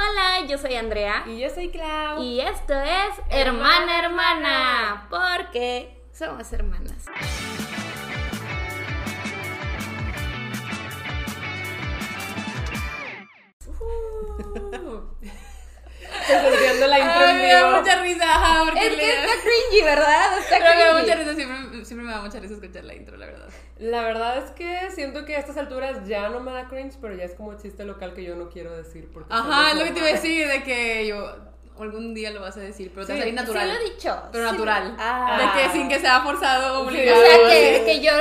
[0.00, 1.24] Hola, yo soy Andrea.
[1.26, 2.22] Y yo soy Clau.
[2.22, 7.06] Y esto es Hermana Hermana, porque somos hermanas.
[16.28, 19.84] Estoy la intro Ay, me da mucha risa, ajá, porque Es que le- está cringy,
[19.84, 20.38] ¿verdad?
[20.38, 23.16] Está Pero me da mucha risa, siempre, siempre me da mucha risa escuchar la intro,
[23.78, 24.38] la verdad.
[24.38, 27.34] Es que siento que a estas alturas ya no me da cringe, pero ya es
[27.34, 29.08] como chiste local que yo no quiero decir.
[29.12, 31.36] Porque Ajá, es lo que te iba a decir, de que yo
[31.78, 33.68] algún día lo vas a decir, pero te va a Sí, salir natural.
[33.70, 34.22] Sí lo he dicho.
[34.32, 34.52] Pero Sí.
[34.52, 34.96] natural.
[34.98, 35.52] Ah.
[35.56, 36.88] De que sin que sea forzado o Sí.
[36.96, 37.20] obligado.
[37.20, 38.12] O sea, que, que yo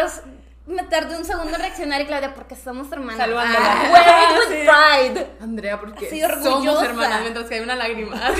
[0.67, 3.17] me tardé un segundo en reaccionar y Claudia, porque somos hermanas.
[3.17, 3.59] Salvándola.
[3.65, 5.27] Ah, Wear it with pride.
[5.41, 6.85] Andrea, porque Así somos orgullosa.
[6.85, 8.15] hermanas mientras que hay una lágrima.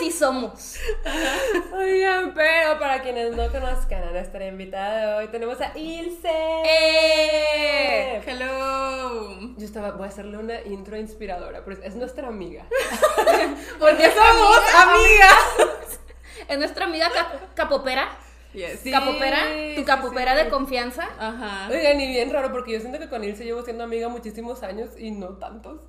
[0.00, 0.76] Sí somos.
[1.74, 6.30] Oigan, pero para quienes no conozcan a nuestra invitada de hoy, tenemos a Ilse.
[6.64, 8.22] ¡Eh!
[8.26, 9.38] Hello.
[9.58, 12.64] Yo estaba, voy a hacerle una intro inspiradora, pero es- es nuestra amiga.
[13.78, 16.00] Porque somos amigas.
[16.48, 18.08] Es nuestra amiga cap- capopera.
[18.54, 18.80] Yes.
[18.80, 18.90] Sí.
[18.90, 19.38] capopera,
[19.76, 20.44] tu sí, capopera sí.
[20.44, 21.08] de confianza.
[21.18, 21.68] Ajá.
[21.70, 24.90] Oigan, y bien raro, porque yo siento que con Ilse llevo siendo amiga muchísimos años
[24.98, 25.82] y no tantos.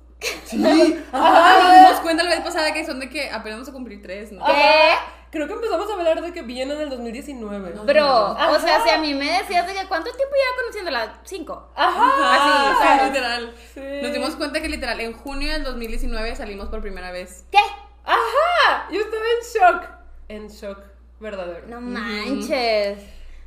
[0.44, 1.04] Sí.
[1.12, 1.62] Ajá.
[1.62, 4.32] Nos dimos cuenta la vez pasada que son de que apenas vamos a cumplir tres,
[4.32, 4.44] ¿no?
[4.44, 4.94] ¿Qué?
[5.30, 7.70] Creo que empezamos a hablar de que vienen en el 2019.
[7.86, 8.50] Bro, Ajá.
[8.50, 11.72] o sea, si a mí me decías de que cuánto tiempo lleva conociéndola, cinco.
[11.74, 12.98] Ajá.
[12.98, 13.54] Así, literal.
[13.72, 13.80] Sí.
[14.02, 17.46] Nos dimos cuenta que literal en junio del 2019 salimos por primera vez.
[17.50, 17.58] ¿Qué?
[18.04, 18.88] Ajá.
[18.90, 19.90] Yo estaba en shock.
[20.28, 20.78] En shock
[21.18, 21.66] verdadero.
[21.66, 22.98] No manches.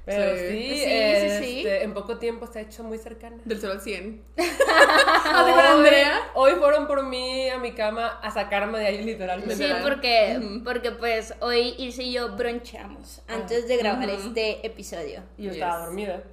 [0.07, 1.63] Sí, Sí, sí, este, sí.
[1.65, 3.37] en poco tiempo se ha hecho muy cercana.
[3.45, 4.23] Del 0 al 100.
[4.37, 6.19] Hoy- Andrea?
[6.35, 9.55] Hoy fueron por mí a mi cama a sacarme de ahí literalmente.
[9.55, 10.63] Sí, porque, Ujú.
[10.63, 14.27] porque pues hoy Ilse y yo bronchamos antes de grabar Ujú.
[14.27, 15.23] este episodio.
[15.37, 15.85] Y yo estaba Yes.
[15.85, 16.23] dormida.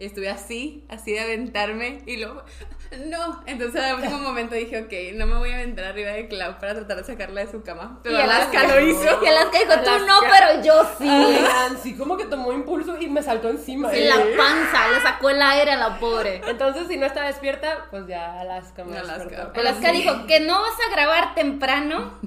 [0.00, 2.42] Estuve así, así de aventarme y luego,
[3.06, 3.42] no.
[3.46, 6.74] Entonces al último momento dije, ok, no me voy a aventar arriba de Clau para
[6.74, 8.00] tratar de sacarla de su cama.
[8.02, 9.22] Pero Y Alaska Alaska- lo hizo.
[9.22, 10.06] Y Alaska dijo, tú Alaska.
[10.06, 11.38] no, pero yo sí.
[11.82, 13.92] Sí, como que tomó impulso y me saltó encima.
[13.94, 16.40] En la panza, le sacó el aire a la pobre.
[16.46, 19.50] Entonces, si no estaba despierta, pues ya Alaska me Alaska.
[19.54, 19.96] Pero Alaska sí.
[19.98, 22.18] dijo que no vas a grabar temprano.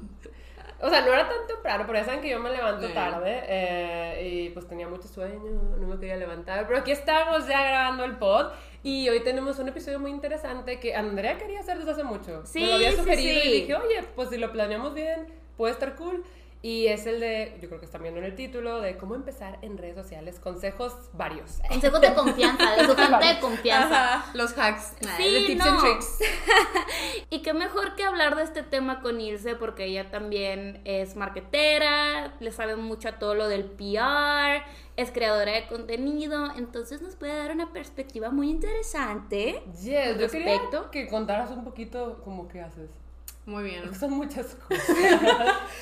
[0.83, 2.93] O sea, no era tan temprano, pero ya saben que yo me levanto Sí.
[2.93, 5.39] tarde eh, y pues tenía mucho sueño,
[5.79, 6.67] no me quería levantar.
[6.67, 8.47] Pero aquí estamos ya grabando el pod
[8.83, 12.45] y hoy tenemos un episodio muy interesante que Andrea quería hacer desde hace mucho.
[12.45, 13.47] Sí, me lo había sí, sugerido sí.
[13.47, 16.23] y dije, oye, pues si lo planeamos bien, puede estar cool.
[16.65, 19.59] Y es el de, yo creo que están viendo en el título, de cómo empezar
[19.61, 21.59] en redes sociales, consejos varios.
[21.67, 24.15] Consejos de confianza, de su gente de confianza.
[24.15, 24.93] Ajá, los hacks.
[25.17, 25.71] Sí, de tips no.
[25.71, 26.19] and tricks.
[27.29, 32.33] Y qué mejor que hablar de este tema con Ilse, porque ella también es marketera,
[32.39, 34.63] le sabe mucho a todo lo del PR,
[34.95, 39.63] es creadora de contenido, entonces nos puede dar una perspectiva muy interesante.
[39.81, 43.02] Yes, yo quería que contaras un poquito cómo que haces.
[43.45, 43.93] Muy bien.
[43.93, 44.87] Son muchas cosas.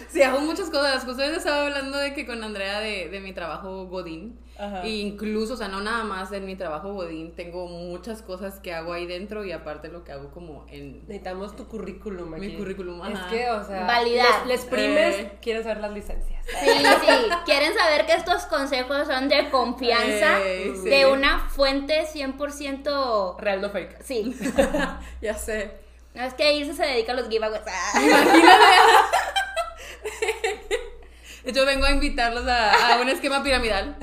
[0.10, 1.04] Sí, hago muchas cosas.
[1.06, 4.40] Justo les estaba hablando de que con Andrea de, de mi trabajo Godín.
[4.58, 4.84] Ajá.
[4.84, 8.74] E incluso, o sea, no nada más en mi trabajo Godín, tengo muchas cosas que
[8.74, 11.02] hago ahí dentro y aparte lo que hago como en...
[11.08, 12.48] Necesitamos tu currículum aquí.
[12.48, 13.30] Mi currículum, Es ajá.
[13.30, 14.46] que, o sea, Validar.
[14.46, 15.32] Les, les primes, Eh.
[15.42, 16.46] quieren saber las licencias.
[16.46, 20.90] Sí, sí, quieren saber que estos consejos son de confianza, Eh, sí.
[20.90, 23.38] de una fuente 100%...
[23.40, 24.02] Real no fake.
[24.04, 24.36] Sí,
[25.22, 25.81] ya sé.
[26.14, 27.62] No es que Ilse se dedica a los giveaways.
[27.68, 28.00] Ah.
[31.44, 33.96] De hecho, vengo a invitarlos a, a un esquema piramidal.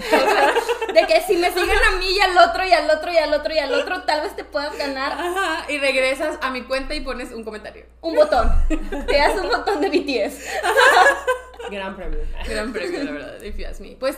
[0.93, 3.33] De que si me siguen a mí y al otro y al otro y al
[3.33, 6.95] otro y al otro, tal vez te puedas ganar Ajá, y regresas a mi cuenta
[6.95, 7.87] y pones un comentario.
[8.01, 8.53] un botón.
[9.07, 10.45] Te das un botón de BTS.
[11.71, 12.19] Gran premio.
[12.49, 13.95] Gran premio, la verdad, if you ask me.
[14.01, 14.17] Pues,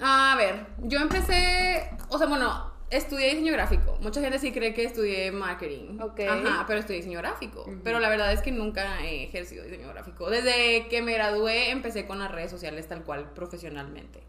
[0.00, 3.98] a ver, yo empecé, o sea, bueno, estudié diseño gráfico.
[4.00, 5.98] Mucha gente sí cree que estudié marketing.
[6.00, 6.20] Ok.
[6.28, 7.64] Ajá, pero estudié diseño gráfico.
[7.84, 10.30] Pero la verdad es que nunca he ejercido diseño gráfico.
[10.30, 14.20] Desde que me gradué empecé con las redes sociales tal cual profesionalmente.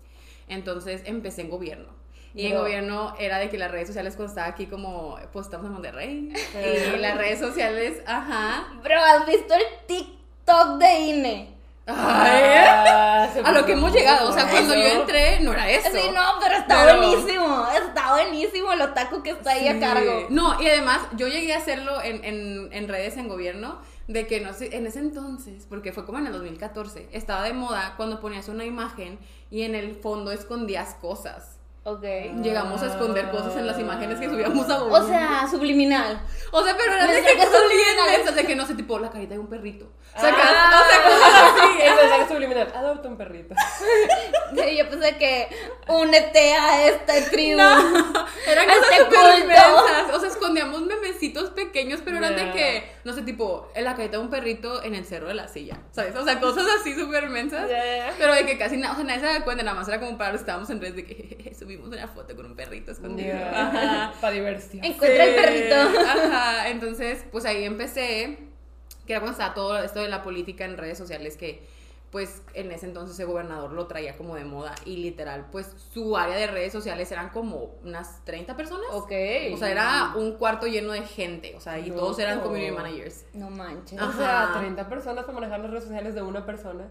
[0.48, 2.00] Entonces empecé en gobierno.
[2.36, 2.62] Y en Bro.
[2.62, 6.34] gobierno era de que las redes sociales cuando estaba aquí como, pues estamos en Monterrey.
[6.96, 8.68] Y las redes sociales, ajá.
[8.84, 11.59] Bro, ¿has visto el TikTok de INE?
[11.98, 14.30] Ah, se a lo que hemos llegado.
[14.30, 15.90] O sea, cuando yo entré, no era eso.
[15.92, 17.68] Sí, no, pero está Pero- buenísimo.
[17.88, 20.28] Está buenísimo el otaku que está ahí a cargo.
[20.30, 24.42] No, y además yo llegué a hacerlo en, en, en redes en gobierno, de que
[24.42, 28.20] no sé, en ese entonces, porque fue como en el 2014, estaba de moda cuando
[28.20, 29.20] ponías una imagen
[29.52, 31.59] y en el fondo escondías cosas.
[31.90, 32.04] Ok.
[32.44, 35.00] Llegamos a esconder cosas en las imágenes que subíamos a Google.
[35.00, 36.22] O sea, subliminal.
[36.52, 39.40] O sea, pero era de que mensas, de que no sé, tipo la carita de
[39.40, 39.92] un perrito.
[40.14, 40.18] Ah.
[40.18, 40.32] O sea,
[41.04, 41.82] cosas así.
[41.82, 43.56] El mensaje subliminal, adopta un perrito.
[44.56, 45.50] Sí, yo pensé que
[45.88, 47.60] únete a esta tribu.
[47.60, 50.14] Eran A cosas este.
[50.14, 54.18] O sea, escondíamos memecitos pequeños, pero eran de que, no sé, tipo, en la carita
[54.18, 55.80] de un perrito en el cerro de la silla.
[55.92, 56.16] ¿Sabes?
[56.16, 57.70] O sea, cosas así súper mensas.
[57.70, 58.14] Ya.
[58.18, 60.18] Pero de que casi nada, o sea, nadie se da cuenta, nada más era como
[60.18, 63.36] para los estábamos en redes de que jejeje, subimos una foto con un perrito escondido.
[63.36, 64.14] Ajá.
[64.22, 64.84] Para diversión.
[64.84, 65.76] Encuentra el Sí, perrito.
[66.08, 68.40] Ajá, entonces, pues ahí empecé,
[69.06, 71.68] que era cuando estaba todo esto de la política en redes sociales que
[72.12, 76.18] pues en ese entonces el gobernador lo traía como de moda y literal, pues su
[76.18, 78.88] área de redes sociales eran como unas 30 personas.
[78.94, 79.12] Ok.
[79.54, 83.26] O sea, era un cuarto lleno de gente, o sea, y todos eran community managers.
[83.34, 84.02] No manches.
[84.02, 84.60] O sea, Ajá.
[84.60, 86.88] 30 personas para manejar las redes sociales de una persona.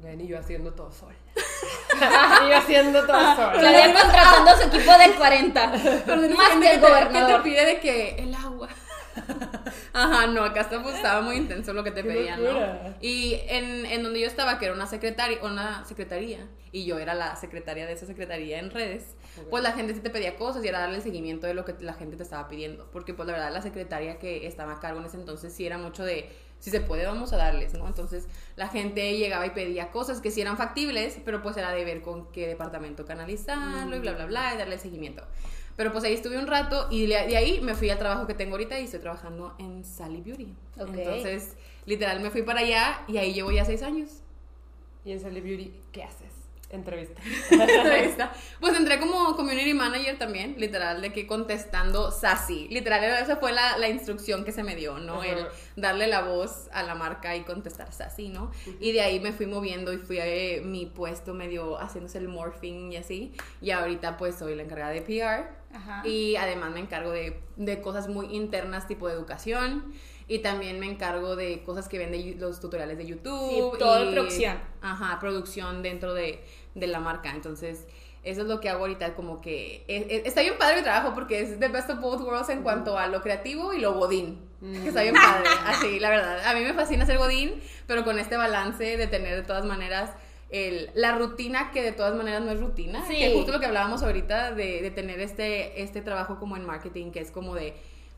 [0.00, 1.16] Ven, y yo haciendo todo sola.
[2.46, 3.52] y yo haciendo todo sola.
[3.58, 5.72] Claudia contratando a su equipo de 40.
[6.06, 7.42] Pero de Más que el gobernador.
[7.42, 8.68] te pide de que el agua.
[9.92, 12.80] Ajá, no, acá pues, estaba muy intenso lo que te Qué pedían, locura.
[12.84, 12.94] ¿no?
[13.00, 17.14] Y en, en donde yo estaba, que era una secretaria, una secretaría, y yo era
[17.14, 19.16] la secretaria de esa secretaría en redes,
[19.50, 21.74] pues la gente sí te pedía cosas y era darle el seguimiento de lo que
[21.80, 22.88] la gente te estaba pidiendo.
[22.92, 25.78] Porque, pues, la verdad, la secretaria que estaba a cargo en ese entonces sí era
[25.78, 27.86] mucho de, si se puede, vamos a darles, ¿no?
[27.86, 28.26] Entonces,
[28.56, 32.02] la gente llegaba y pedía cosas que sí eran factibles, pero pues era de ver
[32.02, 35.22] con qué departamento canalizarlo y bla, bla, bla, y darle seguimiento.
[35.76, 38.52] Pero pues ahí estuve un rato y de ahí me fui al trabajo que tengo
[38.52, 40.52] ahorita y estoy trabajando en Sally Beauty.
[40.80, 40.88] Ok.
[40.92, 41.54] Entonces,
[41.86, 44.10] literal, me fui para allá y ahí llevo ya seis años.
[45.04, 46.27] Y en Sally Beauty, ¿qué haces?
[46.70, 47.20] Entrevista.
[47.50, 48.32] Está.
[48.60, 52.68] Pues entré como community manager también, literal, de que contestando sassy.
[52.68, 55.20] Literal, esa fue la, la instrucción que se me dio, ¿no?
[55.22, 55.26] Ajá.
[55.28, 58.50] El darle la voz a la marca y contestar sassy, ¿no?
[58.80, 62.28] Y de ahí me fui moviendo y fui a eh, mi puesto medio haciéndose el
[62.28, 63.32] morphing y así.
[63.62, 65.48] Y ahorita pues soy la encargada de PR.
[65.74, 66.06] Ajá.
[66.06, 69.94] Y además me encargo de, de cosas muy internas tipo de educación.
[70.30, 73.72] Y también me encargo de cosas que ven de los tutoriales de YouTube.
[73.72, 74.58] Sí, todo y- producción.
[74.82, 76.44] Ajá, producción dentro de,
[76.80, 77.30] de la marca.
[77.30, 77.86] Entonces,
[78.24, 81.14] eso es lo que hago ahorita, como que es- es- está bien padre mi trabajo
[81.14, 84.46] porque es the best of both worlds en cuanto a lo creativo y lo godín.
[84.60, 86.44] Que está bien padre, así, la verdad.
[86.46, 87.54] A mí me fascina ser godín,
[87.86, 90.10] pero con este balance de tener de todas maneras
[90.50, 93.04] el, la rutina que de todas maneras no es rutina.
[93.06, 93.16] Sí.
[93.18, 97.12] Que justo lo que hablábamos ahorita de, de tener este, este trabajo como en marketing,
[97.12, 97.74] que es como de...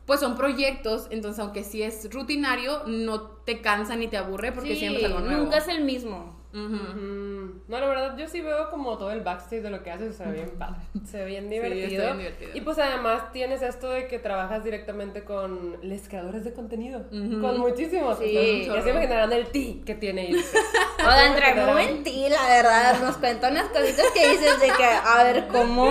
[0.07, 4.73] Pues son proyectos, entonces aunque sí es rutinario, no te cansa ni te aburre porque
[4.73, 5.43] Sí, siempre es algo nuevo.
[5.43, 6.40] nunca es el mismo.
[6.53, 6.59] Ujú.
[6.75, 10.15] Mm, No, la verdad, yo sí veo como todo el backstage de lo que haces,
[10.17, 11.85] se ve bien padre, se ve bien Sí, divertido.
[11.87, 12.51] está bien divertido.
[12.55, 17.59] Y pues además tienes esto de que trabajas directamente con los creadores de contenido, con
[17.59, 18.17] muchísimos.
[18.19, 20.57] Sí, ya se imaginarán el ti que tiene Ya se
[21.35, 21.93] trae imaginarán.
[21.97, 23.01] un ti, la verdad.
[23.01, 25.89] Nos cuenta unas cositas que dices de que, a ver, ¿cómo?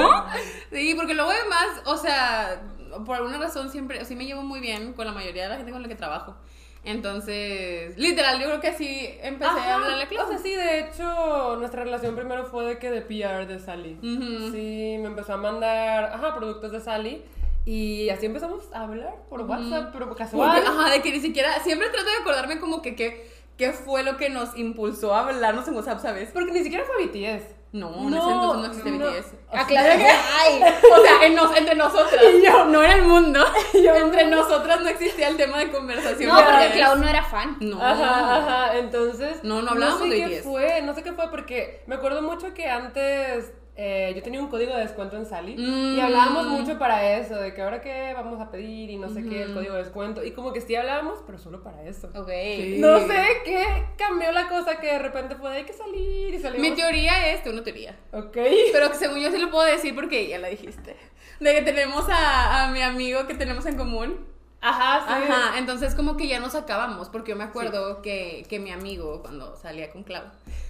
[0.73, 2.61] Sí, porque luego además, o sea,
[3.07, 5.73] por alguna razón siempre, sí me llevo muy bien con la mayoría de la gente
[5.73, 6.37] con la que trabajo.
[6.83, 10.27] Entonces, literal, yo creo que así empecé a hablarle a Clau.
[10.27, 13.99] O sea, sí, de hecho, nuestra relación primero fue de que de PR de Sally.
[13.99, 14.51] Ujú.
[14.51, 17.23] Sí, me empezó a mandar, ajá, productos de Sally.
[17.67, 20.51] Y así empezamos a hablar por WhatsApp, pero casual.
[20.55, 24.17] Porque, ajá, de que ni siquiera, siempre trato de acordarme como que qué fue lo
[24.17, 26.31] que nos impulsó a hablarnos en WhatsApp, ¿sabes?
[26.33, 27.60] Porque ni siquiera fue BTS.
[27.73, 29.35] No, en ese entonces no existe BTS.
[29.53, 30.63] Aclara que hay.
[30.93, 32.23] O sea, en nos- entre nosotras,
[32.69, 33.45] no en el mundo.
[33.75, 36.31] entre nosotras no existía el tema de conversación.
[36.31, 36.71] No, porque.
[36.75, 37.57] Clau no era fan.
[37.61, 37.81] No.
[37.81, 39.45] Ajá, ajá, entonces...
[39.45, 40.45] No, no hablábamos sé de qué BTS.
[40.45, 44.49] fue, no sé qué fue, porque me acuerdo mucho que antes eh, yo tenía un
[44.49, 45.97] código de descuento en Sally Mm.
[45.97, 49.25] y hablábamos mucho para eso, de que ahora qué vamos a pedir y no sé
[49.25, 52.09] qué, el código de descuento, y como que sí hablábamos, pero solo para eso.
[52.15, 52.29] Ok.
[52.57, 52.77] Sí.
[52.79, 53.65] No sé qué
[53.97, 56.69] cambió la cosa que de repente fue de hay que salir y salimos.
[56.69, 57.97] Mi teoría es, tú no teoría.
[58.13, 58.37] Ok.
[58.73, 60.95] Pero que según yo sí lo puedo decir porque ya la dijiste.
[61.41, 64.30] De que tenemos a, a mi amigo que tenemos en común.
[64.63, 65.25] Ajá, sí.
[65.31, 69.23] Ajá, entonces como que ya nos acabamos, porque yo me acuerdo que, que mi amigo
[69.23, 70.25] cuando salía con Clau.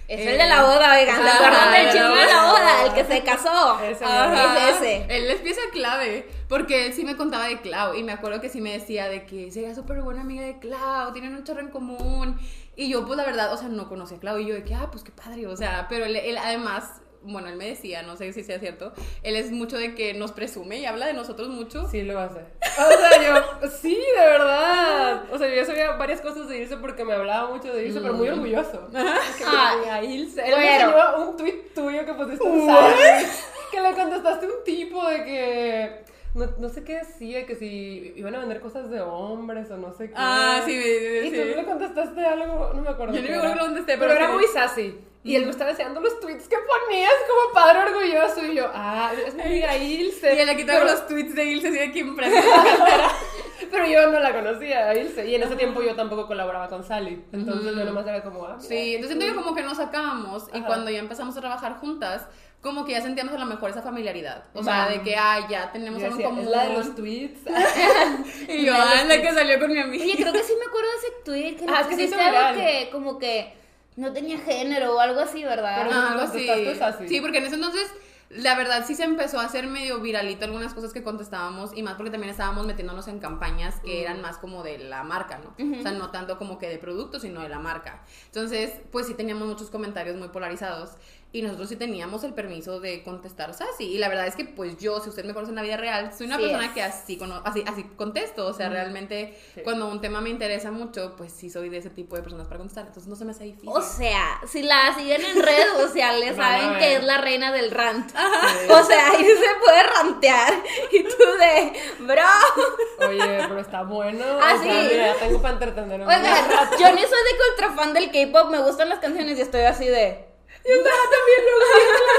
[0.07, 1.21] Es eh, el de la boda, oigan.
[1.21, 2.51] ¿Se acuerdan del el de chisme de la boda.
[2.51, 2.85] boda?
[2.85, 3.79] El que se casó.
[3.81, 4.69] Ese Ajá.
[4.69, 5.05] Es ese.
[5.09, 8.49] Él es pieza clave, porque él sí me contaba de Clau y me acuerdo que
[8.49, 11.69] sí me decía de que sería súper buena amiga de Clau, tienen un chorro en
[11.69, 12.39] común.
[12.77, 14.73] Y yo, pues la verdad, o sea, no conocía a Clau y yo de que,
[14.73, 18.15] ah, pues qué padre, o sea, pero él, él además, bueno, él me decía, no
[18.17, 21.49] sé si sea cierto, él es mucho de que nos presume y habla de nosotros
[21.49, 21.87] mucho.
[21.89, 22.39] Sí, lo hace.
[22.71, 23.21] O sea,
[23.61, 25.23] yo, sí, de verdad.
[25.31, 28.13] O sea, yo sabía varias cosas de Ilse porque me hablaba mucho de Ilse, pero
[28.13, 28.89] muy orgulloso.
[28.91, 30.41] Que Ah, Ilse.
[30.41, 30.97] Él me bueno.
[30.97, 33.25] enseñó un tweet tuyo que pusiste Sally,
[33.71, 36.10] que le contestaste un tipo de que.
[36.33, 39.91] No, no sé qué decía, que si iban a vender cosas de hombres o no
[39.91, 40.13] sé qué.
[40.15, 43.13] Ah, sí, sí, Y tú le contestaste algo, no me acuerdo.
[43.13, 44.33] Yo qué me acuerdo que contesté, pero, pero era sí.
[44.33, 44.99] muy sassy.
[45.23, 48.45] Y él me estaba enseñando los tweets que ponías como padre orgulloso.
[48.45, 50.33] Y yo, ah, es mi amiga Ilse.
[50.35, 52.41] Y él aquí traigo Pero- los tweets de Ilse así aquí enfrente.
[53.71, 55.27] Pero yo no la conocía, a Ilse.
[55.27, 57.23] Y en ese tiempo yo tampoco colaboraba con Sally.
[57.31, 58.67] Entonces yo nomás era como, ah, mira.
[58.67, 60.65] Sí, entonces que como que nos sacábamos y Ajá.
[60.67, 62.27] cuando ya empezamos a trabajar juntas,
[62.61, 64.43] como que ya sentíamos a lo mejor esa familiaridad.
[64.53, 66.51] O sea, de que, ah, ya tenemos Yo algo decía, es común.
[66.51, 67.39] la de los tweets.
[68.47, 70.03] Y yo, ah, la que salió con mi amiga.
[70.03, 72.59] Oye, creo que sí me acuerdo de ese tweet que Ah, es que pusiste algo
[72.61, 73.53] que como que
[73.95, 75.83] no tenía género o algo así, ¿verdad?
[75.85, 77.07] Pero- Ah, algo así.
[77.07, 77.91] Sí, porque en ese entonces,
[78.29, 81.95] la verdad sí se empezó a hacer medio viralito algunas cosas que contestábamos y más
[81.95, 85.55] porque también estábamos metiéndonos en campañas que eran más como de la marca, ¿no?
[85.79, 88.03] O sea, no tanto como que de producto, sino de la marca.
[88.27, 90.91] Entonces, pues sí teníamos muchos comentarios muy polarizados
[91.33, 93.85] y nosotros sí teníamos el permiso de contestar sassy.
[93.85, 96.11] Y la verdad es que, pues yo, si usted me conoce en la vida real,
[96.13, 96.71] soy una Sí persona es.
[96.73, 98.47] que así, así, así contesto.
[98.47, 99.61] O sea, realmente Sí.
[99.63, 102.57] cuando un tema me interesa mucho, pues sí soy de ese tipo de personas para
[102.57, 102.85] contestar.
[102.87, 103.69] Entonces no se me hace difícil.
[103.69, 108.11] O sea, si la siguen en redes sociales, saben que es la reina del rant.
[108.69, 110.53] O sea, ahí se puede rantear.
[110.91, 111.09] Y tú
[111.39, 113.07] de, bro.
[113.07, 114.23] Oye, pero está bueno.
[114.41, 116.05] Ah, o sea, mira, tengo para entretenerme.
[116.05, 116.45] Oigan,
[116.79, 119.61] yo ni soy de que ultra fan del K-pop, me gustan las canciones y estoy
[119.61, 120.30] así de.
[120.63, 121.59] Yo estaba también luego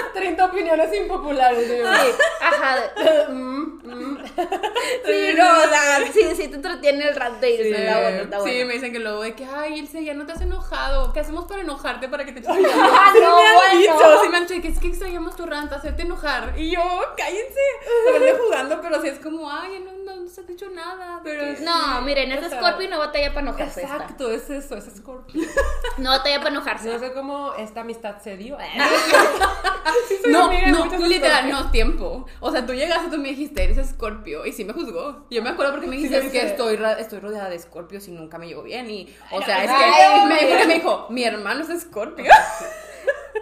[0.05, 1.63] las 30 opiniones impopulares.
[1.63, 1.81] y Sí,
[2.41, 2.77] ajá.
[2.81, 4.25] de- mm, mm.
[5.05, 7.65] Sí, no, o sea, sí, sí te entretiene el rant de irse.
[7.65, 8.67] Sí, está bueno, está Sí, bueno.
[8.67, 11.13] me dicen que luego de que, ay, Ilse, ya no te has enojado.
[11.13, 14.29] ¿Qué hacemos para enojarte para que te eches Ah, Sí no, me han dicho, sí
[14.29, 16.55] me han dicho que es que extrañamos tu rant, hacerte enojar.
[16.57, 16.83] Y yo,
[17.17, 17.61] cállense.
[18.07, 21.21] Se vende jugando, pero sí es como, ay, no, no, no se ha dicho nada.
[21.23, 23.83] Pero es- No, miren, es Scorpio y no batalla para enojarse.
[23.83, 23.95] esta.
[23.97, 25.43] Exacto, es eso, es Scorpio.
[25.99, 26.89] No batalla para enojarse.
[26.93, 28.32] No sé cómo esta amistad se
[30.09, 32.27] Sí, soy No, no, literal, no, tiempo.
[32.41, 35.27] O sea, tú llegaste, tú me dijiste, eres escorpio, y sí me juzgó.
[35.31, 38.39] Yo me acuerdo porque me dijiste, es que estoy, estoy rodeada de escorpios y nunca
[38.39, 38.91] me llevo bien.
[38.91, 42.25] Y, o sea, no, es que me, dijo, me dijo, mi hermano es escorpio.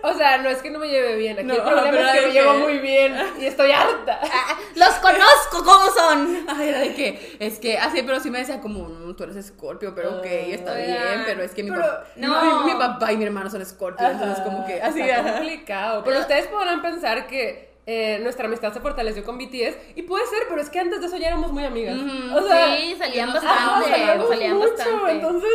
[0.02, 1.38] O sea, no es que no me lleve bien.
[1.38, 4.20] Aquí No, el problema pero es que me llevo muy bien y estoy harta.
[4.22, 6.44] Ah, Los conozco cómo son.
[6.48, 9.36] Ay, era de que, es que, así, pero sí me decía como, "Mm, tú eres
[9.36, 12.64] escorpio, pero ok, está Ah, bien, pero es que mi, pero- papá, no.
[12.64, 15.32] mi, mi papá y mi hermano son escorpio, entonces como que, así, está ajá.
[15.38, 16.04] complicado.
[16.04, 20.44] Pero ustedes podrán pensar que eh, nuestra amistad se fortaleció con BTS y puede ser,
[20.48, 21.96] pero es que antes de eso ya éramos muy amigas.
[21.98, 23.90] Ujú, o sea, sí, salían ajá, bastante.
[23.90, 25.10] salíamos salían mucho, bastante.
[25.12, 25.50] entonces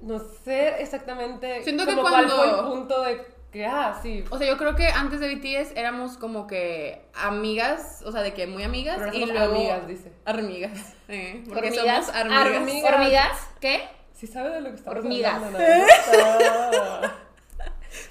[0.00, 4.24] no sé exactamente Siento que como cuál fue el punto de ah, sí.
[4.30, 8.34] O sea, yo creo que antes de BTS éramos como que amigas, o sea, de
[8.34, 10.12] que muy amigas Pero y somos luego amigas, dice.
[10.24, 12.06] Armigas, eh, porque Hormigas.
[12.06, 12.56] somos armigas.
[12.56, 12.92] Hormigas.
[12.92, 13.48] ¿Hormigas?
[13.60, 13.82] ¿Qué?
[14.14, 15.34] Sí sabe de lo que estamos Hormigas.
[15.34, 17.18] hablando, ¿no?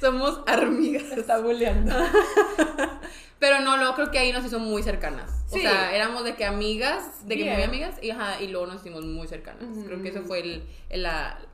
[0.01, 1.03] Somos armigas.
[1.03, 1.95] Está, está bulleando.
[3.39, 5.31] Pero no, luego creo que ahí nos hizo muy cercanas.
[5.47, 5.59] Sí.
[5.59, 8.81] O sea, éramos de que amigas, de que muy amigas, y, ajá, y luego nos
[8.81, 9.63] hicimos muy cercanas.
[9.85, 11.05] Creo que eso fue el, el,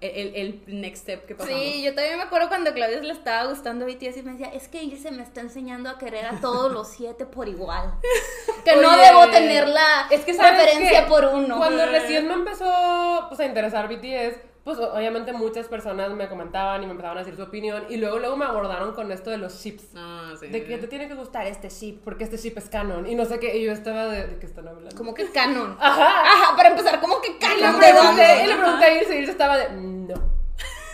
[0.02, 1.62] el, el next step que pasamos.
[1.62, 4.48] Sí, yo también me acuerdo cuando a Claudia le estaba gustando BTS y me decía,
[4.48, 7.94] es que Ilse me está enseñando a querer a todos los siete por igual.
[8.64, 11.10] Que no debo tener la Es que ¿sabes preferencia qué?
[11.10, 11.58] por uno.
[11.58, 16.86] Cuando recién me empezó pues, a interesar BTS, pues obviamente muchas personas me comentaban y
[16.86, 19.62] me empezaban a decir su opinión y luego luego me abordaron con esto de los
[19.62, 19.84] ships.
[19.96, 20.48] Ah, sí.
[20.48, 23.26] De que te tiene que gustar este ship porque este ship es canon y no
[23.26, 24.96] sé qué y yo estaba de, ¿de qué están hablando?
[24.96, 25.76] Como que canon.
[25.82, 26.22] Ajá.
[26.22, 29.32] Ajá, para empezar, como que Y le canon de pregunté, y le pregunté y Ilse
[29.32, 30.16] estaba de no.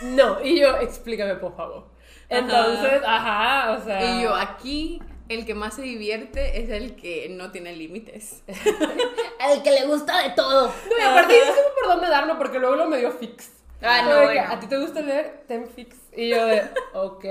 [0.02, 1.84] No, y yo explícame por favor.
[2.28, 7.28] Entonces, ajá, o sea, Y yo, aquí, el que más se divierte es el que
[7.30, 8.42] no tiene límites.
[9.40, 10.66] Al que le gusta de todo.
[10.66, 13.59] No, y aparte dices como por dónde darlo porque luego lo me dio fix.
[13.82, 14.52] Ah, Fue no, de que, bueno.
[14.54, 15.44] ¿A ti te gusta leer?
[15.48, 15.96] Ten fix.
[16.16, 16.62] Y yo de,
[16.94, 17.24] ok.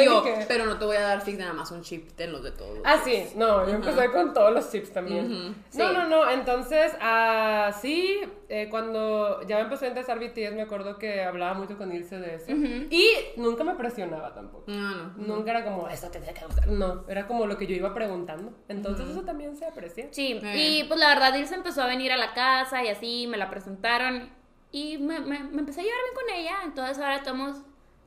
[0.00, 2.42] Y yo, dije, pero no te voy a dar fix nada más un chip, tenlos
[2.44, 2.78] de todos.
[2.84, 5.24] Ah, sí, no, yo empecé con todos los chips también.
[5.26, 5.34] Ujú,
[5.74, 5.94] No, sí.
[5.94, 11.22] no, no, entonces, así, eh, cuando ya me empezó a interesar BTS, me acuerdo que
[11.22, 12.50] hablaba mucho con Ilse de eso.
[12.52, 14.64] Y nunca me presionaba tampoco.
[14.70, 15.36] No, no.
[15.36, 16.66] Nunca era como, eso te tiene que gustar.
[16.68, 18.52] No, era como lo que yo iba preguntando.
[18.68, 20.08] Entonces, eso también se aprecia.
[20.10, 20.56] Sí, Eh.
[20.80, 23.50] y pues la verdad Ilse empezó a venir a la casa y así, me la
[23.50, 24.30] presentaron
[24.72, 27.56] y me, me, me empecé a llevar bien con ella, entonces ahora somos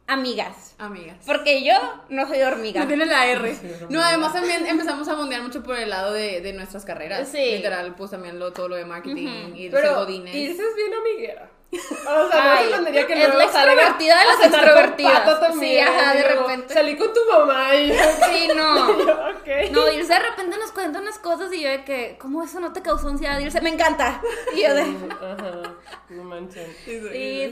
[0.07, 0.75] amigas.
[0.77, 1.17] Amigas.
[1.25, 1.73] Porque yo
[2.09, 2.81] no soy hormiga.
[2.81, 3.55] No tiene la R.
[3.81, 7.29] No, No, además también empezamos a bondear mucho por el lado de, de nuestras carreras.
[7.29, 7.51] Sí.
[7.57, 10.35] Literal, pues también lo, todo lo de marketing y de ser Pero godines.
[10.35, 11.49] Ilse es bien amiguera.
[11.71, 15.39] O sea, no Ay, sorprendería que es la extrovertida de las extrovertidas.
[15.39, 16.73] También, Sí, ajá, de repente.
[16.73, 17.95] Salí con tu mamá y yo,
[18.31, 18.97] Sí, no.
[19.05, 19.71] yo.
[19.71, 22.73] No, Ilse de repente nos cuenta unas cosas y yo de que, ¿cómo eso no
[22.73, 23.39] te causó ansiedad?
[23.39, 24.21] Ilse, me encanta.
[24.55, 24.81] Y yo de...
[24.81, 25.75] Ajá,
[26.09, 26.65] no manchen.
[26.85, 26.99] Sí,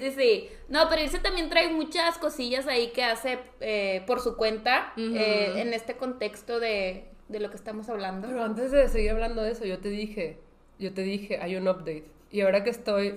[0.02, 0.50] sí, sí.
[0.68, 5.54] No, pero Ilse también trae muchas cosillas ahí que hace eh, por su cuenta eh,
[5.58, 8.28] en este contexto de, de lo que estamos hablando.
[8.28, 10.40] Pero antes de seguir hablando de eso, yo te dije,
[10.80, 12.06] yo te dije, hay un update.
[12.32, 13.16] Y ahora que estoy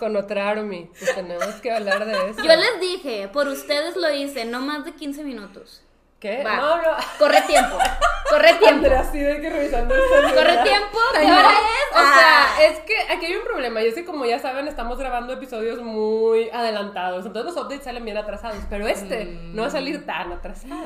[0.00, 0.90] con otra Army.
[0.98, 2.42] Pues tenemos que hablar de eso.
[2.42, 5.82] Yo les dije, por ustedes lo hice, no más de 15 minutos.
[6.18, 6.42] ¿Qué?
[6.42, 6.56] Va.
[6.56, 6.88] No, no.
[7.18, 7.78] Corre tiempo.
[8.28, 8.86] Corre tiempo.
[8.86, 10.00] Andrea, sí, de que revisando el.
[10.34, 10.98] Corre tiempo.
[11.12, 11.50] ¿Qué Ay, hora no.
[11.50, 11.92] es?
[11.92, 12.14] O Ah.
[12.56, 13.82] sea, es que aquí hay un problema.
[13.82, 17.24] Y es que, como ya saben, estamos grabando episodios muy adelantados.
[17.26, 18.58] Entonces, los updates salen bien atrasados.
[18.68, 20.84] Pero este no va a salir tan atrasado.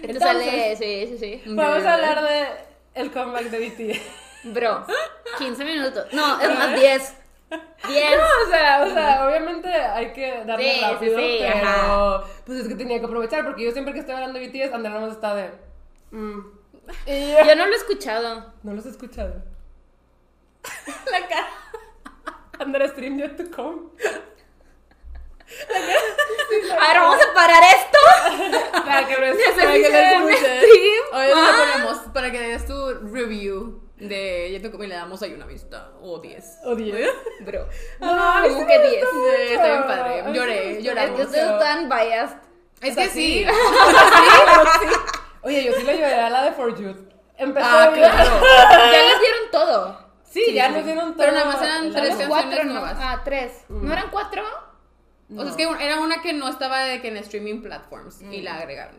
[0.00, 1.42] Te Entonces, sale, sí, sí, sí.
[1.46, 2.46] vamos a hablar de
[2.94, 4.00] el comeback de BTS.
[4.52, 4.86] Bro,
[5.38, 6.06] 15 minutos.
[6.12, 7.14] No, es más 10.
[7.88, 8.16] 10.
[8.16, 12.24] No, o sea, o sea, obviamente hay que darle Sí, rápido, sí, pero ajá.
[12.46, 14.94] pues es que tenía que aprovechar porque yo siempre que estoy hablando de BTS, Andrea
[14.94, 15.50] nomás está de
[16.12, 16.38] mm.
[17.06, 18.52] yo, Yo no lo he escuchado.
[18.62, 19.42] no los he escuchado.
[21.10, 21.48] La cara.
[22.58, 23.90] Andrea stream yet to come.
[26.80, 27.98] Ahora vamos a parar esto.
[28.84, 30.26] Para que lo Necesito para que lo.
[30.26, 31.56] Oye, Ah.
[31.72, 35.90] ponemos para que des tu review de Ya te comí, le damos ahí una vista.
[36.02, 36.58] O 10.
[36.64, 37.10] O diez.
[37.40, 37.68] Bro.
[38.00, 38.08] No,
[38.42, 39.04] ¿Cómo sí que me 10?
[39.04, 40.24] gustó Sí, está bien padre.
[40.32, 41.10] Lloré, lloramos.
[41.10, 42.36] Es que ustedes están biased.
[42.80, 43.46] Es O sea, que sí.
[44.80, 44.86] sí.
[45.42, 47.12] Oye, yo sí le lloré a la de For Youth.
[47.36, 48.40] Empezó Ah, claro.
[48.92, 50.04] Ya les dieron todo.
[50.24, 50.84] Sí, Sí, ya nos sí.
[50.84, 51.16] dieron todo.
[51.18, 52.72] Pero nada más eran tres canciones cuatro, ¿no?
[52.72, 52.96] nuevas.
[53.00, 53.64] Ah, tres.
[53.68, 54.42] ¿No eran cuatro?
[55.36, 58.42] O sea, es que era una que no estaba de que en streaming platforms y
[58.42, 58.96] la agregaron.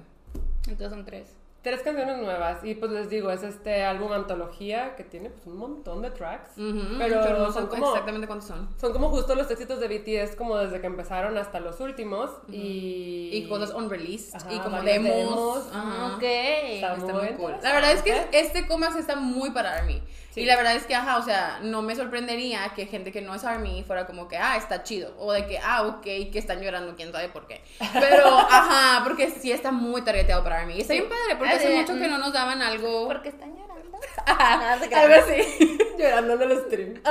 [0.67, 1.29] Entonces son tres.
[1.65, 5.57] Tres canciones nuevas y pues les digo, es este álbum antología que tiene pues un
[5.57, 8.69] montón de tracks, pero pero no son como exactamente cuántos son.
[8.79, 13.31] son como justo los éxitos de BTS como desde que empezaron hasta los últimos y
[13.33, 15.11] Y cosas unreleased Ajá, y como demos.
[15.15, 15.67] demos.
[15.73, 16.15] Ajá.
[16.15, 16.21] Ok.
[16.23, 17.55] Está Está muy muy cool.
[17.63, 20.03] La verdad es que este Comax está muy para Army.
[20.35, 20.41] Sí.
[20.41, 23.33] Y la verdad es que, ajá, o sea, no me sorprendería que gente que no
[23.33, 25.15] es Army fuera como que, ah, está chido.
[25.17, 27.61] O de que, ah, ok, que están llorando, quién sabe por qué.
[27.93, 30.75] Pero, ajá, porque sí está muy targeteado para Army.
[30.75, 33.07] Y está bien padre, porque hace mucho que no nos daban algo.
[33.07, 33.97] Porque están llorando.
[34.25, 35.77] Ajá, algo así.
[35.97, 37.01] llorando en el stream.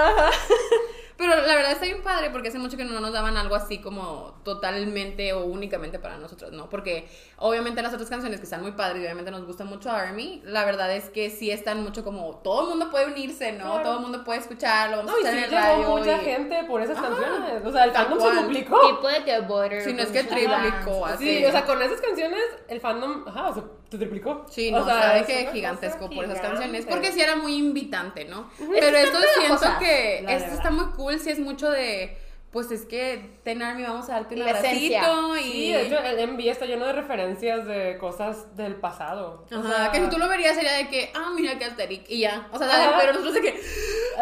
[1.17, 3.79] Pero la verdad está bien padre porque hace mucho que no nos daban algo así
[3.79, 6.69] como totalmente o únicamente para nosotros, ¿no?
[6.69, 10.43] Porque obviamente las otras canciones que están muy padres y obviamente nos gusta mucho Army,
[10.45, 13.65] la verdad es que sí están mucho como todo el mundo puede unirse, ¿no?
[13.67, 13.83] Claro.
[13.83, 15.89] Todo el mundo puede escucharlo, vamos No, a y sí en el llegó radio.
[15.89, 17.65] mucha y- gente por esas canciones.
[17.65, 18.81] O sea, el fandom se duplicó.
[18.81, 19.83] Tipo de que Butter.
[19.83, 21.39] Si no es con que triplicó, así.
[21.39, 24.47] Sí, o sea, con esas canciones el fandom, ajá, o sea, se triplicó.
[24.51, 26.49] Sí, o no, sea, sabe es que gigantesco por esas gigante.
[26.59, 26.87] canciones.
[26.87, 28.51] Porque sí era muy invitante, ¿no?
[28.59, 32.19] Es Pero que esto siento que esto está muy cool, si es mucho de.
[32.51, 35.43] Pues es que ten Army, vamos a darte un abracito y.
[35.43, 39.45] Sí, de hecho, el MV está lleno de referencias de cosas del pasado.
[39.51, 42.09] O Ajá, sea, que si tú lo verías sería de que, ah, mira que Asterix,
[42.09, 42.47] y ya.
[42.53, 43.61] O sea, pero nosotros de que,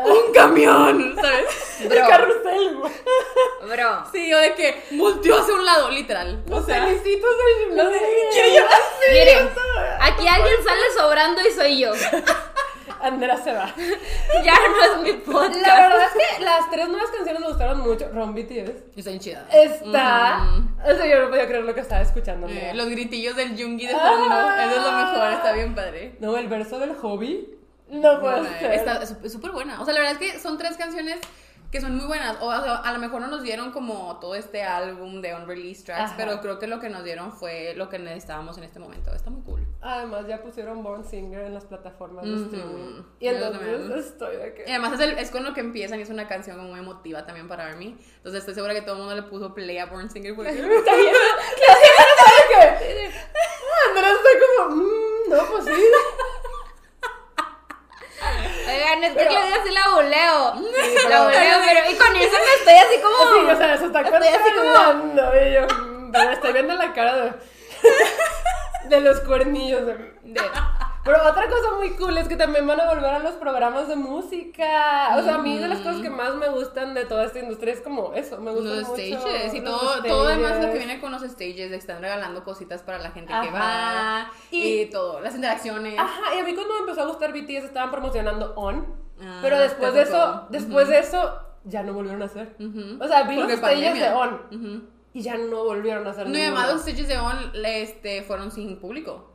[0.02, 1.44] un camión, ¿sabes?
[1.82, 2.08] El Bro.
[2.08, 2.92] carrusel, güey.
[3.70, 4.04] Bro.
[4.10, 6.42] Sí, o de que volteó hacia un lado, literal.
[6.48, 8.00] Los O sea, felicitos del gimnasio.
[8.32, 8.80] quiero llorar.
[9.12, 9.50] Miren,
[10.00, 11.92] aquí alguien sale sobrando y soy yo.
[13.02, 13.74] Andrea se va.
[14.44, 15.56] Ya no es mi podcast.
[15.66, 18.08] La verdad es que las tres nuevas canciones me gustaron mucho.
[18.12, 18.70] Ron BTS.
[18.96, 19.46] Está bien chida.
[19.52, 20.48] Está.
[20.84, 22.48] O sea, yo no podía creer lo que estaba escuchando.
[22.48, 24.64] Eh, los gritillos del Jungi de fondo, Ah.
[24.66, 26.16] eso es lo mejor, está bien padre.
[26.20, 27.48] No, el verso del hobby.
[27.90, 28.72] No puede ser.
[28.72, 29.80] Está es es súper buena.
[29.80, 31.18] O sea, la verdad es que son tres canciones
[31.72, 32.36] que son muy buenas.
[32.40, 35.84] O, o sea, a lo mejor no nos dieron como todo este álbum de unreleased
[35.86, 36.14] tracks, Ajá.
[36.18, 39.10] pero creo que lo que nos dieron fue lo que necesitábamos en este momento.
[39.14, 39.66] Está muy cool.
[39.80, 43.02] Además, ya pusieron Born Singer en las plataformas de streaming.
[43.18, 44.64] Y entonces estoy de que.
[44.66, 47.24] Y además es, el- es con lo que empiezan y es una canción muy emotiva
[47.24, 47.96] también para Army.
[48.18, 50.94] Entonces estoy segura que todo el mundo le puso play a Born Singer porque Está
[50.94, 51.14] bien.
[52.18, 53.10] ¿Sabes qué?
[53.88, 54.28] Andrea está
[54.66, 54.76] como.
[54.76, 55.70] "Mm, no, pues sí.
[58.82, 60.52] Es que Claudia sí la buleo.
[60.94, 61.90] pero- la buleo, pero.
[61.90, 63.16] Y con eso me estoy así como.
[63.16, 65.34] Sí, o sea, se está Estoy así como-.
[65.34, 67.32] Y yo, mm, pero estoy viendo la cara de.
[68.88, 69.86] de los cuernillos.
[69.86, 70.50] De, de-
[71.04, 73.96] Pero otra cosa muy cool es que también van a volver a los programas de
[73.96, 75.16] música.
[75.18, 77.72] O sea, a mí de las cosas que más me gustan de toda esta industria
[77.72, 78.40] es como eso.
[78.40, 80.78] Me gustan los mucho stages y los todo, todo además lo que stages.
[80.78, 83.52] viene con los stages, que están regalando cositas para la gente que Ajá.
[84.28, 85.98] va y, Y- todo, las interacciones.
[85.98, 88.86] Ajá, y a mí cuando me empezó a gustar BTS estaban promocionando On.
[89.20, 92.54] Ah, pero después de eso, después de eso, ya no volvieron a hacer.
[92.60, 93.02] Ujú.
[93.02, 94.08] O sea, vi los Porque stages pandemia.
[94.10, 94.34] de On.
[94.52, 94.82] Ujú.
[95.14, 98.78] Y ya no volvieron a hacer No, además los stages de On este, fueron sin
[98.78, 99.31] público.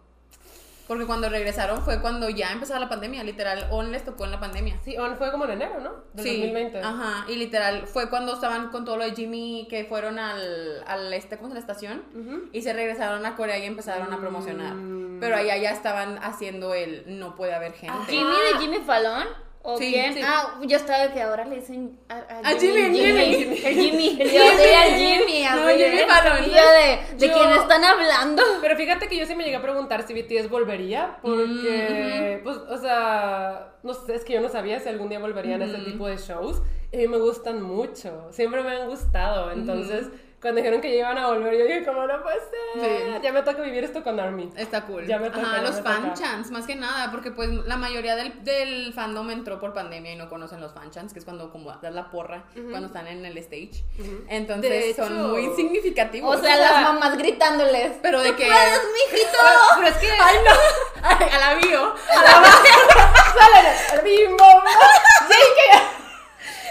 [0.88, 4.40] Porque cuando regresaron fue cuando ya empezaba la pandemia, literal, On les tocó en la
[4.40, 4.80] pandemia.
[4.84, 5.92] Sí, On fue como en enero, ¿no?
[6.14, 6.80] Del 2020.
[6.80, 11.14] Ajá, y literal fue cuando estaban con todo lo de Jimmy que fueron al, al
[11.14, 12.04] este, ¿cómo se la estación?
[12.54, 14.76] Y se regresaron a Corea y empezaron a promocionar.
[14.76, 15.20] Mm.
[15.20, 17.98] Pero allá ya estaban haciendo el no puede haber gente.
[18.08, 19.28] ¿Jimmy de Jimmy Fallon?
[19.64, 20.14] ¿O Sí, quién?
[20.14, 20.22] sí.
[20.24, 23.62] Ah, yo estaba que ahora le dicen a, A Jimmy, Jimmy.
[23.66, 24.18] El Jimmy.
[24.22, 24.58] El Yo Jimmy.
[24.58, 25.44] soy al Jimmy.
[25.44, 26.08] No, Jimmy de-
[26.48, 28.42] yo de, ¿de Yo- quién están hablando?
[28.62, 32.78] Pero fíjate que yo sí me llegué a preguntar si BTS volvería, porque, pues, o
[32.78, 36.08] sea, no sé, es que yo no sabía si algún día volverían a ese tipo
[36.08, 36.62] de shows.
[36.92, 39.52] Y a mí me gustan mucho, siempre me han gustado.
[39.52, 40.08] Entonces,
[40.42, 42.50] cuando dijeron que ya iban a volver, yo dije, ¿cómo no puede ser?
[43.16, 43.20] Sí.
[43.24, 44.50] Ya me toca vivir esto con Army.
[44.56, 45.08] Está cool.
[45.08, 46.14] Ya me toca, Ajá, los me fan toca.
[46.14, 50.16] chants, más que nada, porque pues la mayoría del, del fandom entró por pandemia y
[50.16, 53.26] no conocen los fan chants, que es cuando como das la porra, cuando están en
[53.26, 53.84] el stage.
[54.30, 56.38] Entonces son muy significativos.
[56.38, 57.94] O sea, las mamás gritándoles.
[58.04, 58.46] pero de ¡Tú que...
[58.46, 59.38] puedes, mijito!
[59.76, 60.10] Pero es que...
[60.12, 60.52] ¡Ay, no!
[61.02, 61.96] Ay, a la bio.
[62.08, 64.04] ¡Sale!
[64.04, 64.72] ¡Mi mamá!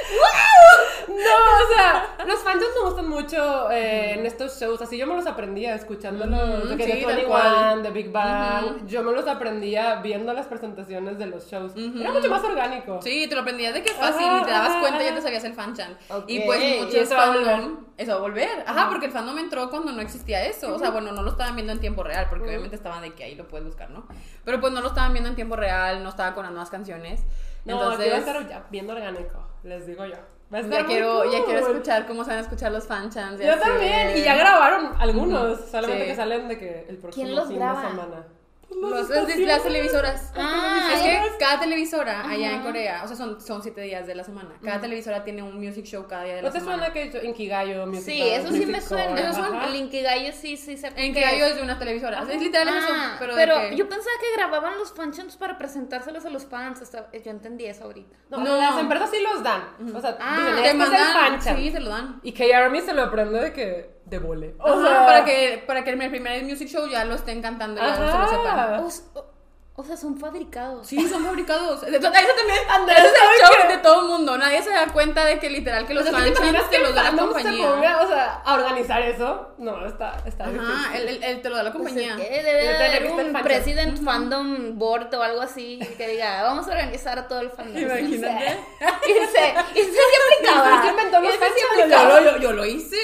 [0.09, 4.81] No, o sea, los fans me gustan mucho eh, en estos shows.
[4.83, 6.65] Así yo me los aprendía escuchándolos.
[6.65, 7.83] Ujú, de que sí, de tal 21, cual.
[7.83, 8.87] de Big Bang.
[8.87, 11.73] Yo me los aprendía viendo las presentaciones de los shows.
[11.77, 13.01] Era mucho más orgánico.
[13.03, 15.07] Sí, te lo aprendías de que es fácil Ajá, y te dabas ajá, cuenta y
[15.07, 15.99] ya te sabías el fan chant.
[16.11, 17.87] Ok, Y pues y muchos eso va a fandom.
[17.97, 18.65] Eso va a volver.
[18.67, 20.75] Ajá, porque el fandom entró cuando no existía eso.
[20.75, 23.25] O sea, bueno, no lo estaban viendo en tiempo real, porque obviamente estaban de que
[23.25, 24.07] ahí lo puedes buscar, ¿no?
[24.45, 27.23] Pero pues no lo estaban viendo en tiempo real, no estaba con las nuevas canciones.
[27.65, 30.17] No, Entonces, aquí va a estar ya bien orgánico, les digo yo.
[30.53, 32.87] Va a estar ya muy quiero, ya quiero escuchar cómo se van a escuchar los
[32.87, 33.43] fan chants.
[33.45, 36.11] Yo también, y ya grabaron algunos, solamente Sí.
[36.11, 37.83] que salen de que el próximo ¿Quién los fin graba?
[37.83, 38.25] de semana.
[38.69, 40.33] Los, las, las televisoras.
[40.37, 44.15] Ah, es que cada televisora allá en Corea, o sea, son, son siete días de
[44.15, 44.51] la semana.
[44.63, 46.79] Cada televisora tiene un music show cada día de la ¿No te semana.
[46.89, 49.33] suena que yo- Inkigayo, Music Sí, eso sí me suena.
[49.33, 49.69] Son Ajá.
[49.69, 51.57] el Inkigayo sí, sí que hay es.
[51.57, 52.23] de una televisora.
[52.31, 55.57] Es literal eso, Ah, pero, pero, de que- yo pensaba que grababan los fanchants para
[55.57, 56.83] presentárselos a los fans.
[56.83, 58.17] hasta- yo entendí eso ahorita.
[58.31, 58.57] No, No.
[58.59, 59.63] las empresas sí los dan.
[59.95, 62.21] O sea, Ah, dicen, te el mandan, sí, se lo dan.
[62.23, 64.55] Y que Army se lo aprende de que de vole.
[64.61, 67.43] O Ajá, sea, para que para que en el primer music show ya lo estén
[67.43, 68.81] cantando y ya no se lo sepan.
[68.81, 69.37] O, o-
[69.79, 70.87] o sea, son fabricados.
[70.87, 71.83] Sí, son fabricados.
[71.87, 74.39] Eso también, Andrés, ese es el ¿sabes show de todo el mundo.
[74.39, 76.71] Nadie se da cuenta de que literal que los O sea, ¿sí te fans imaginas
[76.71, 77.69] te que los da la fandom se compañía.
[77.71, 79.55] ponga, o sea, a organizar eso?
[79.59, 80.95] No, está, está Ajá, difícil.
[80.95, 82.17] el, el, el te lo da la Pues es compañía.
[82.17, 87.29] que estar un president fandom board o algo así que diga, vamos a organizar a
[87.29, 87.77] todo el fandom.
[87.77, 88.57] Imagínate.
[89.07, 89.99] Y se, y se, se
[90.39, 90.81] aplicaba.
[90.81, 91.91] ¿Quién inventó los Y.
[91.91, 92.97] Yo, yo, yo lo hice.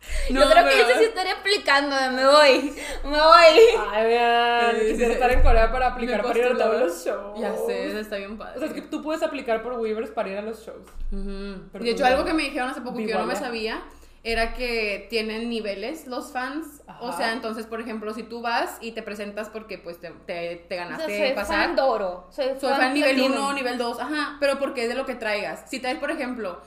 [0.30, 3.60] Yo creo que ese sí estaría aplicando, me voy, me voy.
[3.92, 5.12] Ay, vean, Sí, quisiera sí.
[5.12, 7.40] estar en Corea para aplicar para ir a todos los shows.
[7.40, 8.66] Ya sé, está bien O sea, padre.
[8.66, 10.86] es que tú puedes aplicar por Weavers para ir a los shows.
[11.10, 12.26] Pero de hecho, pues algo no.
[12.26, 13.82] que me dijeron hace poco que yo no me sabía
[14.22, 16.82] era que tienen niveles los fans.
[17.00, 20.66] O sea, entonces, por ejemplo, si tú vas y te presentas porque pues te, te,
[20.68, 21.56] te O ganaste sea, soy pasar.
[21.66, 22.26] fan Doro.
[22.30, 23.48] Soy, Soy fan nivel platino.
[23.48, 25.64] 1, nivel 2, ajá, pero porque es de lo que traigas.
[25.70, 26.60] Si traes, por ejemplo,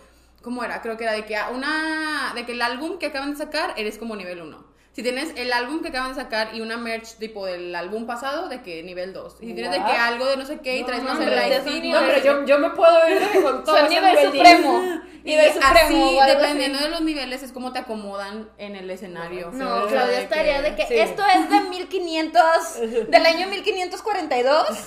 [0.43, 0.81] ¿cómo era?
[0.83, 3.97] Creo que era de que una de que el álbum que acaban de sacar eres
[3.97, 4.72] como nivel 1.
[4.95, 8.47] Si tienes el álbum que acaban de sacar y una merch tipo del álbum pasado,
[8.47, 9.37] de que nivel 2.
[9.41, 9.99] Y si tienes de que What?
[10.07, 12.45] algo de no sé qué y No, traes más hombre, el son No, pero yo,
[12.45, 14.31] yo me puedo ir de que con todo ese nivel diez.
[14.31, 14.83] supremo.
[15.25, 16.21] Y Nivel así, supremo.
[16.21, 16.83] algo dependiendo así.
[16.85, 19.51] de los niveles, es como te acomodan en el escenario.
[19.53, 20.95] No, Sí, Claudia de estaría de que sí.
[20.97, 22.41] esto es de 1500,
[23.09, 24.67] del año 1542.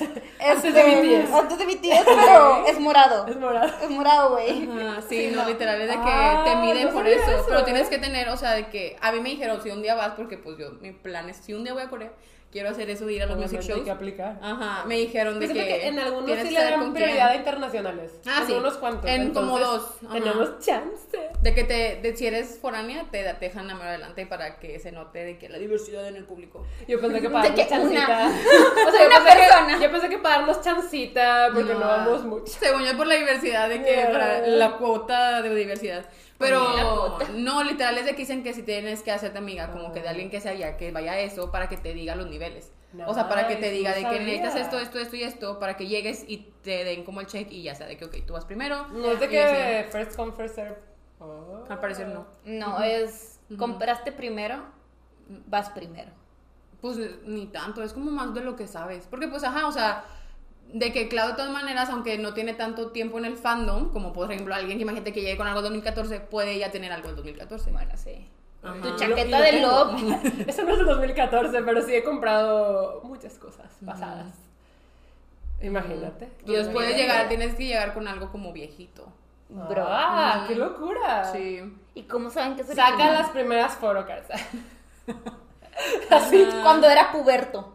[0.41, 1.33] Antes de Este, BTS.
[1.33, 3.27] Antes de BTS, pero es morado.
[3.27, 3.73] Es morado.
[3.83, 4.69] Es morado, güey.
[4.71, 5.49] Ajá, sí, no, no.
[5.49, 7.45] literal, es de que Ah, te miden no por eso, eso.
[7.49, 9.95] Pero tienes que tener, o sea, de que a mí me dijeron, si un día
[9.97, 12.13] vas, porque pues yo, mi plan es, si un día voy a Corea,
[12.53, 13.85] quiero hacer eso de ir a los music Obviamente hay shows.
[13.85, 14.39] que aplicar.
[14.41, 18.13] Ajá, me dijeron de que, que en algunos sí le dan prioridad a internacionales.
[18.27, 18.53] Ah, en sí.
[18.55, 19.11] unos cuantos.
[19.11, 20.13] En como Entonces, dos, ajá.
[20.15, 21.31] Tenemos chance.
[21.43, 24.79] De que te, de, si eres foránea, te, te dejan a mano adelante para que
[24.79, 26.65] se note de que la diversidad en el público.
[26.89, 28.07] Yo pensé que para darnos chancita.
[28.07, 28.29] una-
[28.89, 29.79] o sea, una persona.
[29.79, 31.87] que, yo pensé que para darnos chancita, porque no, No.
[31.87, 32.47] vamos mucho.
[32.59, 34.13] Según yo por la diversidad de que Yeah.
[34.13, 36.05] para la cuota de diversidad.
[36.39, 40.01] Pero no, literal es de que dicen que si tienes que hacerte amiga, como que
[40.01, 42.73] de alguien que sea allá, que vaya a eso, para que te diga los niveles.
[43.07, 45.59] O sea, para que te diga no de que necesitas esto, esto, esto y esto,
[45.59, 48.17] para que llegues y te den como el check y ya sea de que, ok,
[48.27, 48.87] tú vas primero.
[48.89, 49.35] No es de así.
[49.35, 50.77] que first come, first serve.
[51.19, 51.65] Oh.
[51.69, 52.27] Al parecer no.
[52.45, 54.63] No, es compraste primero,
[55.47, 56.11] vas primero.
[56.81, 59.07] Pues ni tanto, es como más de lo que sabes.
[59.09, 60.05] Porque pues, ajá, o sea,
[60.73, 64.13] de que Clau de todas maneras, aunque no tiene tanto tiempo en el fandom, como
[64.13, 67.09] por ejemplo alguien que imagínate que llegue con algo del 2014, puede ya tener algo
[67.09, 67.71] del 2014.
[67.73, 68.29] Bueno, sí.
[68.63, 68.81] Ajá.
[68.83, 70.03] Tu Y chaqueta y lo de.
[70.03, 70.03] Love.
[70.49, 74.35] Eso no es de 2014, pero sí he comprado muchas cosas pasadas.
[75.63, 76.27] Imagínate.
[76.45, 76.91] Puedes Mira.
[76.97, 79.07] llegar, tienes que llegar con algo como viejito.
[79.49, 79.87] Bro.
[79.89, 81.25] ¡Ah, qué locura!
[81.33, 81.61] Sí.
[81.95, 83.15] ¿Y cómo saben que es Saca original?
[83.15, 84.27] las primeras photocards.
[86.11, 87.73] Así, cuando era puberto.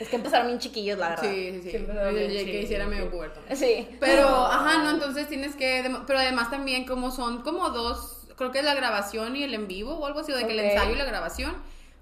[0.00, 1.22] Es que empezaron bien chiquillos, la verdad.
[1.24, 1.78] Sí, sí, sí.
[1.78, 3.40] Bien Oye, que hiciera medio puberto.
[3.54, 3.88] Sí.
[4.00, 5.90] Pero, ajá, no, entonces tienes que.
[6.06, 8.18] Pero además también, como son como dos.
[8.36, 10.52] Creo que es la grabación y el en vivo o algo así, o de que
[10.52, 11.54] el ensayo y la grabación.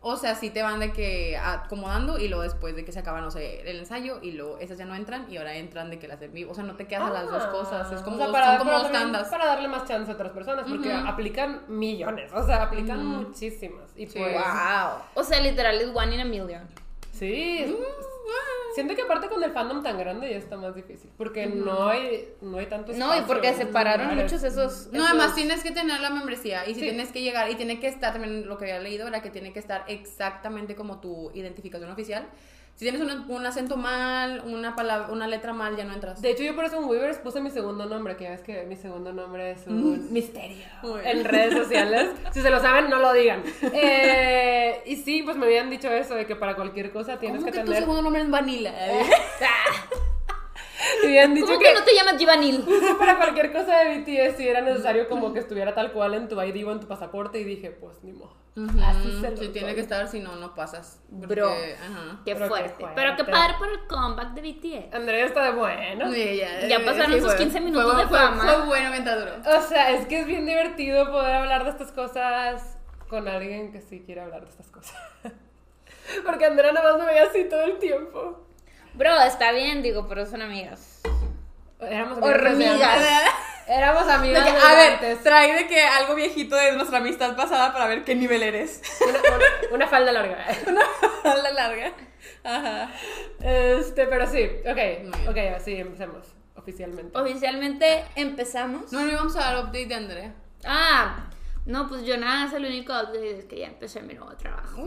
[0.02, 3.20] O sea, sí te van de que acomodando y luego después de que se acaba,
[3.20, 6.08] no sé, el ensayo y luego esas ya no entran y ahora entran de que
[6.08, 6.52] las en vivo.
[6.52, 7.92] O sea, no te quedas a las dos cosas.
[7.92, 9.28] Es como, Ah, O sea, dos- para, son como para dos tandas.
[9.28, 13.90] para darle más chance a otras personas, porque aplican millones, o sea, aplican muchísimas.
[13.94, 14.18] Y Sí.
[14.18, 15.02] pues, Wow.
[15.16, 16.66] O sea, literal es one in a million.
[17.12, 17.64] Sí.
[17.68, 18.10] Mm,
[18.74, 22.28] Siento que aparte con el fandom tan grande ya está más difícil, porque no hay
[22.40, 24.32] no hay tanto No, y espacio porque separaron lugares.
[24.32, 24.86] muchos esos.
[24.92, 26.80] No, esos- además tienes que tener la membresía y si Sí.
[26.86, 29.52] tienes que llegar y tiene que estar, también lo que había leído era que tiene
[29.52, 32.28] que estar exactamente como tu identificación oficial.
[32.80, 36.22] Si tienes un, un acento mal, una palabra, una letra mal, ya no entras.
[36.22, 38.64] De hecho, yo por eso en Weavers puse mi segundo nombre, que ya ves que
[38.64, 41.00] mi segundo nombre es un misterio Uy.
[41.04, 42.08] en redes sociales.
[42.32, 43.42] si se lo saben, no lo digan.
[43.74, 47.52] Eh, y sí, pues me habían dicho eso, de que para cualquier cosa tienes ¿Cómo
[47.52, 47.82] que, que tu tener...
[47.82, 48.72] segundo nombre es Vanilla?
[51.04, 52.64] Habían dicho ¿Cómo que, que no te llamas Givanil?
[52.98, 56.40] para cualquier cosa de BTS sí era necesario como que estuviera tal cual en tu
[56.40, 58.38] ID o en tu pasaporte y dije, pues ni modo.
[58.84, 61.00] Así se lo Sí, tiene que estar, si no, no pasas.
[61.08, 61.48] Porque, Bro.
[61.50, 62.20] Ajá.
[62.24, 62.74] Qué Pero qué fuerte.
[62.80, 62.94] fuerte.
[63.00, 64.94] Pero qué padre por el comeback de BTS.
[64.94, 66.12] Andrea está de bueno.
[66.12, 67.36] Sí, ya, Ya pasaron sí sus fue.
[67.36, 68.42] 15 minutos Fue- de fue- fama.
[68.42, 69.58] Fue bueno mientras duró.
[69.58, 72.76] O sea, es que es bien divertido poder hablar de estas cosas
[73.08, 74.96] con alguien que sí quiere hablar de estas cosas.
[76.26, 78.46] Porque Andrea nada más me veía así todo el tiempo.
[78.94, 81.00] Bro, está bien, digo, pero son amigas.
[81.80, 83.00] Éramos Hormigas.
[83.66, 87.72] Éramos De amigas que, a ver, trae de que algo viejito de nuestra amistad pasada
[87.72, 88.82] para ver qué nivel eres.
[89.00, 90.44] Una, una- una falda larga.
[91.24, 91.92] A la larga.
[92.42, 92.90] Ajá.
[93.40, 96.26] Este, pero sí, ok, ok, así empecemos
[96.56, 97.16] oficialmente.
[97.16, 98.90] Oficialmente empezamos.
[98.92, 100.34] No, no íbamos a dar update de Andrea.
[100.64, 101.30] Ah,
[101.66, 104.86] no, pues yo nada, es el único update es que ya empecé mi nuevo trabajo.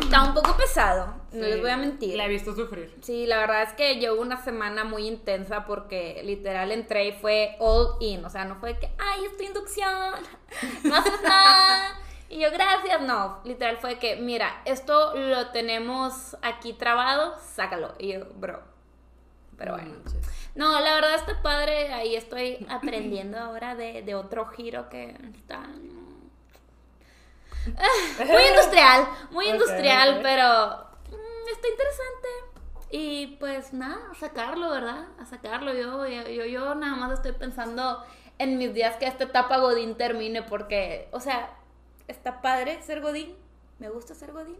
[0.00, 2.16] Está un poco pesado, no Sí, les voy a mentir.
[2.16, 2.94] La he visto sufrir.
[3.02, 7.56] Sí, la verdad es que llevo una semana muy intensa porque literal entré y fue
[7.58, 8.24] all in.
[8.24, 10.14] O sea, no fue que, ay, es tu inducción,
[10.84, 11.98] no haces nada.
[12.28, 13.00] Y yo, gracias.
[13.02, 17.94] No, literal fue que, mira, esto lo tenemos aquí trabado, sácalo.
[17.98, 18.60] Y yo, bro.
[19.56, 19.96] Pero No bueno.
[20.02, 20.26] manches.
[20.54, 21.92] No, la verdad está padre.
[21.92, 25.66] Ahí estoy aprendiendo ahora de, de otro giro que está.
[27.78, 32.28] Ah, muy industrial, muy industrial, pero mm, está interesante.
[32.90, 35.06] Y pues nada, a sacarlo, ¿verdad?
[35.18, 35.72] A sacarlo.
[35.72, 38.04] Yo, yo, yo, nada más estoy pensando
[38.38, 41.50] en mis días que esta etapa Godín termine porque, o sea,
[42.06, 43.34] está padre ser Godín.
[43.78, 44.58] Me gusta ser Godín.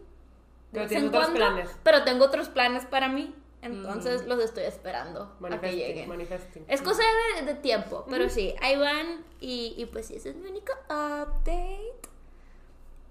[0.71, 1.69] de Pero en otros planes.
[1.83, 3.33] Pero tengo otros planes para mí.
[3.65, 6.09] Entonces los estoy esperando a que Manifesting, lleguen.
[6.09, 6.65] manifesting.
[6.67, 7.01] Es cosa
[7.37, 10.73] de, de tiempo, pero sí, ahí van y, y pues sí, ese es mi único
[10.89, 11.93] update.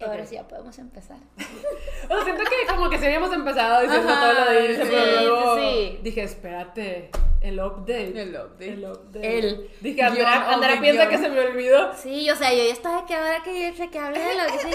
[0.01, 1.17] Ahora sí ya podemos empezar.
[2.05, 4.83] O sea, siento que como que si habíamos empezado diciendo Ajá, todo lo de irse,
[4.85, 5.99] sí, pero luego sí.
[6.03, 8.21] dije, espérate, el update.
[8.21, 8.69] El update.
[8.73, 9.39] El update.
[9.39, 11.95] El Dije, Andrea, Andrea piensa que se me olvidó.
[11.95, 14.71] Sí, o sea, yo ya estaba que ahora que que hable de lo que sí.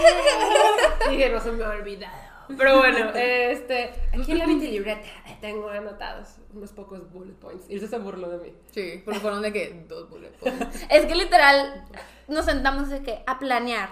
[1.11, 2.38] Dije, no se me ha olvidado.
[2.57, 5.07] Pero bueno, este, aquí en la libreta
[5.41, 7.69] tengo anotados unos pocos bullet points.
[7.69, 8.53] Y eso se burló de mí.
[8.71, 10.85] Sí, porque fueron de que dos bullet points.
[10.89, 11.85] Es que literal
[12.27, 13.89] nos sentamos de que a planear.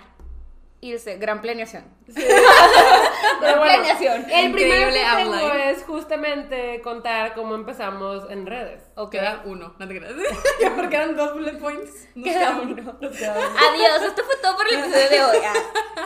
[0.79, 1.96] Irse, gran planeación.
[2.15, 4.25] Pero Gran bueno, planeación.
[4.31, 5.61] el primero que tengo outline.
[5.69, 8.81] es justamente contar cómo empezamos en redes.
[8.95, 9.11] Ok.
[9.11, 10.13] Queda uno, no te creas.
[10.75, 12.07] porque eran dos bullet points.
[12.15, 12.97] Nos Queda queda uno.
[12.99, 13.59] Nos queda uno.
[13.69, 15.37] Adiós, esto fue todo por el episodio de hoy.
[15.45, 15.53] Ah,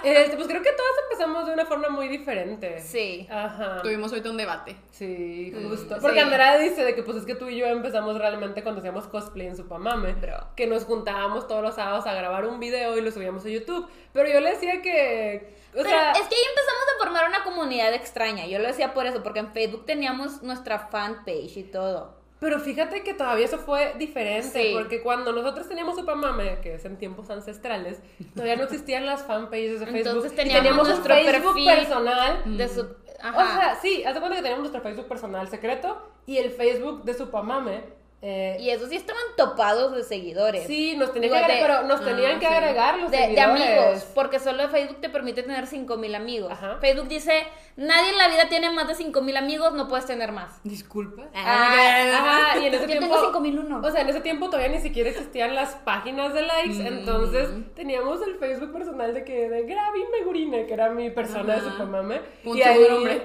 [0.04, 2.80] Este, pues creo que todos empezamos de una forma muy diferente.
[2.82, 3.28] Sí.
[3.32, 3.82] Ajá.
[3.82, 4.76] Tuvimos ahorita un debate.
[4.92, 5.96] Sí, justo.
[5.96, 6.02] sí.
[6.02, 9.08] Porque Andrea dice de que pues es que tú y yo empezamos realmente cuando hacíamos
[9.08, 10.14] cosplay en Supamame.
[10.14, 10.48] Bro.
[10.56, 13.88] Que nos juntábamos todos los sábados a grabar un video y lo subíamos a YouTube.
[14.14, 15.61] Pero yo le decía que.
[15.72, 16.12] O Pero sea.
[16.12, 18.46] es que ahí empezamos a formar una comunidad extraña.
[18.46, 22.20] Yo lo decía por eso, porque en Facebook teníamos nuestra fanpage y todo.
[22.40, 24.72] Pero fíjate que todavía eso fue diferente, Sí.
[24.74, 28.00] porque cuando nosotros teníamos Supamame, que es en tiempos ancestrales,
[28.34, 30.08] todavía no existían las fanpages de Facebook.
[30.08, 31.76] Entonces teníamos un nuestro Facebook perfil.
[31.76, 32.58] personal.
[32.58, 32.82] De su.
[32.82, 32.86] O
[33.24, 33.60] Ajá.
[33.60, 37.14] sea, sí, haz de cuenta que teníamos nuestro Facebook personal secreto y el Facebook de
[37.14, 38.01] Supamame.
[38.24, 40.68] Eh, y esos sí estaban topados de seguidores.
[40.68, 42.54] sí, nos tenían, Digo, que, de- agregar, pero nos Ah, tenían que sí.
[42.54, 43.62] agregar los de, de seguidores.
[43.80, 46.52] amigos, porque solo Facebook te permite tener 5000 amigos.
[46.52, 46.78] Ajá.
[46.80, 47.44] Facebook dice,
[47.78, 50.52] nadie en la vida tiene más de 5000 amigos, no puedes tener más.
[50.64, 51.24] Disculpa.
[51.34, 53.08] Ah, Ajá, y en ese Yo tiempo.
[53.16, 53.82] tengo 5001.
[53.88, 56.76] O sea, en ese tiempo todavía ni siquiera existían las páginas de likes.
[56.76, 56.86] Mm.
[56.88, 61.60] Entonces teníamos el Facebook personal de que de Gravi Megurine, que era mi persona de
[61.62, 61.72] Ajá.
[61.72, 62.22] Supermame.
[62.46, 63.20] Un y ahí,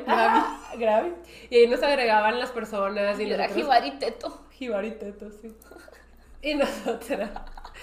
[0.79, 1.13] Gravi.
[1.51, 3.19] Y ahí nos agregaban las personas.
[3.21, 4.43] Y Y era Jibari Teto.
[4.59, 5.55] Jibari Teto, sí.
[6.43, 7.31] Y nosotras.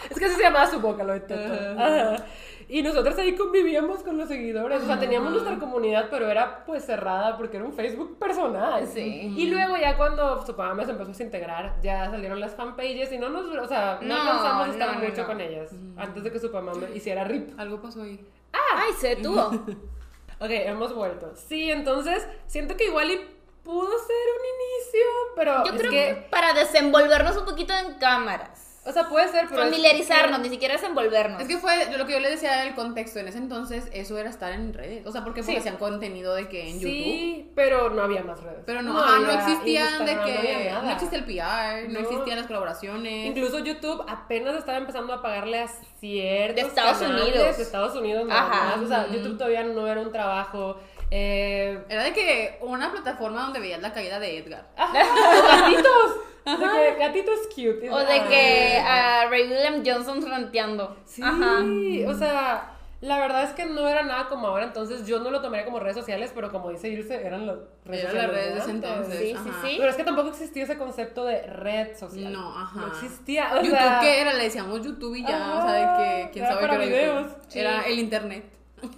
[0.10, 1.54] Es que así se llamaba su boca, lo de Teto.
[1.54, 2.14] Ajá.
[2.14, 2.26] Ajá.
[2.70, 4.82] Y nosotros ahí convivíamos con los seguidores.
[4.82, 8.88] O sea, teníamos nuestra comunidad, pero era pues cerrada porque era un Facebook personal.
[8.88, 9.34] Sí.
[9.38, 13.18] Y luego ya cuando su papá se empezó a desintegrar, ya salieron las fanpages y
[13.18, 15.28] no nos, o sea, no, alcanzamos a estar no, mucho no.
[15.28, 17.60] con ellas antes de que su papá me hiciera rip.
[17.60, 18.20] Algo pasó ahí.
[18.54, 19.52] Ah, Ay, se detuvo.
[20.40, 21.32] Ok, hemos vuelto.
[21.36, 23.22] Sí, entonces siento que igual y
[23.64, 27.94] pudo ser un inicio, pero Yo es creo que, que para desenvolvernos un poquito en
[27.96, 28.60] cámaras.
[28.86, 31.42] o sea, puede ser, pero es Familiarizarnos, que- ni siquiera desenvolvernos.
[31.42, 34.30] Es que fue lo que yo le decía del contexto en ese entonces, eso era
[34.30, 35.06] estar en redes.
[35.06, 35.58] O sea, porque, porque Sí.
[35.60, 36.92] hacían contenido de que en YouTube.
[36.92, 38.60] Sí, pero no había más redes.
[38.66, 40.70] Pero no, ajá, no había existían de que.
[40.70, 40.94] no No, nada.
[40.96, 42.00] existía el PR, no, No.
[42.10, 43.26] existían las colaboraciones.
[43.28, 45.68] Incluso YouTube apenas estaba empezando a pagarle a
[46.02, 47.56] ciertos De Estados canales Unidos.
[47.58, 48.66] de Estados Unidos nada Ajá.
[48.76, 48.86] más.
[48.86, 49.08] O sea.
[49.08, 50.78] YouTube todavía no era un trabajo.
[51.16, 54.66] Eh, Era de que una plataforma donde veías la caída de Edgar.
[54.76, 56.16] ajá, o gatitos.
[56.44, 56.58] De
[56.94, 57.90] que gatitos cute.
[57.92, 60.98] o de que a Ray William Johnson ranteando.
[61.06, 61.60] Sí, Ajá.
[62.08, 62.72] o sea,
[63.02, 65.80] la verdad es que no era nada como ahora, entonces yo no lo tomaría como
[65.80, 68.32] redes sociales, pero como dice Ilse, eran las redes Eran las sociales.
[68.36, 68.90] redes de ese antes.
[68.92, 69.20] entonces.
[69.20, 69.68] Sí, sí, ajá.
[69.68, 69.76] sí.
[69.78, 72.34] Pero es que tampoco existía ese concepto de red social.
[72.34, 72.80] No, ajá.
[72.80, 73.52] No existía.
[73.54, 74.34] O YouTube, sea, ¿qué era?
[74.34, 75.38] Le decíamos YouTube y ya.
[75.38, 75.60] Ajá.
[75.64, 77.42] O sea, de que quién Era sabe para qué era videos, YouTube.
[77.50, 77.60] sí.
[77.60, 78.44] Era el internet.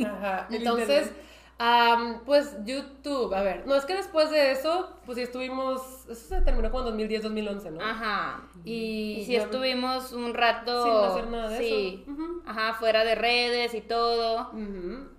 [0.05, 0.47] Ajá.
[0.49, 1.24] El Entonces, internet.
[1.57, 6.27] Am, pues YouTube, a ver, no es que después de eso, pues sí estuvimos, eso
[6.27, 7.81] se terminó como en 2010, 2011, ¿no?
[7.81, 8.41] Ajá.
[8.65, 10.83] Y, Y si yo- estuvimos un rato.
[10.83, 12.11] Sin hacer nada de sí, eso.
[12.11, 12.41] Ujú.
[12.45, 14.51] Ajá, fuera de redes y todo.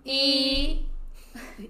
[0.04, 0.86] Y.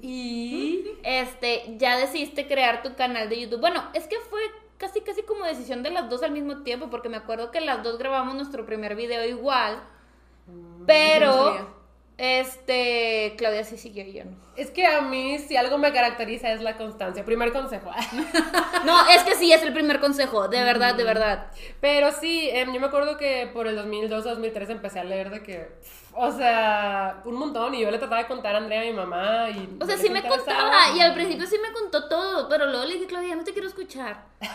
[0.03, 0.85] Y...
[1.03, 3.61] Este, ya decidiste crear tu canal de YouTube.
[3.61, 4.41] Bueno, es que fue
[4.79, 7.83] casi, casi como decisión de las dos al mismo tiempo, porque me acuerdo que las
[7.83, 9.83] dos grabamos nuestro primer video igual.
[10.47, 11.86] no Pero.
[12.19, 13.35] Este.
[13.37, 14.37] Claudia sí siguió y yo no.
[14.57, 17.25] Es que a mí, si algo me caracteriza es la constancia.
[17.25, 17.91] Primer consejo.
[18.85, 21.49] No, es que sí, es el primer consejo, de verdad, de verdad.
[21.81, 25.43] Pero sí, em, yo me acuerdo que por el 2002 2003 empecé a leer de
[25.43, 25.69] que,
[26.13, 27.75] o sea, un montón.
[27.75, 29.51] Y yo le trataba de contar a Andrea, a mi mamá.
[29.51, 32.85] Y O sea, sí me contaba y al principio sí me contó todo, pero luego
[32.85, 34.25] le dije, Claudia, no te quiero escuchar.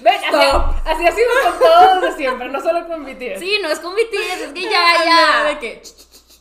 [0.00, 0.46] Ven, así,
[0.84, 3.38] así ha sido con todos de siempre, no solo con BTS.
[3.38, 5.44] Sí, no es con BTS, es que ya, ya.
[5.44, 5.82] De que.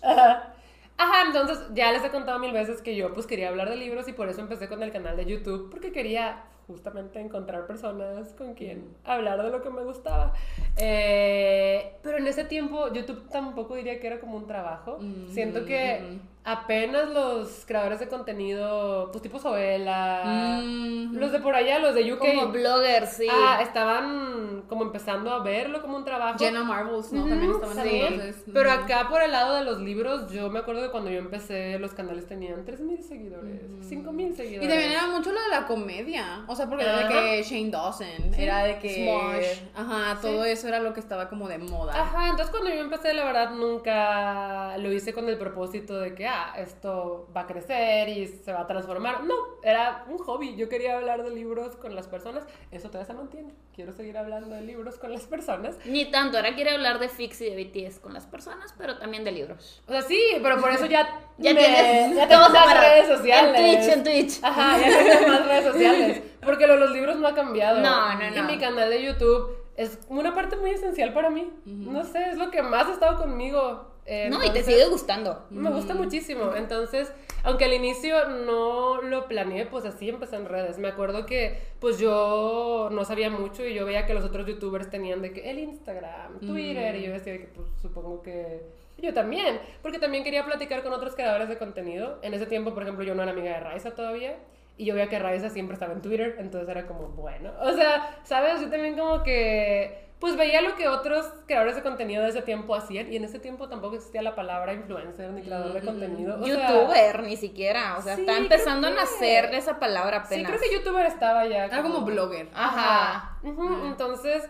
[0.06, 0.54] Ajá.
[0.98, 4.08] Ajá, entonces ya les he contado mil veces que yo pues quería hablar de libros
[4.08, 8.54] y por eso empecé con el canal de YouTube, porque quería justamente encontrar personas con
[8.54, 10.34] quien hablar de lo que me gustaba.
[10.78, 14.98] Eh, pero en ese tiempo YouTube tampoco diría que era como un trabajo.
[15.00, 16.35] Mm, Siento que mm.
[16.46, 21.18] Apenas los creadores de contenido, pues tipo Sobela, Mm.
[21.18, 23.28] los de por allá, los de UK, Como blogger, sí.
[23.32, 26.38] ah, estaban como empezando a verlo como un trabajo.
[26.40, 27.28] Jenna Marbles, ¿no?
[27.28, 28.44] También estaban Sí, entonces.
[28.54, 31.80] pero acá por el lado de los libros, yo me acuerdo que cuando yo empecé,
[31.80, 34.66] los canales tenían 3.000 seguidores, 5.000 seguidores.
[34.66, 36.44] Y también era mucho lo de la comedia.
[36.48, 39.04] O sea, porque era de que Shane Dawson, era de que.
[39.04, 39.68] Smosh.
[39.76, 42.00] Ajá, todo eso era lo que estaba como de moda.
[42.00, 46.28] Ajá, entonces cuando yo empecé, la verdad, nunca lo hice con el propósito de que,
[46.36, 49.24] ah, esto va a crecer y se va a transformar.
[49.24, 50.56] No, era un hobby.
[50.56, 52.44] Yo quería hablar de libros con las personas.
[52.72, 53.54] Eso todavía se mantiene.
[53.74, 55.78] Quiero seguir hablando de libros con las personas.
[55.86, 59.24] Ni tanto, ahora quiere hablar de Fix y de BTS con las personas, pero también
[59.24, 59.82] de libros.
[59.88, 63.60] O sea, sí, pero por eso ya, Ya me- tienes ya tengo más redes sociales.
[63.60, 64.44] En Twitch, en Twitch.
[64.44, 66.22] Ajá, ya tengo más redes sociales.
[66.44, 67.82] Porque lo los libros no ha cambiado.
[67.82, 68.44] No, no, Y no.
[68.44, 71.52] mi canal de YouTube es una parte muy esencial para mí.
[71.66, 73.92] No sé, es lo que más ha estado conmigo.
[74.06, 75.46] Eh, No, y te sigue gustando.
[75.50, 76.56] Me gusta muchísimo.
[76.56, 77.12] Entonces,
[77.44, 80.78] aunque al inicio no lo planeé, pues así empecé en redes.
[80.78, 84.90] Me acuerdo que pues yo no sabía mucho y yo veía que los otros youtubers
[84.90, 88.62] tenían de que el Instagram, Twitter, y yo decía que pues supongo que
[88.98, 92.20] yo también, porque también quería platicar con otros creadores de contenido.
[92.22, 94.38] En ese tiempo, por ejemplo, yo no era amiga de Raiza todavía.
[94.78, 97.52] Y yo veía que Raiza siempre estaba en Twitter, entonces era como, bueno.
[97.62, 98.60] O sea, ¿sabes?
[98.60, 102.74] Yo también como que pues veía lo que otros creadores de contenido de ese tiempo
[102.74, 106.40] hacían y en ese tiempo tampoco existía la palabra influencer ni creador de contenido.
[106.40, 107.98] O sea, Youtuber, ni siquiera.
[107.98, 110.52] O sea, sí, está empezando a nacer esa palabra Sí, apenas.
[110.52, 111.66] creo que youtuber estaba ya.
[111.66, 112.50] Era como blogger.
[112.54, 113.38] Ajá.
[113.44, 114.44] Ujú, Entonces,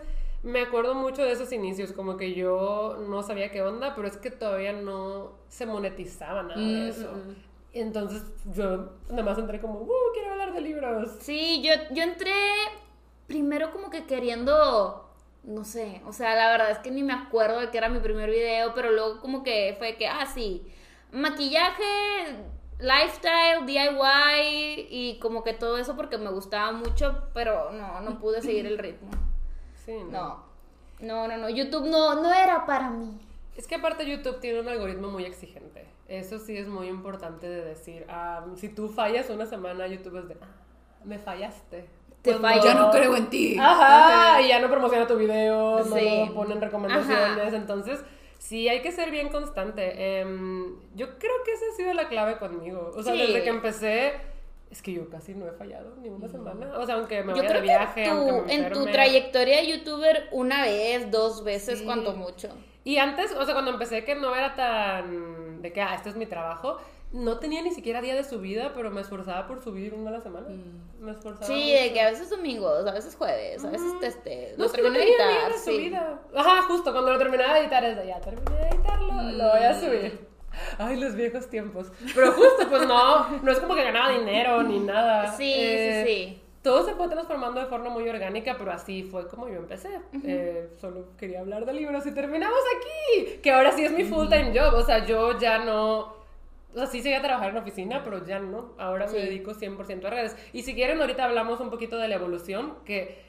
[0.44, 4.18] me acuerdo mucho de esos inicios, como que yo no sabía qué onda, pero es
[4.18, 7.12] que todavía no se monetizaba nada de Mm, eso.
[7.12, 7.36] mm, mm.
[7.74, 8.24] Entonces,
[8.54, 11.10] yo nada más entré como, uh, quiero hablar de libros.
[11.20, 12.32] Sí, yo, yo entré
[13.28, 15.05] primero como que queriendo,
[15.46, 18.00] no sé, o sea, la verdad es que ni me acuerdo de que era mi
[18.00, 20.66] primer video, pero luego como que fue que, ah, sí,
[21.12, 21.84] maquillaje,
[22.80, 28.42] lifestyle, DIY y como que todo eso porque me gustaba mucho, pero no, no pude
[28.42, 29.10] seguir el ritmo.
[29.86, 30.44] Sí, No,
[31.00, 33.20] no, no, no, YouTube no, no era para mí.
[33.56, 35.86] Es que aparte YouTube tiene un algoritmo muy exigente.
[36.08, 38.06] Eso sí es muy importante de decir.
[38.10, 40.48] Ah, si tú fallas una semana, YouTube es de, ah,
[41.04, 41.88] me fallaste.
[42.34, 42.64] Te falló.
[42.64, 43.58] Ya no creo en ti.
[43.60, 46.32] Ajá, y ya no promociona tu video, no Sí.
[46.34, 47.56] ponen recomendaciones, Ajá.
[47.56, 48.04] entonces
[48.38, 50.20] sí hay que ser bien constante.
[50.20, 52.92] Em, yo creo que esa ha sido la clave conmigo.
[52.96, 53.20] O sea, Sí.
[53.22, 54.14] desde que empecé,
[54.72, 56.74] Es que yo casi no he fallado ni una semana.
[56.78, 58.74] O sea, aunque me Yo vaya creo de que viaje, en aunque tu, me en
[58.74, 61.86] tu trayectoria de youtuber una vez, dos veces, Sí.
[61.86, 62.50] cuanto mucho.
[62.84, 66.16] Y antes, o sea, cuando empecé que no era tan de que, ah, este es
[66.18, 66.78] mi trabajo,
[67.16, 70.22] no tenía ni siquiera día de subida, pero me esforzaba por subir una a la
[70.22, 70.48] semana.
[71.00, 71.46] Me esforzaba.
[71.48, 71.94] Sí, de mucho.
[71.94, 75.52] que a veces domingos, a veces jueves, a veces este, No, lo termino de editar,
[75.52, 75.72] de sí.
[75.76, 76.20] subida.
[76.36, 79.64] Ajá, justo cuando lo terminaba de editar es de ya terminé de editarlo, lo voy
[79.64, 80.28] a subir.
[80.78, 81.88] Ay, los viejos tiempos.
[82.14, 85.36] Pero justo, pues no, no es como que ganaba dinero ni nada.
[85.36, 86.42] Sí, Eh, sí, sí.
[86.62, 90.00] Todo se fue transformando de forma muy orgánica, pero así fue como yo empecé.
[90.24, 93.38] Eh, solo quería hablar de libros y terminamos aquí.
[93.44, 94.74] Que ahora sí es mi full time job.
[94.74, 96.25] O sea, yo ya no.
[96.76, 98.74] O sea, sí seguía a trabajar en oficina, pero ya no.
[98.78, 99.16] Ahora Sí.
[99.16, 100.36] me dedico 100% a redes.
[100.54, 103.24] Y si quieren, ahorita hablamos un poquito de la evolución, que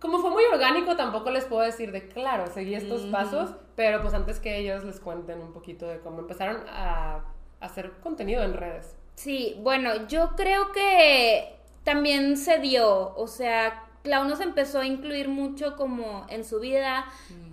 [0.00, 4.14] como fue muy orgánico, tampoco les puedo decir de, claro, seguí estos pasos, pero pues
[4.14, 7.20] antes que ellos les cuenten un poquito de cómo empezaron a
[7.60, 8.96] hacer contenido en redes.
[9.14, 15.28] Sí, bueno, yo creo que también se dio, o sea, Clau nos empezó a incluir
[15.28, 17.04] mucho como en su vida.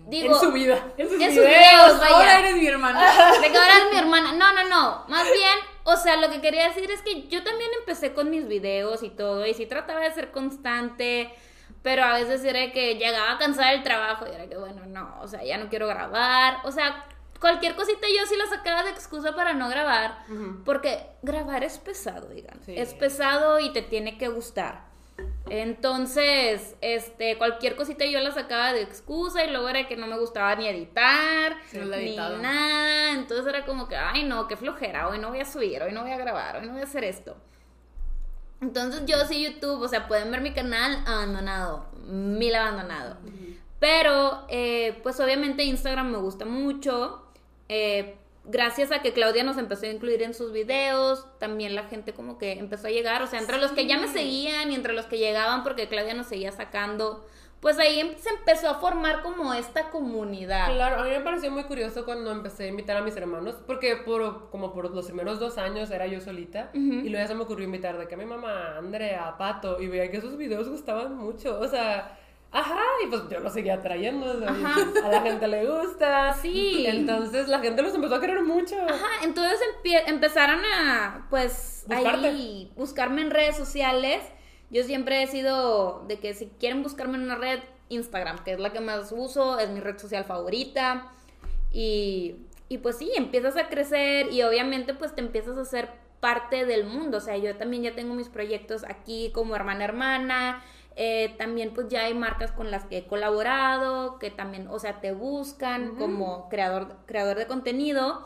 [0.07, 0.79] Digo, en su vida.
[0.97, 1.49] En sus en sus videos.
[1.49, 2.15] videos, vaya.
[2.15, 3.01] Ahora eres mi hermana.
[3.41, 4.31] De que ahora es mi hermana.
[4.31, 4.46] No,
[4.77, 5.05] no.
[5.07, 8.47] Más bien, o sea, lo que quería decir es que yo también empecé con mis
[8.47, 11.33] videos y todo, y sí trataba de ser constante,
[11.81, 15.27] pero a veces era que llegaba cansada del trabajo y era que, bueno, no, o
[15.27, 16.59] sea, ya no quiero grabar.
[16.63, 17.05] O sea,
[17.39, 20.25] cualquier cosita yo sí la sacaba de excusa para no grabar,
[20.65, 22.59] porque grabar es pesado, digan.
[22.65, 22.73] Sí.
[22.77, 24.86] Es pesado y te tiene que gustar.
[25.49, 30.17] Entonces, este, cualquier cosita yo la sacaba de excusa y luego era que no me
[30.17, 33.11] gustaba ni editar, Sí, ni nada.
[33.13, 36.01] Entonces era como que, ay no, qué flojera, hoy no voy a subir, hoy no
[36.03, 37.35] voy a grabar, hoy no voy a hacer esto.
[38.61, 43.17] Entonces yo sí YouTube, o sea, pueden ver mi canal abandonado, mil abandonado.
[43.79, 47.23] Pero, eh, pues obviamente Instagram me gusta mucho.
[47.69, 48.17] eh,
[48.47, 52.37] gracias a que Claudia nos empezó a incluir en sus videos, también la gente como
[52.37, 55.05] que empezó a llegar, o sea, entre los que ya me seguían y entre los
[55.05, 57.25] que llegaban porque Claudia nos seguía sacando,
[57.59, 60.73] pues ahí em- se empezó a formar como esta comunidad.
[60.73, 63.95] Claro, a mí me pareció muy curioso cuando empecé a invitar a mis hermanos, porque
[63.97, 67.41] por, como por los primeros dos años era yo solita, y luego ya se me
[67.43, 71.15] ocurrió invitar de que a mi mamá, Andrea, Pato, y veía que sus videos gustaban
[71.17, 72.17] mucho, o sea,
[72.59, 74.75] ajá, y pues yo los seguía trayendo, o sea, y Ajá.
[74.91, 76.85] pues a la gente le gusta, Sí.
[76.87, 78.75] entonces la gente los empezó a querer mucho.
[78.81, 82.27] Ajá, entonces empie- empezaron a, pues, Buscarte.
[82.27, 84.21] ahí buscarme en redes sociales.
[84.69, 88.59] Yo siempre he sido de que si quieren buscarme en una red, Instagram, que es
[88.59, 91.07] la que más uso, es mi red social favorita.
[91.71, 92.35] Y,
[92.69, 95.89] y pues sí, empiezas a crecer y obviamente pues te empiezas a hacer
[96.19, 97.17] parte del mundo.
[97.17, 100.63] O sea, yo también ya tengo mis proyectos aquí como hermana hermana.
[100.99, 104.99] Eh, también pues ya hay marcas con las que he colaborado, que también, o sea,
[104.99, 108.25] te buscan como creador, creador de contenido.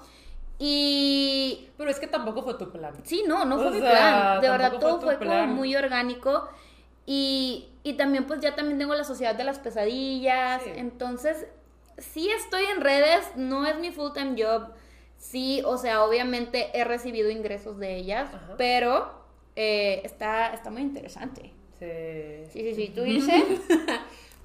[0.57, 2.93] Y Pero es que tampoco fue tu plan.
[3.03, 4.41] Sí, no, no fue O mi sea, plan.
[4.41, 6.47] De verdad, todo fue como muy orgánico.
[7.05, 10.61] Y, y también, pues ya también tengo la Sociedad de las Pesadillas.
[10.63, 10.71] Sí.
[10.75, 11.47] Entonces,
[11.97, 14.69] sí estoy en redes, no es mi full time job.
[15.17, 18.53] Sí, o sea, obviamente he recibido ingresos de ellas, Ajá.
[18.57, 19.11] pero
[19.57, 21.53] eh, está, está muy interesante.
[21.81, 22.45] Sí.
[22.53, 22.91] Sí, sí, sí.
[22.93, 23.43] ¿Tú dices?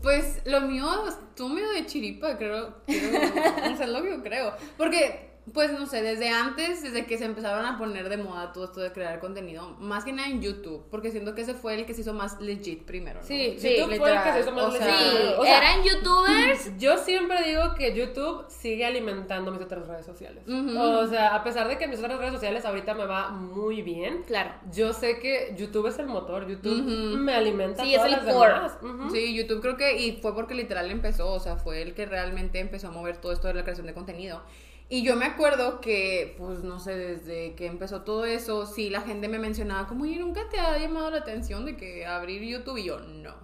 [0.03, 2.77] Pues lo mío estuvo medio de chiripa, creo.
[2.87, 4.53] creo o sea, lo que yo creo.
[4.79, 8.65] Porque, pues no sé, desde antes, desde que se empezaron a poner de moda todo
[8.65, 11.87] esto de crear contenido, más que nada en YouTube, porque siento que ese fue el
[11.87, 13.21] que se hizo más legit primero.
[13.21, 13.27] ¿no?
[13.27, 15.19] Sí, Sí, YouTube fue el que se hizo literal, más o sea, legítimo.
[15.21, 16.73] Sí, O sea, eran youtubers.
[16.79, 20.43] Yo siempre digo que YouTube sigue alimentando mis otras redes sociales.
[20.49, 24.25] O sea, a pesar de que mis otras redes sociales ahorita me va muy bien,
[24.27, 24.51] Claro.
[24.73, 27.19] yo sé que YouTube es el motor, YouTube Ujú.
[27.19, 29.11] me alimenta Sí, todas es el las core.
[29.13, 32.59] Sí, YouTube creo que, y fue porque literal empezó, o sea, fue el que realmente
[32.59, 34.43] empezó a mover todo esto de la creación de contenido.
[34.89, 39.01] Y yo me acuerdo que, pues no sé, desde que empezó todo eso, sí, la
[39.01, 42.79] gente me mencionaba como, oye, ¿nunca te ha llamado la atención de que abrir YouTube?
[42.79, 43.35] Y yo, no.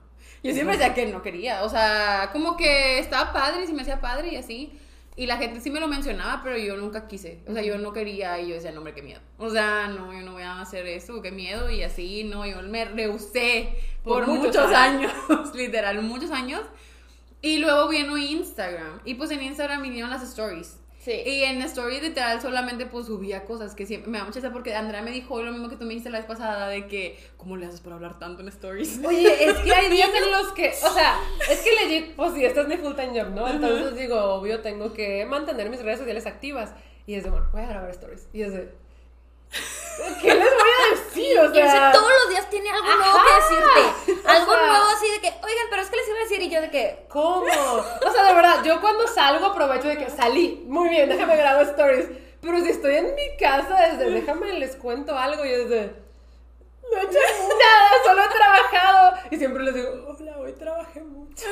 [0.44, 3.82] Yo siempre decía que no quería, o sea, como que estaba padre y se me
[3.82, 4.78] hacía padre y así.
[5.14, 7.42] Y la gente sí me lo mencionaba, pero yo nunca quise.
[7.46, 9.20] O sea, yo no quería y yo decía, no, hombre, qué miedo.
[9.36, 11.70] O sea, no, yo no voy a hacer eso, qué miedo.
[11.70, 15.12] Y así, no, yo me rehusé por, Por muchos muchos, años,
[15.54, 16.62] literal, muchos años.
[17.42, 19.00] Y luego vino Instagram.
[19.04, 20.78] Y pues en Instagram vinieron las stories.
[21.02, 21.20] Sí.
[21.26, 24.72] Y en stories literal solamente pues subía cosas que siempre me da mucha risa porque
[24.74, 27.56] Andrea me dijo lo mismo que tú me dijiste la vez pasada de que ¿cómo
[27.56, 29.00] le haces para hablar tanto en stories?
[29.04, 31.18] Oye, es que hay días en los que, o sea,
[31.50, 33.48] es que legit, pues sí, este es mi full time job, ¿no?
[33.48, 36.72] Entonces digo, obvio, tengo que mantener mis redes sociales activas.
[37.04, 38.28] Y es de, bueno, voy a grabar stories.
[38.32, 38.72] Y es de,
[40.20, 41.38] ¿qué les voy a decir?
[41.40, 43.24] O Y sea, todos los días tiene algo nuevo Ajá.
[43.26, 44.20] que decirte.
[44.24, 46.42] O Algo sea- nuevo así de que, oigan, pero es que les iba a decir
[46.42, 47.46] y yo de que, ¿Cómo?
[47.46, 50.64] O sea, de verdad, yo cuando salgo aprovecho de que salí.
[50.66, 52.06] Muy bien, déjame grabar stories.
[52.40, 56.02] Pero si estoy en mi casa, desde déjame les cuento algo y es de.
[56.90, 59.16] No he hecho nada, solo he trabajado.
[59.30, 59.88] Y siempre les digo,
[60.18, 61.44] hola, hoy trabajé mucho.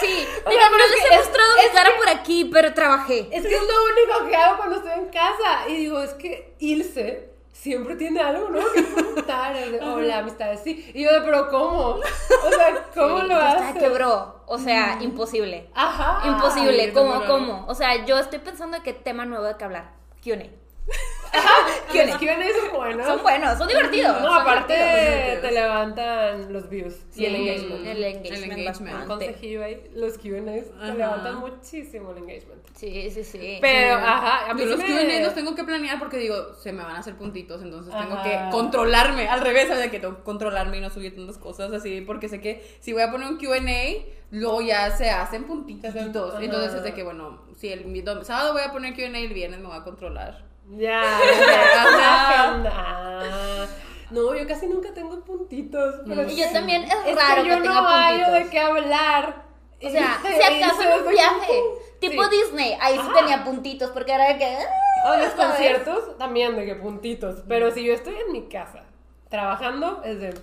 [0.00, 3.28] Sí, O mira, no les es he que- mostrado mi cara por aquí, pero trabajé.
[3.32, 3.84] Es que es lo
[4.18, 5.68] único que hago cuando estoy en casa.
[5.68, 8.60] Y digo, es que Ilse siempre tiene algo, ¿no?
[8.72, 9.54] Que contar.
[9.82, 10.90] Hola, amistades, sí.
[10.94, 11.88] Y yo de, pero ¿cómo?
[12.00, 13.82] O sea, ¿cómo lo Ya está, haces?
[13.82, 14.42] quebró.
[14.46, 15.68] O sea, imposible.
[15.74, 16.26] Ajá.
[16.28, 16.82] Imposible.
[16.82, 17.64] Ay, ¿Cómo, qué cómo?
[17.68, 19.92] O sea, yo estoy pensando en qué tema nuevo de que hablar.
[20.22, 20.61] Q&A.
[21.90, 22.16] ¿Quién es?
[22.16, 23.04] ¿Quién es bueno?
[23.04, 24.20] Son buenos, son divertidos.
[24.20, 25.40] No, son aparte divertidos.
[25.42, 27.86] te levantan los views y el engagement.
[27.86, 28.26] El engagement.
[28.26, 28.80] El engagement.
[28.80, 29.26] Un bastante.
[29.26, 32.62] consejillo ahí, los Q&As te levantan muchísimo el engagement.
[32.76, 33.58] Sí, sí, sí.
[33.60, 34.04] Pero, Sí.
[34.04, 36.82] ajá, a mí Yo los me- Q&A los tengo que planear porque digo, se me
[36.82, 38.22] van a hacer puntitos, entonces tengo Ajá.
[38.22, 39.84] que controlarme, al revés, ¿sabes?
[39.84, 42.92] De que tengo que controlarme y no subir tantas cosas así, porque sé que si
[42.92, 47.42] voy a poner un Q&A, luego ya se hacen puntitos, entonces es de que, bueno,
[47.56, 47.84] si el
[48.24, 50.51] sábado voy a poner Q&A, el viernes me voy a controlar.
[50.76, 51.88] Ya, Ajá.
[51.88, 52.72] una agenda.
[52.74, 53.66] Ah.
[54.10, 55.96] No, yo casi nunca tengo puntitos.
[56.06, 58.32] Pero Y yo también, es es raro que que yo tenga no puntitos.
[58.34, 59.42] de qué hablar.
[59.84, 61.62] O sea, si acaso en un viaje,
[62.00, 62.30] tipo Sí.
[62.30, 63.12] Disney, ahí sí Ajá.
[63.14, 64.44] tenía puntitos, porque era de que...
[65.04, 65.46] ah, O los ¿sabes?
[65.46, 67.42] conciertos también de que puntitos.
[67.48, 68.84] Pero si yo estoy en mi casa
[69.28, 70.34] trabajando, es de.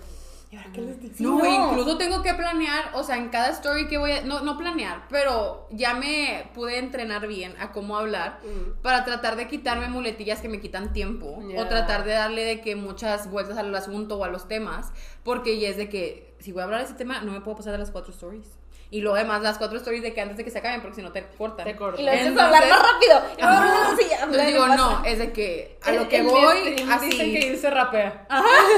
[0.52, 1.14] ¿Y ahora qué les digo?
[1.20, 1.68] No, no.
[1.70, 4.22] incluso tengo que planear, o sea, en cada story que voy a...
[4.22, 8.82] No, no planear, pero ya me pude entrenar bien a cómo hablar Mm.
[8.82, 12.74] para tratar de quitarme muletillas que me quitan tiempo o tratar de darle de que
[12.74, 14.92] muchas vueltas al asunto o a los temas,
[15.22, 17.56] porque ya es de que si voy a hablar de ese tema no me puedo
[17.58, 18.58] pasar de las cuatro stories.
[18.92, 21.02] Y luego además las cuatro stories de que antes de que se acaben, porque si
[21.02, 21.64] no te cortan.
[21.64, 22.00] Te cortan.
[22.00, 23.22] Y lo haces Entonces- hablar más rápido.
[23.40, 23.96] Ajá.
[23.96, 27.10] Sí, Entonces digo, no, es de que a lo que voy, así.
[27.10, 28.26] Dicen que Ilse rapea.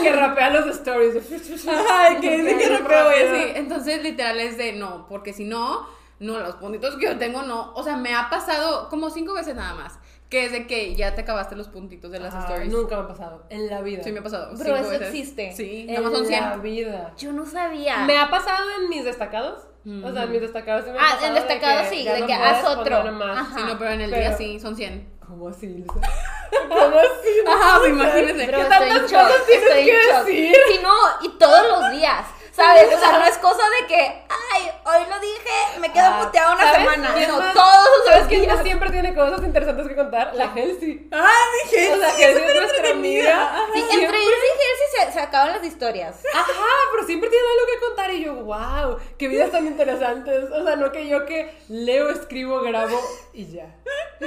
[0.02, 1.16] Que rapea los stories.
[1.90, 3.52] Ay, que dice que güey, sí.
[3.54, 5.88] Entonces, literal es de no, porque si no,
[6.18, 7.72] no, los puntitos que yo tengo no.
[7.74, 9.98] O sea, me ha pasado como cinco veces nada más.
[10.33, 12.72] Que es de que ya te acabaste los puntitos de las stories.
[12.72, 13.45] Nunca me ha pasado.
[13.51, 14.03] En la vida.
[14.03, 14.57] Sí, me ha pasado.
[14.57, 15.09] Cinco eso veces.
[15.09, 15.53] existe.
[15.55, 16.41] Sí, En nada más son 100.
[16.41, 17.12] la vida.
[17.18, 17.99] Yo no sabía.
[18.07, 19.64] Me ha pasado en mis destacados.
[19.85, 22.20] O sea, en mis destacados sí me ha Ah, en de destacados que sí, de
[22.20, 23.12] no que haz otro.
[23.12, 23.49] más.
[23.55, 25.12] Sí, no, pero en el Pero- día sí, son 100.
[25.26, 25.85] ¿Cómo así?
[25.87, 27.28] ¿Cómo así?
[27.47, 28.47] Ajá, pues imagínense.
[28.47, 30.24] Bro, ¿Qué tantas shock, cosas tienes que shock.
[30.26, 30.55] decir?
[30.68, 30.93] Sí, no,
[31.26, 32.94] y todos los días, ¿sabes?
[32.94, 33.96] O sea, no es cosa de que,
[34.28, 37.26] ay, hoy lo dije, me quedo Ah, puteada una ¿sabes semana.
[37.28, 40.34] No, más- todos ¿Sabes quién más siempre tiene cosas interesantes que contar?
[40.34, 41.09] La Helsi.
[41.12, 41.28] Ah,
[41.64, 41.92] dije.
[41.92, 43.66] O sea, es nuestra amiga.
[43.72, 46.16] Sí, entre Ilse y Helsi se, se acaban las historias.
[46.34, 46.53] Ajá,
[46.92, 50.50] pero siempre tiene algo que contar y yo, wow, qué vidas tan interesantes.
[50.50, 53.00] O sea, no que yo que leo, escribo, grabo
[53.32, 53.74] y ya.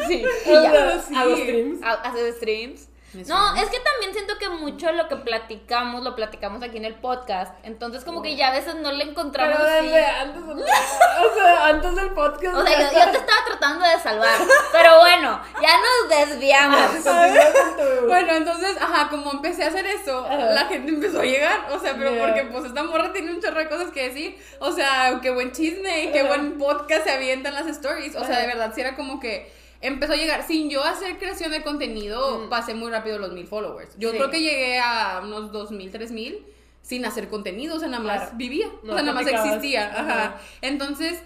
[0.08, 0.72] Sí, y ya.
[0.72, 1.16] sea, sí.
[1.16, 1.84] Hago streams.
[1.84, 2.88] Ha- Hacer streams.
[3.28, 6.86] No, es que también siento que mucho de lo que platicamos, lo platicamos aquí en
[6.86, 7.54] el podcast.
[7.64, 12.10] Entonces, como que ya a veces no le encontramos Pero antes, o sea, antes del
[12.12, 12.56] podcast.
[12.56, 14.40] O sea, yo, yo te estaba tratando de salvar.
[14.72, 17.04] Pero bueno, ya nos desviamos.
[17.04, 20.38] Tu- Bueno, entonces, ajá, como empecé a hacer eso, Ajá.
[20.52, 22.26] la gente empezó a llegar, o sea, pero Yeah.
[22.26, 25.52] porque pues esta morra tiene un chorro de cosas que decir, o sea, qué buen
[25.52, 26.30] chisme y qué Ajá.
[26.30, 28.42] buen podcast se avientan las stories, o sea, Ajá.
[28.42, 29.52] de verdad, sí era como que
[29.86, 32.50] empezó a llegar, sin yo hacer creación de contenido, Mm.
[32.50, 34.18] pasé muy rápido los mil followers, yo Sí.
[34.18, 36.46] creo que llegué a unos dos mil, tres mil,
[36.82, 38.38] sin hacer contenido, o sea, nada más Claro.
[38.38, 41.22] vivía, No o sea, nada más existía, ajá, entonces...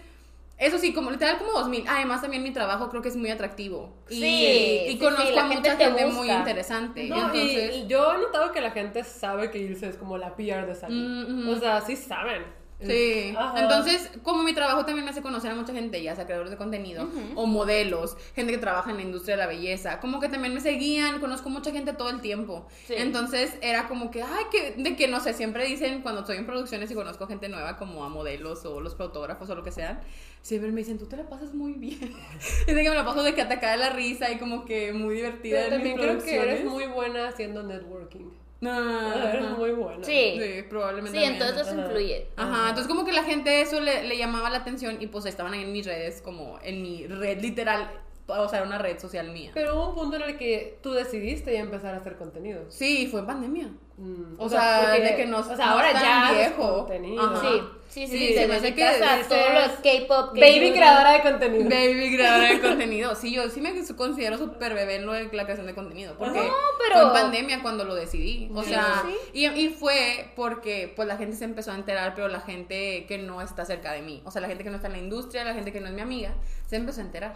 [0.62, 1.86] Eso sí, como literal como 2000.
[1.88, 3.93] Además también mi trabajo creo que es muy atractivo.
[4.10, 7.05] Y, Sí, y sí, conozco sí, a mucha te gente muy interesante.
[7.05, 10.36] No, entonces, y yo he notado que la gente sabe que Ilse es como la
[10.36, 10.95] PR de Sally.
[10.95, 11.51] Mm, ujú.
[11.53, 12.43] O sea, sí saben.
[12.82, 13.34] Sí.
[13.38, 13.62] Ajá.
[13.62, 16.58] Entonces, como mi trabajo también me hace conocer a mucha gente, ya sea creadores de
[16.58, 20.54] contenido o modelos, gente que trabaja en la industria de la belleza, como que también
[20.54, 22.68] me seguían, conozco mucha gente todo el tiempo.
[22.88, 22.94] Sí.
[22.98, 26.46] Entonces, era como que, ay, que, de que no sé, siempre dicen cuando estoy en
[26.46, 30.00] producciones y conozco gente nueva como a modelos o los fotógrafos o lo que sean,
[30.42, 32.16] siempre me dicen, tú te la pasas muy bien.
[32.68, 34.94] es de que me la paso de que atacada de la risa y como que
[34.94, 38.30] muy divertida Pero en mis también creo que eres muy buena haciendo networking.
[38.66, 39.55] Ah, Eres ajá.
[39.55, 40.03] muy buena.
[40.03, 40.36] Sí.
[40.38, 41.18] Sí, probablemente.
[41.18, 41.82] Sí, entonces eso Ajá.
[41.86, 42.28] influye.
[42.36, 45.53] Ajá, entonces como que la gente eso le, le llamaba la atención y pues estaban
[45.53, 47.89] ahí en mis redes, como en mi red literal,
[48.30, 49.52] o sea, era una red social mía.
[49.54, 52.66] Pero hubo un punto en el que tú decidiste ya empezar a hacer contenido.
[52.70, 53.70] Sí, fue en pandemia.
[53.98, 56.86] Mm, O sea, porque- de que no- O sea, no ahora ya viejo.
[56.86, 57.42] contenido.
[57.42, 57.48] Sí,
[57.90, 60.30] sí, sí, Sí, sí, se me hace que a todos los K-pop.
[60.40, 61.70] Baby creadora de contenido.
[61.70, 63.16] Baby creadora de contenido.
[63.16, 66.16] Sí, yo sí me considero súper bebé en lo de la creación de contenido.
[66.18, 68.50] Porque No, pero- fue en pandemia cuando lo decidí.
[68.54, 69.16] O Sí, sea, sí.
[69.34, 73.18] Y, y fue porque pues la gente se empezó a enterar, pero la gente que
[73.18, 74.22] no está cerca de mí.
[74.24, 75.94] O sea, la gente que no está en la industria, la gente que no es
[75.94, 76.36] mi amiga,
[76.68, 77.36] se empezó a enterar.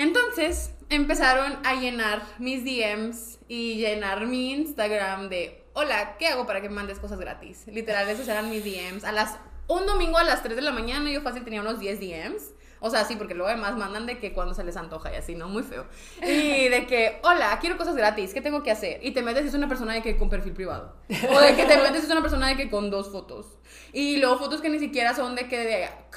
[0.00, 6.62] Entonces empezaron a llenar mis DMs y llenar mi Instagram de, hola, ¿qué hago para
[6.62, 7.66] que mandes cosas gratis?
[7.66, 9.04] Literal, esos eran mis DMs.
[9.04, 9.36] A las,
[9.68, 12.54] un domingo a las 3 de la mañana yo fácil tenía unos 10 DMs.
[12.80, 15.34] O sea, sí, porque luego además mandan de que cuando se les antoja y así,
[15.34, 15.48] ¿no?
[15.48, 15.84] Muy feo.
[16.22, 19.00] Y de que, hola, quiero cosas gratis, ¿qué tengo que hacer?
[19.04, 20.94] Y te metes y es una persona de que con perfil privado.
[21.30, 23.58] O de que te metes y es una persona de que con dos fotos.
[23.92, 25.58] Y luego fotos que ni siquiera son de que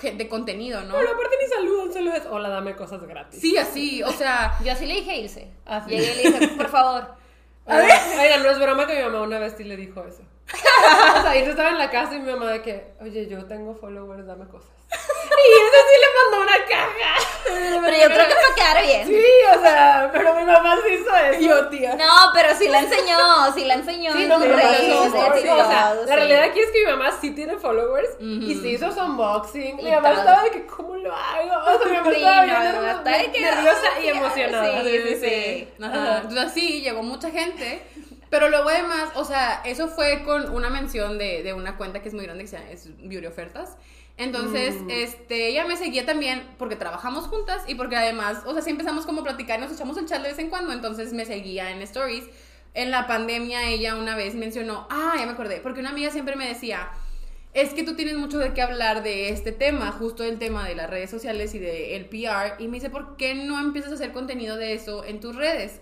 [0.01, 0.95] de, de contenido, ¿no?
[0.95, 3.41] Pero aparte ni saludan, solo es, hola, dame cosas gratis.
[3.41, 4.57] Sí, así, o sea...
[4.63, 5.51] Yo así le dije a Ilse.
[5.65, 5.91] Ah, sí.
[5.91, 7.23] Llegué y le dije, por favor.
[7.65, 10.21] Oiga, oiga, no es broma que mi mamá una vez sí le dijo eso.
[11.17, 13.45] o sea, y yo estaba en la casa y mi mamá de que, oye, yo
[13.45, 14.71] tengo followers, dame cosas.
[14.93, 17.15] Y eso sí le mandó una caja.
[17.45, 19.07] Pero yo creo que para quedar bien.
[19.07, 19.25] Sí,
[19.57, 21.39] o sea, pero mi mamá sí hizo eso.
[21.41, 21.95] Yo, tía.
[21.95, 23.17] No, pero sí la enseñó,
[23.53, 24.13] sí la enseñó.
[24.13, 26.85] Sí, no, pero redes, sí, en sí, sí, o sea, la realidad aquí es que
[26.85, 29.77] mi mamá sí tiene followers y sí hizo su unboxing.
[29.77, 30.19] Mi mamá todo.
[30.19, 31.75] estaba de que, ¿cómo lo hago?
[31.75, 32.61] O sea, mi mamá Sí, estaba no, bien
[33.33, 34.83] de nerviosa "Ay, y emocionada.
[34.83, 35.67] sí, sí, sí.
[35.83, 36.17] Ajá.
[36.23, 37.83] Entonces sí, llegó mucha gente.
[38.29, 42.07] Pero luego además, o sea, eso fue con una mención de, de una cuenta que
[42.07, 43.77] es muy grande que se llama es Beauty Ofertas.
[44.17, 44.89] Entonces, Mm.
[44.91, 49.05] este, ella me seguía también porque trabajamos juntas y porque además, o sea, sí empezamos
[49.05, 51.81] como a platicar, nos echamos el chat de vez en cuando, entonces me seguía en
[51.81, 52.25] stories.
[52.75, 56.35] En la pandemia ella una vez mencionó, ah, ya me acordé, porque una amiga siempre
[56.35, 56.89] me decía,
[57.53, 60.75] es que tú tienes mucho de qué hablar de este tema, justo el tema de
[60.75, 62.55] las redes sociales y del PR.
[62.59, 65.79] Y me dice, ¿por qué no empiezas a hacer contenido de eso en tus redes?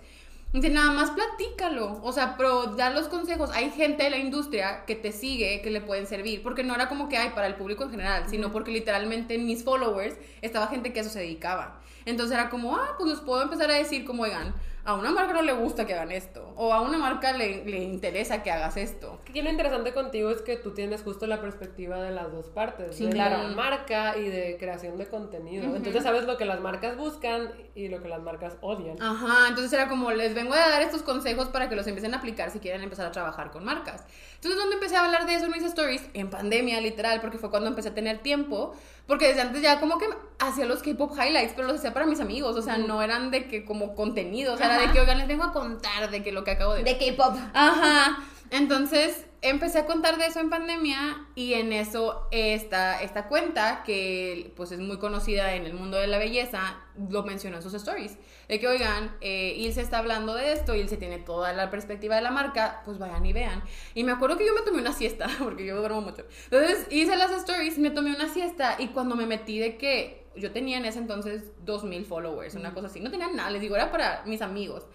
[0.53, 1.99] Dice, nada más platícalo.
[2.03, 3.51] O sea, pero da los consejos.
[3.53, 6.43] Hay gente de la industria que te sigue, que le pueden servir.
[6.43, 9.45] Porque no era como que hay para el público en general, sino porque literalmente en
[9.45, 11.79] mis followers estaba gente que a eso se dedicaba.
[12.05, 15.33] Entonces era como, ah, pues les puedo empezar a decir como, oigan, a una marca
[15.33, 16.53] no le gusta que hagan esto.
[16.55, 19.19] O a una marca le, le interesa que hagas esto.
[19.29, 22.95] Aquí lo interesante contigo es que tú tienes justo la perspectiva de las dos partes,
[22.95, 23.43] Sí, de claro.
[23.43, 25.75] la marca y de creación de contenido.
[25.75, 29.01] Entonces sabes lo que las marcas buscan y lo que las marcas odian.
[29.01, 32.17] Ajá, entonces era como, les vengo a dar estos consejos para que los empiecen a
[32.17, 34.03] aplicar si quieren empezar a trabajar con marcas.
[34.35, 36.03] Entonces, donde empecé a hablar de eso en mis stories?
[36.15, 38.73] En pandemia, literal, porque fue cuando empecé a tener tiempo.
[39.05, 40.05] Porque desde antes ya como que
[40.39, 43.47] hacía los K-pop highlights, pero los hacía para mis amigos, o sea, no eran de
[43.47, 46.43] que como contenido, o sea, de que, oigan, les vengo a contar de que lo
[46.43, 47.35] que acabo de De K-pop.
[47.53, 48.17] Ajá.
[48.51, 54.53] Entonces empecé a contar de eso en pandemia y en eso esta, esta cuenta, que
[54.55, 56.77] pues es muy conocida en el mundo de la belleza,
[57.09, 58.17] lo mencionó en sus stories.
[58.47, 62.21] De que, oigan, eh, Ilse está hablando de esto, Ilse tiene toda la perspectiva de
[62.21, 63.63] la marca, pues vayan y vean.
[63.95, 66.23] Y me acuerdo que yo me tomé una siesta, porque yo duermo mucho.
[66.45, 70.51] Entonces hice las stories, me tomé una siesta y cuando me metí de que yo
[70.51, 73.91] tenía en ese entonces 2.000 followers, una cosa así, no tenía nada, les digo, era
[73.91, 74.85] para mis amigos.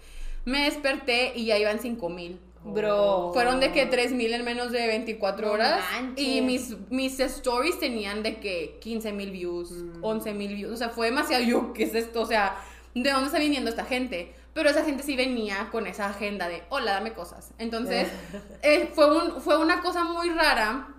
[0.45, 2.37] Me desperté y ya iban 5.000.
[2.63, 3.31] Bro.
[3.33, 5.81] Fueron de que 3000 en menos de 24 No horas.
[5.91, 6.25] manches.
[6.25, 10.73] Y mis, mis stories tenían de que 15 mil views, 11 mil views.
[10.73, 11.43] O sea, fue demasiado.
[11.43, 12.21] Yo, ¿qué es esto?
[12.21, 12.57] O sea,
[12.93, 14.33] ¿de dónde está viniendo esta gente?
[14.53, 17.53] Pero esa gente sí venía con esa agenda de, hola, dame cosas.
[17.57, 18.09] Entonces,
[18.63, 20.93] eh, fue, un, fue una cosa muy rara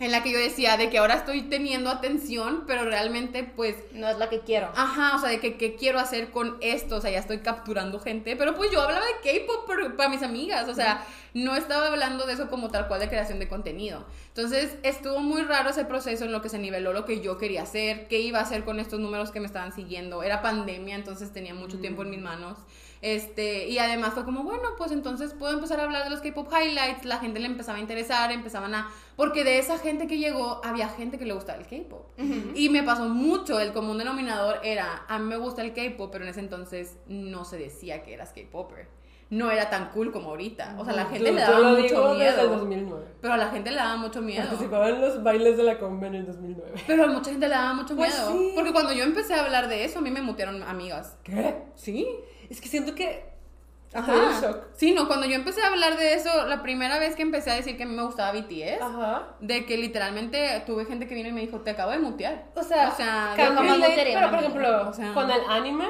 [0.00, 4.08] en la que yo decía de que ahora estoy teniendo atención, pero realmente, pues, No
[4.08, 4.70] es la que quiero.
[4.76, 7.98] Ajá, o sea, de que qué quiero hacer con esto, o sea, ya estoy capturando
[7.98, 12.26] gente, pero pues yo hablaba de K-pop para mis amigas, o sea, no estaba hablando
[12.26, 14.04] de eso como tal cual de creación de contenido.
[14.28, 17.62] Entonces, estuvo muy raro ese proceso en lo que se niveló lo que yo quería
[17.62, 20.22] hacer, qué iba a hacer con estos números que me estaban siguiendo.
[20.22, 22.58] Era pandemia, entonces tenía mucho tiempo en mis manos.
[23.00, 26.50] Este, y además fue como, bueno, pues entonces puedo empezar a hablar de los K-pop
[26.52, 30.62] highlights, la gente le empezaba a interesar, empezaban a porque de esa gente que llegó
[30.64, 32.06] había gente que le gustaba el K-pop.
[32.54, 36.24] Y me pasó mucho, el común denominador era, a mí me gusta el K-pop, pero
[36.24, 38.86] en ese entonces no se decía que eras K-popper.
[39.30, 40.76] No era tan cool como ahorita.
[40.78, 42.58] O sea, la gente Yo- le yo daba lo mucho digo desde el miedo.
[42.60, 43.04] 2009.
[43.20, 44.46] Pero a la gente le daba mucho miedo.
[44.46, 46.72] Participaba en los bailes de la Conven en el 2009.
[46.86, 48.32] Pero a mucha gente le daba mucho Pues miedo.
[48.32, 48.52] sí.
[48.54, 51.18] Porque cuando yo empecé a hablar de eso, a mí me mutearon amigas.
[51.24, 51.56] ¿Qué?
[51.74, 52.08] Sí.
[52.48, 53.27] Es que siento que...
[53.94, 54.12] Ajá.
[54.14, 54.58] En shock.
[54.74, 57.54] Sí, no, cuando yo empecé a hablar de eso, la primera vez que empecé a
[57.54, 59.28] decir que a mí me gustaba BTS, Ajá.
[59.40, 62.44] de que literalmente tuve gente que vino y me dijo, te acabo de mutear.
[62.54, 65.86] O sea, o sea, jamás quería, pero por ejemplo, o sea- con el anime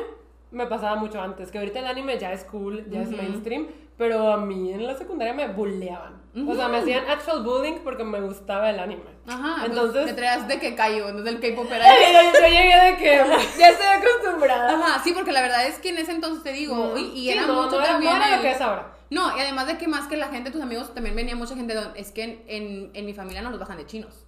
[0.51, 3.67] me pasaba mucho antes, que ahorita el anime ya es cool, ya es mainstream,
[3.99, 6.23] pero a mí en la secundaria me bulleaban.
[6.47, 9.03] O sea, me hacían actual bullying porque me gustaba el anime.
[9.27, 12.81] Ajá, entonces Entonces, te traías de que cayó, entonces el K-pop era yo, yo llegué
[12.93, 13.23] de que
[13.59, 14.71] ya estoy acostumbrada.
[14.71, 17.31] Ajá, sí, porque la verdad es que en ese entonces te digo, y, y Sí,
[17.31, 18.13] era no, mucho no era- también.
[18.13, 18.93] no era lo el- que es ahora.
[19.11, 21.75] No, y además de que más que la gente, tus amigos, también venía mucha gente.
[21.75, 24.25] donde- Es que en, en, en mi familia no los bajan de chinos.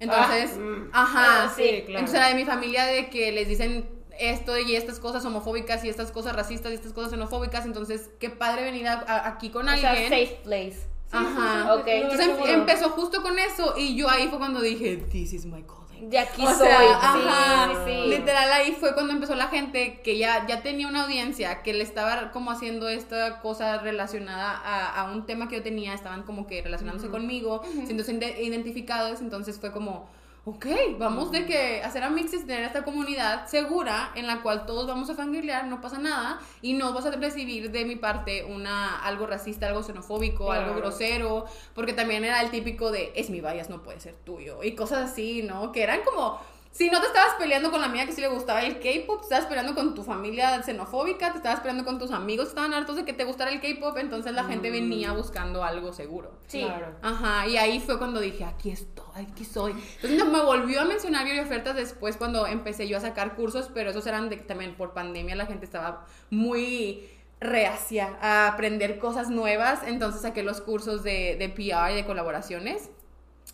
[0.00, 0.90] Entonces, Ah, mm.
[0.92, 1.98] ajá, Ah, sí, claro.
[2.00, 3.88] Entonces era de mi familia de que les dicen
[4.18, 7.64] esto y estas cosas homofóbicas y estas cosas racistas y estas cosas xenofóbicas.
[7.66, 10.08] Entonces, qué padre venir a- a- aquí con O sea, alguien.
[10.10, 10.78] safe place.
[11.10, 11.74] Ajá.
[11.74, 11.86] Ok.
[11.86, 15.62] Entonces em- empezó justo con eso y yo ahí fue cuando dije, this is my
[15.62, 16.08] calling.
[16.08, 16.66] De aquí O soy.
[16.66, 18.08] sea, sí, ajá, sí, sí.
[18.08, 21.84] Literal ahí fue cuando empezó la gente que ya, ya tenía una audiencia, que le
[21.84, 26.46] estaba como haciendo esta cosa relacionada a, a un tema que yo tenía, estaban como
[26.48, 30.08] que relacionándose conmigo, sintiéndose inde- identificados, entonces fue como,
[30.44, 30.66] ok,
[30.98, 35.14] vamos de que hacer amixes, tener esta comunidad segura en la cual todos vamos a
[35.14, 39.68] fangirlear, no pasa nada, y no vas a recibir de mi parte una, algo racista,
[39.68, 44.00] algo xenofóbico, algo grosero, porque también era el típico de, es mi bias, no puede
[44.00, 45.70] ser tuyo, y cosas así, ¿no?
[45.70, 46.40] Que eran como...
[46.72, 49.24] Si no te estabas peleando con la mía que sí le gustaba el K-pop, te
[49.24, 52.96] estabas peleando con tu familia xenofóbica, te estabas peleando con tus amigos que estaban hartos
[52.96, 56.38] de que te gustara el K-pop, entonces la gente venía buscando algo seguro.
[56.46, 56.62] Sí.
[56.62, 56.96] Claro.
[57.02, 59.72] Ajá, y ahí fue cuando dije, aquí estoy, aquí soy.
[59.72, 63.70] Entonces no, me volvió a mencionar y ofertas después cuando empecé yo a sacar cursos,
[63.74, 67.06] pero esos eran de que también por pandemia la gente estaba muy
[67.38, 72.88] reacia a aprender cosas nuevas, entonces saqué los cursos de, de PR y de colaboraciones.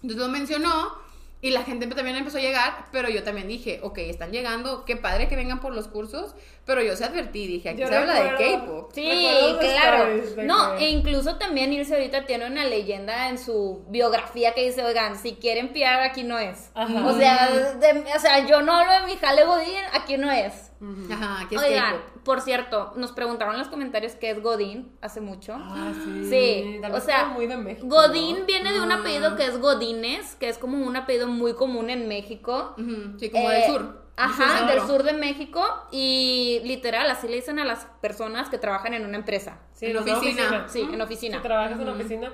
[0.02, 1.07] Entonces lo mencionó
[1.40, 4.96] y la gente también empezó a llegar, pero yo también dije, ok, están llegando, qué
[4.96, 6.34] padre que vengan por los cursos,
[6.64, 8.90] pero yo se advertí, dije, aquí Yo se habla de K-pop.
[8.92, 9.08] Sí,
[9.60, 10.04] claro.
[10.44, 14.82] No, que- e incluso también Ilse ahorita tiene una leyenda en su biografía que dice,
[14.82, 16.70] oigan, si quieren piar, aquí no es.
[16.74, 17.06] Ajá.
[17.06, 20.67] O sea, de- o sea, yo no hablo de mi jale Godín, aquí no es.
[21.10, 25.20] Ajá, aquí es Oigan, por cierto, nos preguntaron en los comentarios qué es Godín hace
[25.20, 25.54] mucho.
[25.58, 26.24] Ah, sí.
[26.30, 28.46] Sí, o sea, muy de México, Godín ¿no?
[28.46, 32.06] viene de un apellido que es Godínez, que es como un apellido muy común en
[32.06, 32.74] México.
[33.18, 34.08] Sí, como Eh, del sur.
[34.16, 35.64] Ajá, del sur de México.
[35.92, 39.58] Y literal, así le dicen a las personas que trabajan en una empresa.
[39.72, 40.20] Sí, En en oficina.
[40.20, 40.68] oficina.
[40.68, 41.36] Sí, en oficina.
[41.38, 42.32] Si trabajas en oficina,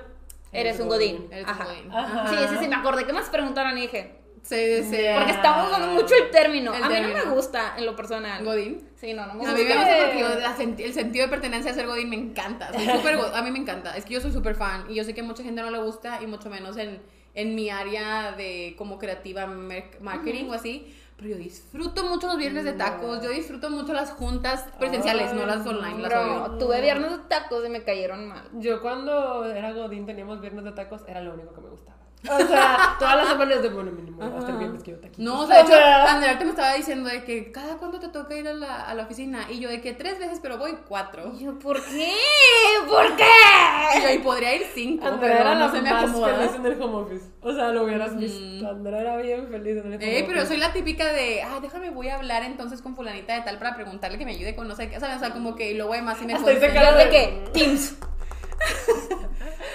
[0.51, 1.27] Eres un Godín.
[1.31, 1.63] Eres Ajá.
[1.65, 1.91] un godín.
[1.93, 2.27] Ajá.
[2.29, 4.21] Sí, sí, sí, me acordé que más preguntaron y dije.
[4.47, 4.97] Sí, sí.
[5.15, 6.71] Porque estamos usando mucho el término.
[6.73, 8.43] El a mí no me gusta en lo personal.
[8.45, 8.87] ¿Godín?
[8.95, 9.53] Sí, no, no me A gusta.
[9.55, 12.15] mí me gusta porque yo, la senti- el sentido de pertenencia a ser Godín me
[12.15, 12.71] encanta.
[12.71, 12.87] Soy
[13.33, 13.97] a mí me encanta.
[13.97, 15.79] Es que yo soy súper fan y yo sé que a mucha gente no le
[15.79, 17.01] gusta y mucho menos en,
[17.33, 20.95] en mi área de como creativa marketing o así.
[21.17, 23.23] Pero yo disfruto mucho los viernes de tacos.
[23.23, 26.57] Yo disfruto mucho las juntas presenciales, no las online, las Bro, odio.
[26.59, 28.43] tuve viernes de tacos y me cayeron mal.
[28.53, 31.95] Yo cuando era Godín teníamos viernes de tacos, era lo único que me gustaba.
[32.31, 35.23] O sea, todas las semanas de bueno, mínimo, hasta el viernes quiero taquitos.
[35.23, 38.09] No, o sea, hecho, sea, Andrea te me estaba diciendo de que cada cuándo te
[38.09, 39.45] toca ir a la, a la oficina.
[39.49, 41.31] Y yo de que tres veces, pero voy cuatro.
[41.39, 42.13] Y yo, ¿por qué?
[42.87, 44.03] ¿Por Y qué?
[44.03, 46.81] yo, y podría ir cinco, Andrea era no la se me más feliz en el
[46.81, 47.25] home office.
[47.41, 48.67] O sea, lo hubieras visto.
[48.69, 50.47] Andrea era bien feliz en el home Eh, pero office.
[50.53, 53.75] soy la típica de, ay, déjame, voy a hablar entonces con fulanita de tal para
[53.75, 55.17] preguntarle que me ayude con no sé qué, ¿sabes?
[55.17, 57.43] O sea, como que y luego además sí me Hasta cara Yo de- de que,
[57.53, 57.95] Teams.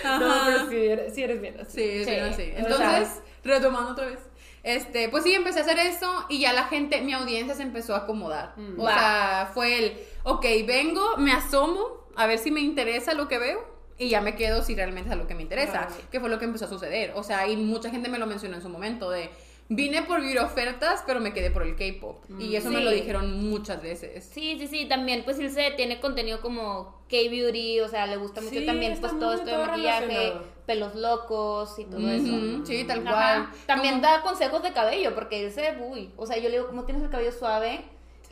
[0.04, 1.72] No, pero sí eres, sí eres bien así.
[1.80, 2.34] Sí, sí, Sí.
[2.36, 2.52] sí.
[2.54, 4.18] O Entonces, retomando otra vez.
[4.62, 7.94] Este, pues sí, empecé a hacer eso y ya la gente, mi audiencia se empezó
[7.94, 8.52] a acomodar.
[8.56, 8.78] Mm.
[8.80, 8.92] O Va.
[8.92, 13.64] sea, fue el, ok, vengo, me asomo a ver si me interesa lo que veo
[13.96, 16.44] y ya me quedo si realmente es algo que me interesa, que fue lo que
[16.46, 17.12] empezó a suceder.
[17.14, 19.30] O sea, y mucha gente me lo mencionó en su momento de,
[19.72, 22.24] vine por vivir ofertas, pero me quedé por el K-pop.
[22.40, 24.28] Y eso me lo dijeron muchas veces.
[24.34, 28.58] Sí, sí, sí, también pues Ilse tiene contenido como K-Beauty, o sea, le gusta mucho
[28.58, 30.32] Sí, también pues todo esto de maquillaje,
[30.66, 32.64] pelos locos y todo eso.
[32.66, 33.10] Sí, tal Ajá.
[33.14, 33.50] cual.
[33.66, 37.04] También da consejos de cabello, porque Ilse, uy, o sea, yo le digo, ¿cómo tienes
[37.04, 37.80] el cabello suave?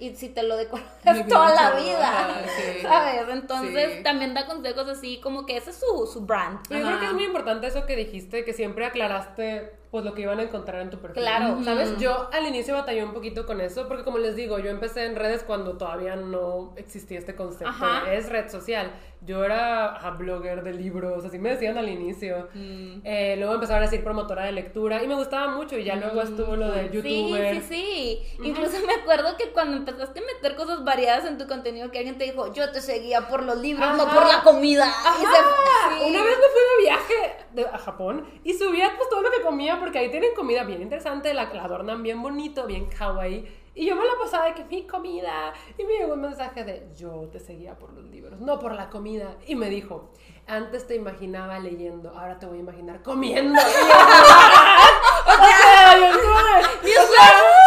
[0.01, 0.85] Y si te lo decoras
[1.29, 2.83] toda la vida, sí.
[2.83, 3.29] ¿sabes?
[3.31, 4.03] Entonces Sí.
[4.05, 6.61] también da consejos así, como que ese es su, su brand.
[6.69, 10.13] Pero yo creo que es muy importante eso que dijiste, que siempre aclaraste pues lo
[10.15, 11.23] que iban a encontrar en tu perfil.
[11.23, 11.59] Claro.
[11.65, 11.97] ¿Sabes?
[11.99, 15.17] Yo al inicio batallé un poquito con eso, porque como les digo, yo empecé en
[15.17, 17.69] redes cuando todavía no existía este concepto.
[17.69, 18.13] Ajá.
[18.13, 18.91] Es red social.
[19.23, 22.49] Yo era ajá, blogger de libros, así me decían al inicio.
[22.55, 23.01] Mm.
[23.03, 25.77] Eh, luego empezaron a decir promotora de lectura y me gustaba mucho.
[25.77, 27.55] Y ya luego estuvo lo de Sí, youtuber.
[27.63, 28.23] sí, sí.
[28.45, 32.17] Incluso me acuerdo que cuando empezaste a meter cosas variadas en tu contenido, que alguien
[32.17, 34.15] te dijo, yo te seguía por los libros, no Ajá.
[34.15, 34.87] por la comida.
[34.87, 36.11] Y se- sí.
[36.11, 39.43] Una vez me fui de viaje de- a Japón y subía pues todo lo que
[39.43, 43.47] comía porque ahí tienen comida bien interesante, la, la adornan bien bonito, bien kawaii.
[43.75, 45.53] Y yo me la pasaba de que mi comida.
[45.79, 48.91] Y me llegó un mensaje de yo te seguía por los libros, no por la
[48.91, 49.37] comida.
[49.47, 50.11] Y me dijo,
[50.49, 53.61] antes te imaginaba leyendo, ahora te voy a imaginar comiendo.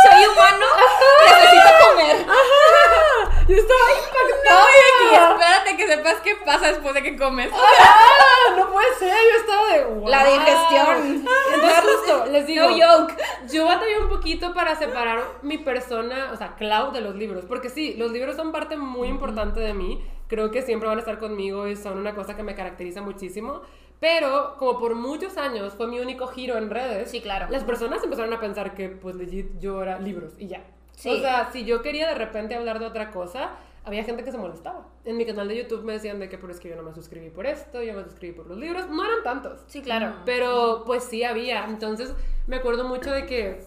[0.04, 0.66] Soy humano,
[1.26, 2.26] necesito comer.
[3.52, 4.66] Yo estaba impactada.
[4.66, 7.52] Oye, y espérate que sepas qué pasa después de que comes.
[7.54, 8.56] ¡Ah!
[8.58, 10.08] No puede ser, yo estaba de wow.
[10.10, 11.26] La digestión.
[11.54, 13.16] Entonces justo, les digo, No joke.
[13.52, 17.70] yo batallé un poquito para separar mi persona, o sea, Clau de los libros, porque
[17.70, 21.20] sí, los libros son parte muy importante de mí, creo que siempre van a estar
[21.20, 23.62] conmigo y son una cosa que me caracteriza muchísimo,
[24.00, 27.48] pero como por muchos años fue mi único giro en redes, Sí, claro.
[27.50, 30.64] las personas empezaron a pensar que pues legit yo era libros y ya.
[30.96, 31.10] Sí.
[31.10, 33.52] O sea, si yo quería de repente hablar de otra cosa,
[33.84, 34.88] había gente que se molestaba.
[35.06, 36.94] En mi canal de YouTube me decían de que, pero es que yo no me
[36.94, 38.90] suscribí por esto, yo me suscribí por los libros.
[38.90, 39.62] No eran tantos.
[39.68, 40.14] Sí, claro.
[40.26, 41.66] Pero pues sí había.
[41.66, 42.14] Entonces
[42.48, 43.62] me acuerdo mucho de que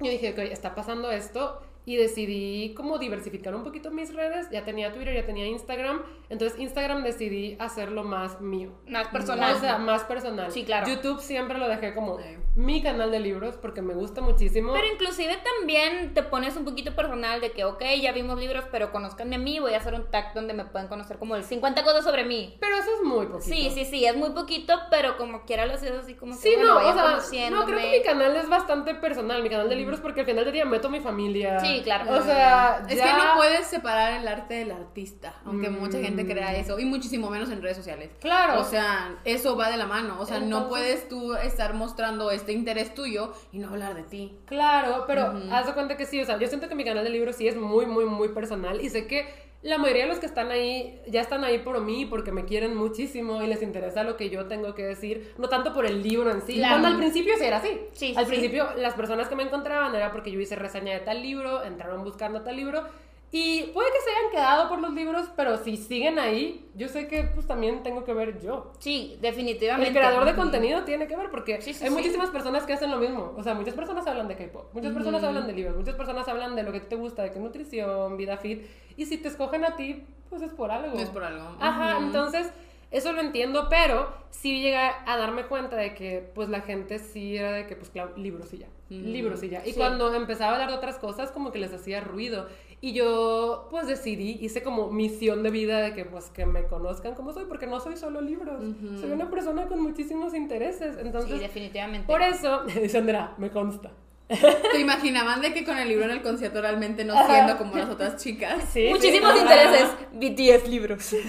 [0.00, 4.50] yo dije, ok, está pasando esto y decidí como diversificar un poquito mis redes.
[4.50, 6.02] Ya tenía Twitter, ya tenía Instagram.
[6.28, 8.72] Entonces Instagram decidí hacerlo más mío.
[8.86, 9.54] Más personal.
[9.56, 10.52] O sea, más personal.
[10.52, 10.86] Sí, claro.
[10.86, 12.18] YouTube siempre lo dejé como
[12.56, 14.74] mi canal de libros porque me gusta muchísimo.
[14.74, 18.92] Pero inclusive también te pones un poquito personal de que, ok, ya vimos libros, pero
[18.92, 21.84] conozcan de mí, voy a hacer un tag donde me pueden conocer como el 50
[21.84, 22.58] cosas sobre mí.
[22.60, 23.54] Pero eso es muy poquito.
[23.54, 26.54] Sí, sí, sí, es muy poquito, pero como quiera lo haces así como que, Sí,
[26.54, 29.70] bueno, no, vayan o sea, no, creo que mi canal es bastante personal, mi canal
[29.70, 31.60] de libros, porque al final del día meto a mi familia.
[31.60, 32.10] Sí, claro.
[32.12, 35.78] O sea, Es ya- que no puedes separar el arte del artista, aunque Mm.
[35.80, 38.10] mucha gente crea eso, y muchísimo menos en redes sociales.
[38.20, 38.60] Claro.
[38.60, 40.16] O sea, eso va de la mano.
[40.20, 44.38] O sea, no puedes tú estar mostrando este interés tuyo y no hablar de ti.
[44.46, 47.10] Claro, pero haz de cuenta que sí, o sea, yo siento que mi canal de
[47.10, 50.26] libros sí es muy, muy, muy personal y sé que la mayoría de los que
[50.26, 54.16] están ahí ya están ahí por mí porque me quieren muchísimo y les interesa lo
[54.16, 56.54] que yo tengo que decir, no tanto por el libro en sí.
[56.54, 56.74] Claro.
[56.74, 57.80] Cuando al principio sí era así.
[57.92, 58.30] Sí, al sí.
[58.30, 62.04] principio las personas que me encontraban era porque yo hice reseña de tal libro, entraron
[62.04, 62.84] buscando tal libro
[63.30, 67.08] y puede que se hayan quedado por los libros, pero si siguen ahí, yo sé
[67.08, 68.72] que pues también tengo que ver yo.
[68.78, 69.88] Sí, definitivamente.
[69.88, 71.94] El creador de contenido tiene que ver porque Sí, sí, hay sí.
[71.96, 73.34] muchísimas personas que hacen lo mismo.
[73.36, 76.56] O sea, muchas personas hablan de K-pop, muchas personas hablan de libros, muchas personas hablan
[76.56, 78.64] de lo que te gusta, de que nutrición, vida fit.
[78.96, 80.98] Y si te escogen a ti, pues es por algo.
[80.98, 81.54] Es por algo.
[81.60, 82.06] Ajá, Ujú.
[82.06, 82.50] entonces
[82.90, 87.36] eso lo entiendo, pero sí llegué a darme cuenta de que pues la gente sí
[87.36, 89.66] era de que pues claro, libros y ya, libros y ya.
[89.66, 92.48] Y cuando empezaba a hablar de otras cosas como que les hacía ruido.
[92.80, 97.14] Y yo pues decidí, hice como misión de vida de que pues que me conozcan
[97.16, 98.62] como soy, porque no soy solo libros,
[99.00, 100.96] soy una persona con muchísimos intereses.
[101.00, 102.06] Entonces, Sí, definitivamente.
[102.06, 103.90] por eso, dice Andrea, me consta.
[104.72, 107.88] ¿Te imaginaban de que con el libro en el concierto realmente no siendo como las
[107.88, 108.62] otras chicas?
[108.70, 109.88] Sí, Muchísimos sí, intereses.
[110.12, 111.14] BTS libros.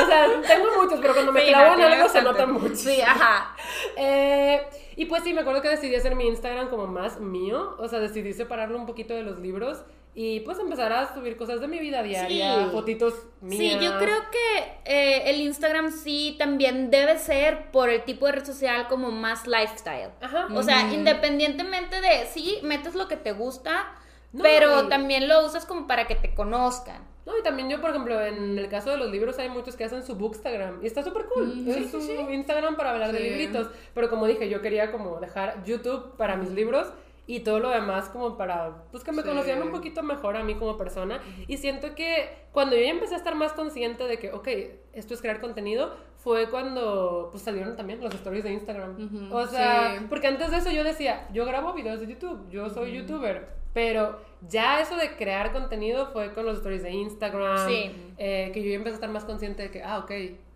[0.00, 2.76] O sea, tengo muchos, pero cuando me Sí, clavo no, en algo se nota mucho.
[2.76, 3.54] Sí, ajá.
[3.96, 4.62] Eh,
[4.96, 7.74] y pues sí, me acuerdo que decidí hacer mi Instagram como más mío.
[7.78, 9.82] O sea, decidí separarlo un poquito de los libros.
[10.20, 12.70] Y pues empezar a subir cosas de mi vida diaria, Sí.
[12.72, 13.56] fotitos mías.
[13.78, 18.32] Sí, yo creo que eh, el Instagram sí también debe ser por el tipo de
[18.32, 20.10] red social como más lifestyle.
[20.20, 20.48] Ajá.
[20.52, 23.94] O sea, independientemente de, sí, metes lo que te gusta,
[24.32, 27.00] No, pero también lo usas como para que te conozcan.
[27.24, 29.84] No, y también yo, por ejemplo, en el caso de los libros hay muchos que
[29.84, 31.46] hacen su bookstagram y está súper cool.
[31.54, 32.32] Mm, es sí, su sí, sí.
[32.34, 33.24] Instagram para hablar de Sí.
[33.24, 33.68] libritos.
[33.94, 36.88] Pero como dije, yo quería como dejar YouTube para mis libros
[37.28, 39.28] y todo lo demás como para, pues que me Sí.
[39.28, 41.20] conocieran un poquito mejor a mí como persona.
[41.46, 44.48] Y siento que cuando yo ya empecé a estar más consciente de que, ok,
[44.94, 49.30] esto es crear contenido, fue cuando pues salieron también los stories de Instagram.
[49.30, 50.06] O sea, sí.
[50.08, 54.18] porque antes de eso yo decía, yo grabo videos de YouTube, yo soy youtuber, pero
[54.48, 57.92] ya eso de crear contenido fue con los stories de Instagram, Sí.
[58.16, 60.10] eh, que yo ya empecé a estar más consciente de que, ah, ok.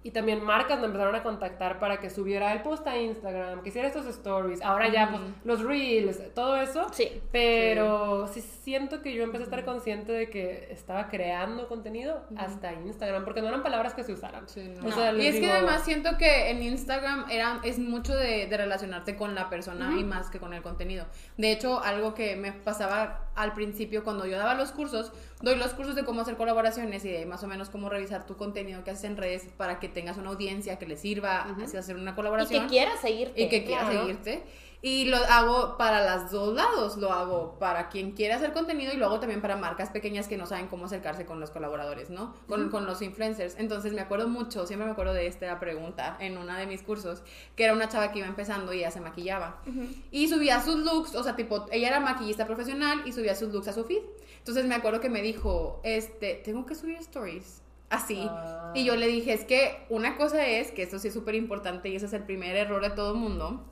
[0.04, 3.68] Y también marcas me empezaron a contactar para que subiera el post a Instagram, que
[3.68, 4.60] hiciera estos stories.
[4.62, 6.88] Ahora ya, pues, los reels, todo eso.
[6.92, 7.22] Sí.
[7.30, 12.72] Pero sí siento que yo empecé a estar consciente de que estaba creando contenido hasta
[12.72, 14.48] Instagram, porque no eran palabras que se usaran.
[14.48, 14.88] Sí, no.
[14.88, 18.56] O sea, y es que además siento que en Instagram era, es mucho de, de
[18.56, 21.06] relacionarte con la persona y más que con el contenido.
[21.36, 25.72] De hecho, algo que me pasaba al principio cuando yo daba los cursos, doy los
[25.74, 28.90] cursos de cómo hacer colaboraciones y de más o menos cómo revisar tu contenido que
[28.90, 32.14] haces en redes para que tengas una audiencia que le sirva así hacer una Y
[32.14, 32.64] colaboración.
[32.64, 33.40] que quieras seguirte.
[33.42, 34.00] y que quiera claro.
[34.00, 34.42] seguirte.
[34.84, 36.96] Y lo hago para los dos lados.
[36.96, 40.44] Lo hago para quien quiere hacer contenido y luego también para marcas pequeñas que no
[40.44, 42.34] saben cómo acercarse con los colaboradores, ¿no?
[42.48, 43.54] Con, con los influencers.
[43.58, 47.22] Entonces me acuerdo mucho, siempre me acuerdo de esta pregunta en una de mis cursos,
[47.54, 49.62] que era una chava que iba empezando y ella se maquillaba.
[50.10, 53.68] Y subía sus looks, o sea, tipo, ella era maquillista profesional y subía sus looks
[53.68, 54.02] a su feed.
[54.38, 57.61] Entonces me acuerdo que me dijo, este, tengo que subir stories.
[57.92, 58.26] Así.
[58.28, 58.72] Ah.
[58.74, 61.90] Y yo le dije, es que una cosa es, que esto sí es súper importante
[61.90, 63.62] y ese es el primer error de todo mundo,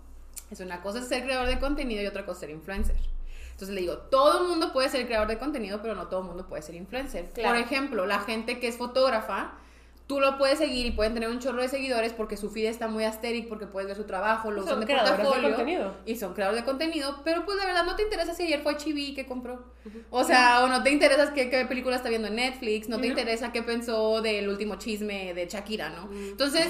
[0.51, 2.97] es una cosa es ser creador de contenido y otra cosa es ser influencer.
[3.53, 6.27] Entonces le digo, todo el mundo puede ser creador de contenido, pero no todo el
[6.27, 7.31] mundo puede ser influencer.
[7.31, 7.55] Claro.
[7.55, 9.55] Por ejemplo, la gente que es fotógrafa,
[10.11, 12.88] tú lo puedes seguir y pueden tener un chorro de seguidores porque su feed está
[12.88, 15.56] muy asteric, porque puedes ver su trabajo, lo Son usan de creadores de portafolio.
[15.56, 15.96] contenido.
[16.04, 18.76] Y son creadores de contenido, pero pues de verdad no te interesa si ayer fue
[18.76, 19.72] Chibi que compró.
[20.11, 23.02] O sea, o no te interesa qué, qué película está viendo en Netflix, no te
[23.06, 23.11] No.
[23.11, 26.11] interesa qué pensó del último chisme de Shakira, ¿no?
[26.12, 26.66] Entonces,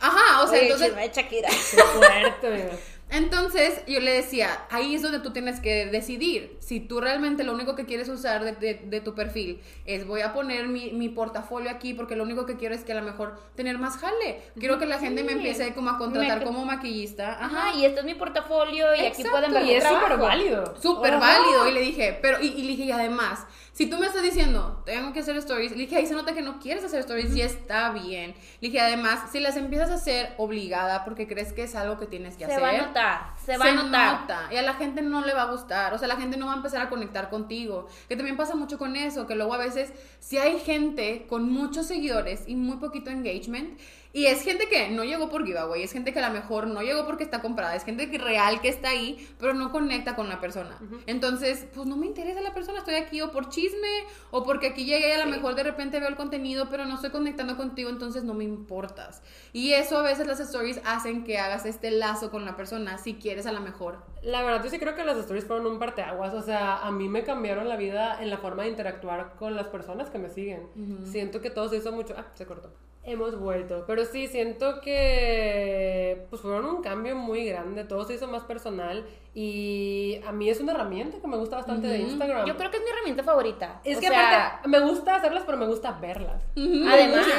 [0.00, 0.86] ajá, o sea, Oye, entonces...
[0.88, 1.48] chisme de Shakira.
[1.48, 2.70] Qué fuerte.
[3.08, 6.56] Entonces yo le decía, ahí es donde tú tienes que decidir.
[6.60, 10.22] Si tú realmente lo único que quieres usar de, de- de tu perfil es voy
[10.22, 13.02] a poner mi, mi portafolio aquí porque lo único que quiero es que a lo
[13.02, 14.42] mejor tener más jale.
[14.58, 17.42] Quiero que la gente me empiece como a contratar Me- como maquillista.
[17.44, 20.74] Ajá, y este es mi portafolio y aquí pueden ver Y mi es súper válido.
[20.80, 21.68] Súper válido.
[21.68, 24.82] Y le dije, pero, y, y le dije, y además, si tú me estás diciendo,
[24.86, 27.42] tengo que hacer stories, le dije, ahí se nota que no quieres hacer stories y
[27.42, 28.32] está bien.
[28.60, 32.06] Le dije, además, si las empiezas a hacer obligada porque crees que es algo que
[32.06, 32.62] tienes que Se hacer.
[32.96, 34.20] Va se va a notar.
[34.20, 36.46] nota, y a la gente no le va a gustar, o sea, la gente no
[36.46, 39.58] va a empezar a conectar contigo, que también pasa mucho con eso, que luego a
[39.58, 43.78] veces si hay gente con muchos seguidores y muy poquito engagement,
[44.16, 46.80] y es gente que no llegó por giveaway, es gente que a lo mejor no
[46.80, 50.30] llegó porque está comprada, es gente que real que está ahí, pero no conecta con
[50.30, 50.78] la persona.
[51.04, 54.86] Entonces, pues no me interesa la persona, estoy aquí o por chisme, o porque aquí
[54.86, 57.90] llegué y a lo mejor de repente veo el contenido, pero no estoy conectando contigo,
[57.90, 59.20] entonces no me importas.
[59.52, 63.16] Y eso a veces las stories hacen que hagas este lazo con la persona, si
[63.16, 63.98] quieres a lo mejor.
[64.22, 66.32] La verdad, yo sí creo que las stories fueron un parteaguas.
[66.32, 69.66] O sea, a mí me cambiaron la vida en la forma de interactuar con las
[69.66, 70.68] personas que me siguen.
[71.04, 72.14] Siento que todo se hizo mucho.
[72.16, 72.70] Ah, se cortó.
[73.02, 73.84] Hemos vuelto.
[73.86, 77.84] Pero sí, siento que pues fueron un cambio muy grande.
[77.84, 79.04] Todo se hizo más personal.
[79.32, 82.46] Y a mí es una herramienta que me gusta bastante de Instagram.
[82.46, 83.80] Yo creo que es mi herramienta favorita.
[83.84, 86.42] Es O que sea, aparte, me gusta hacerlas, pero me gusta verlas.
[86.56, 87.32] Además, Sí,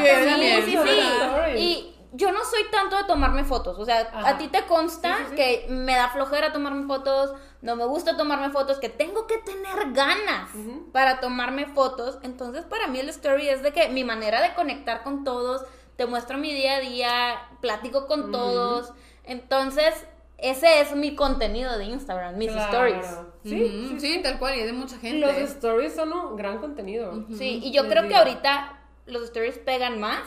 [0.65, 1.59] sí, sí, sí.
[1.59, 3.77] Y yo no soy tanto de tomarme fotos.
[3.79, 4.29] O sea, Ajá.
[4.29, 5.35] a ti te consta Sí, sí, sí.
[5.35, 9.91] que me da flojera tomarme fotos, no me gusta tomarme fotos, que tengo que tener
[9.93, 10.49] ganas
[10.93, 12.17] para tomarme fotos.
[12.23, 15.63] Entonces, para mí el story es de que mi manera de conectar con todos,
[15.95, 18.93] te muestro mi día a día, platico con todos.
[19.23, 19.93] Entonces,
[20.37, 22.85] ese es mi contenido de Instagram, mis Claro.
[22.85, 23.07] stories.
[23.43, 25.19] Sí, sí, tal cual, y es de mucha gente.
[25.25, 27.25] Los stories son un gran contenido.
[27.35, 30.21] Sí, y yo Les creo que ahorita los stories pegan más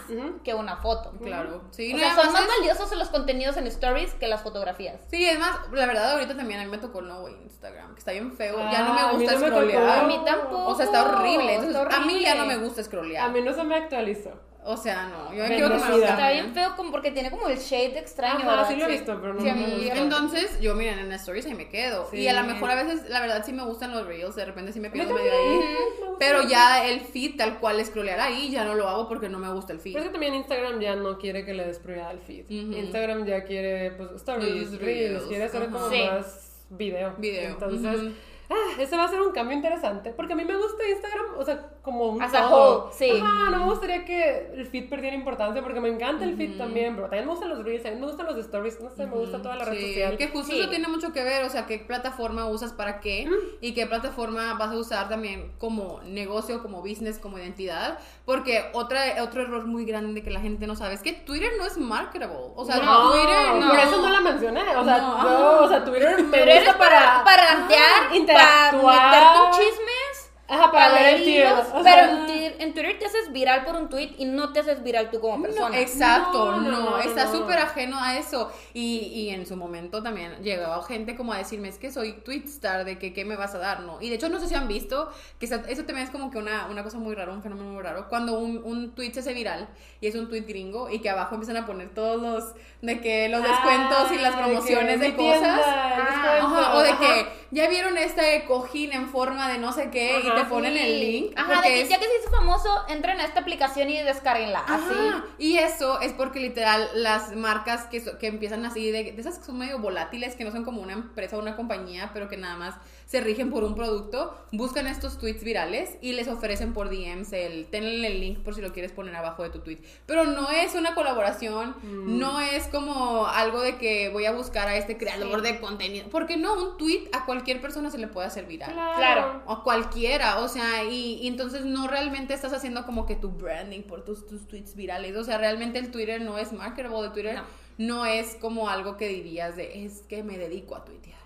[0.44, 1.12] que una foto.
[1.22, 1.92] Claro, sí.
[1.92, 5.00] o no, sea, son más es- valiosos los contenidos en stories que las fotografías.
[5.10, 7.98] Sí, es más, la verdad ahorita también a mí me tocó el nuevo Instagram, que
[7.98, 9.98] está bien feo, ya no me a gusta no me scrollear.
[10.00, 10.66] A mí tampoco.
[10.66, 11.54] O sea, está horrible.
[11.54, 13.26] Entonces, está a mí ya no me gusta scrollear.
[13.26, 14.32] A mí no se me actualizó.
[14.72, 15.96] O sea, no, yo me quiero que me lo.
[16.04, 19.18] Está bien feo como porque tiene como el shade extraño, Ajá, sí lo he visto,
[19.20, 19.96] pero no Sí, me gusta.
[19.96, 22.06] Entonces, yo miren en stories ahí me quedo.
[22.10, 22.18] Sí.
[22.18, 24.72] Y a lo mejor a veces, la verdad, sí me gustan los reels, de repente
[24.72, 25.58] sí me pierdo medio ahí.
[25.58, 26.16] me.
[26.18, 29.50] Pero ya el feed tal cual scrollear ahí, ya no lo hago porque no me
[29.52, 29.94] gusta el feed.
[29.94, 32.48] Pero es que también Instagram ya no quiere que le des prioridad al feed.
[32.50, 36.02] Instagram ya quiere, pues, stories, reels, reels, quiere hacer como Sí.
[36.10, 37.14] más video.
[37.18, 37.50] Video.
[37.50, 38.12] Entonces.
[38.50, 40.10] Ah, ese va a ser un cambio interesante.
[40.12, 42.84] Porque a mí me gusta Instagram, o sea, como un As todo.
[42.84, 43.10] whole, sí.
[43.10, 46.94] Ajá, no me gustaría que el feed perdiera importancia porque me encanta el feed también,
[46.94, 49.40] pero también me gustan los reels, también me gustan los stories, no sé, me gusta
[49.40, 50.16] toda la red social.
[50.18, 50.60] que justo Sí.
[50.60, 53.28] eso tiene mucho que ver, o sea, qué plataforma usas para qué
[53.60, 57.98] y qué plataforma vas a usar también como negocio, como business, como identidad,
[58.30, 61.66] porque otra, otro error muy grande que la gente no sabe es que Twitter no
[61.66, 63.68] es marketable, o sea, no, Twitter no.
[63.70, 64.76] por eso no la mencioné.
[64.76, 68.96] O sea, No, o sea, Twitter me Pero eres gusta para, para, para rantear, interactuar.
[68.96, 70.09] para meterte en chismes,
[70.50, 71.64] Ajá, para ver el leer tío.
[71.72, 74.60] pero sea, en, Twitter- en Twitter te haces viral por un tweet y no te
[74.60, 75.78] haces viral tú como No, persona.
[75.78, 77.32] exacto, No, no, no, no, está no.
[77.32, 78.50] súper ajeno a eso.
[78.74, 82.84] Y, y en su momento también llegaba gente como a decirme, es que soy tweetstar,
[82.84, 83.98] de que qué me vas a dar, ¿no?
[84.00, 86.66] Y de hecho no sé si han visto, que eso también es como que una,
[86.66, 89.68] una cosa muy rara, un fenómeno muy raro, cuando un, un tweet se hace viral
[90.00, 93.28] y es un tweet gringo y que abajo empiezan a poner todos los, de que
[93.28, 95.60] los descuentos y las Ah, de promociones de, tienda, cosas.
[95.64, 97.00] Ah, Ajá, o de ajá.
[97.00, 100.78] que ya vieron este cojín en forma de no sé qué y Te ponen sí.
[100.80, 101.32] el link.
[101.36, 104.02] Ajá, de porque que es- ya que se hizo famoso, entren a esta aplicación y
[104.02, 104.60] descarguenla.
[104.66, 104.94] Así.
[105.38, 109.38] Y eso es porque literal las marcas que, so- que empiezan así, de, de esas
[109.38, 112.36] que son medio volátiles, que no son como una empresa o una compañía, pero que
[112.36, 112.74] nada más
[113.10, 117.66] se rigen por un producto, buscan estos tweets virales y les ofrecen por DMs el,
[117.66, 119.78] tenle el link por si lo quieres poner abajo de tu tweet.
[120.06, 124.76] Pero no es una colaboración, no es como algo de que voy a buscar a
[124.76, 128.46] este creador de contenido, porque no, un tweet a cualquier persona se le puede hacer
[128.46, 128.74] viral.
[128.74, 129.42] Claro.
[129.46, 133.82] O cualquiera, o sea, y, y entonces no realmente estás haciendo como que tu branding
[133.82, 135.16] por tus, tus tweets virales.
[135.16, 137.42] O sea, realmente el Twitter no es marketable, el Twitter No.
[137.78, 141.19] no, es como algo que dirías de es que me dedico a tuitear.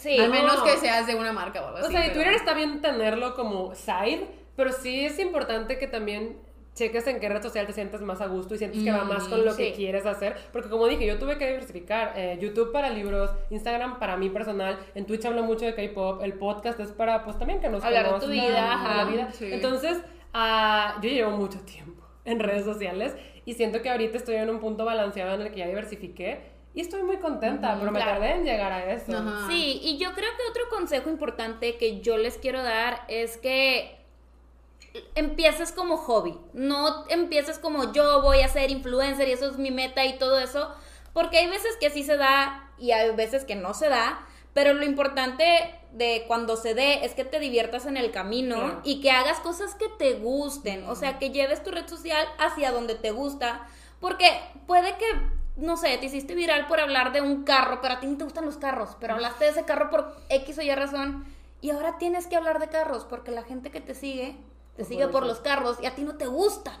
[0.00, 0.16] Sí.
[0.18, 0.64] Al menos no.
[0.64, 1.92] que seas de una marca o algo O así.
[1.92, 4.26] sea, y pero- Twitter está bien tenerlo como side,
[4.56, 6.36] pero sí es importante que también
[6.74, 9.24] cheques en qué red social te sientes más a gusto y sientes que va más
[9.24, 9.72] con lo que sí.
[9.76, 10.36] quieres hacer.
[10.52, 12.12] Porque como dije, yo tuve que diversificar.
[12.16, 16.34] eh, YouTube para libros, Instagram para mí personal, en Twitch hablo mucho de K-pop, el
[16.34, 19.28] podcast es para, pues también que nos Hablar de tu vida, ajá, la vida.
[19.32, 19.52] sí.
[19.52, 19.98] Entonces,
[20.32, 24.60] ah, yo llevo mucho tiempo en redes sociales y siento que ahorita estoy en un
[24.60, 26.49] punto balanceado en el que ya diversifiqué.
[26.74, 29.16] Y estoy muy contenta, pero me tardé en llegar a eso.
[29.16, 29.46] Ajá.
[29.48, 33.98] Sí, y yo creo que otro consejo importante que yo les quiero dar es que
[35.14, 39.70] empieces como hobby, no empieces como yo voy a ser influencer y eso es mi
[39.70, 40.74] meta y todo eso,
[41.12, 44.74] porque hay veces que sí se da y hay veces que no se da, pero
[44.74, 45.44] lo importante
[45.92, 48.80] de cuando se dé es que te diviertas en el camino Claro.
[48.84, 52.72] y que hagas cosas que te gusten, o sea, que lleves tu red social hacia
[52.72, 53.66] donde te gusta,
[54.00, 54.28] porque
[54.66, 55.06] puede que,
[55.56, 58.24] no sé, te hiciste viral por hablar de un carro, pero a ti no te
[58.24, 61.24] gustan los carros, pero hablaste de ese carro por X o Y razón,
[61.60, 64.36] y ahora tienes que hablar de carros, porque la gente que te sigue,
[64.76, 66.76] te Por sigue por los carros y a ti no te gustan.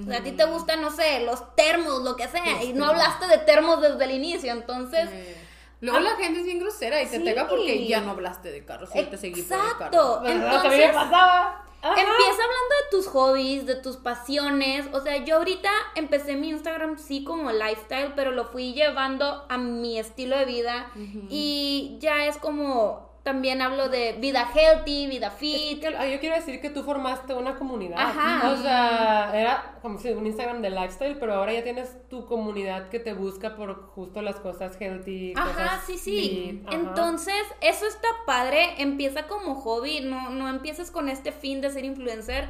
[0.00, 2.86] O sea, a ti te gustan, no sé, los termos, lo que sea, y no
[2.86, 5.08] hablaste de termos desde el inicio, entonces...
[5.12, 5.36] Eh,
[5.80, 7.24] Luego Ah, la gente es bien grosera y te Sí.
[7.24, 9.86] pega porque ya no hablaste de carros y te seguí por el carro.
[9.86, 10.20] Exacto.
[10.22, 10.62] ¿Verdad?
[10.62, 11.64] Que a mí me Entonces, pasaba.
[11.82, 12.00] Ajá.
[12.00, 14.86] Empieza hablando de tus hobbies, de tus pasiones.
[14.92, 19.58] O sea, yo ahorita empecé mi Instagram sí como lifestyle, pero lo fui llevando a
[19.58, 20.92] mi estilo de vida.
[21.28, 25.80] Y ya es como, también hablo de vida healthy, vida Es fit.
[25.80, 27.98] que, ah, yo quiero decir que tú formaste una comunidad.
[27.98, 28.50] Ajá.
[28.50, 32.88] O sea, era como si un Instagram de lifestyle, pero ahora ya tienes tu comunidad
[32.88, 35.34] que te busca por justo las cosas healthy.
[35.36, 36.62] Ajá, cosas sí, sí.
[36.66, 36.76] ajá.
[36.76, 38.82] Entonces, eso está padre.
[38.82, 42.48] Empieza como hobby, no, no empieces con este fin de ser influencer,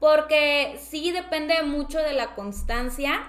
[0.00, 3.22] porque sí depende mucho de la constancia.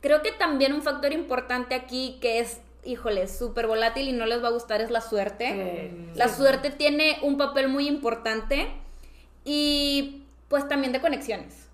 [0.00, 4.42] Creo que también un factor importante aquí que es, híjole, súper volátil y no les
[4.42, 5.90] va a gustar es la suerte.
[5.92, 6.18] Sí.
[6.18, 6.36] La Sí.
[6.36, 8.68] suerte tiene un papel muy importante
[9.44, 11.68] y pues también de conexiones.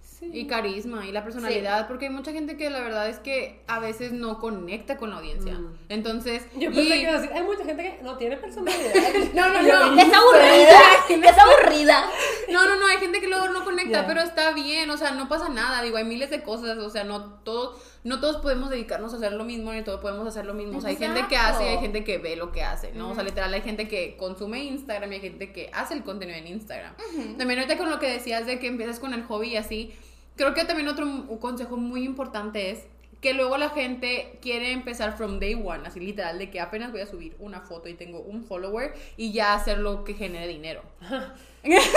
[0.00, 0.30] Sí.
[0.32, 3.80] Y carisma y la personalidad, porque hay mucha gente que la verdad es que a
[3.80, 5.54] veces no conecta con la audiencia.
[5.54, 5.74] Mm.
[5.88, 8.92] Entonces, Yo pensé y- que iba a decir, hay mucha gente que no tiene personalidad.
[9.34, 10.00] No, no, no.
[10.00, 12.04] Es aburrida, es aburrida.
[12.52, 15.28] No, no, no, hay gente que luego no conecta, pero está bien, o sea, no
[15.28, 19.14] pasa nada, digo, hay miles de cosas, o sea, no todos, no todos podemos dedicarnos
[19.14, 21.36] a hacer lo mismo, ni todos podemos hacer lo mismo, o sea, hay gente que
[21.38, 23.10] hace y hay gente que ve lo que hace, ¿no?
[23.10, 26.38] O sea, literal, hay gente que consume Instagram y hay gente que hace el contenido
[26.38, 26.94] en Instagram.
[27.38, 29.94] También ahorita con lo que decías de que empiezas con el hobby y así,
[30.36, 31.06] creo que también otro
[31.40, 32.84] consejo muy importante es
[33.22, 37.00] que luego la gente quiere empezar from day one, así literal, de que apenas voy
[37.00, 40.82] a subir una foto y tengo un follower y ya hacer lo que genere dinero.
[41.62, 41.88] y Oigan,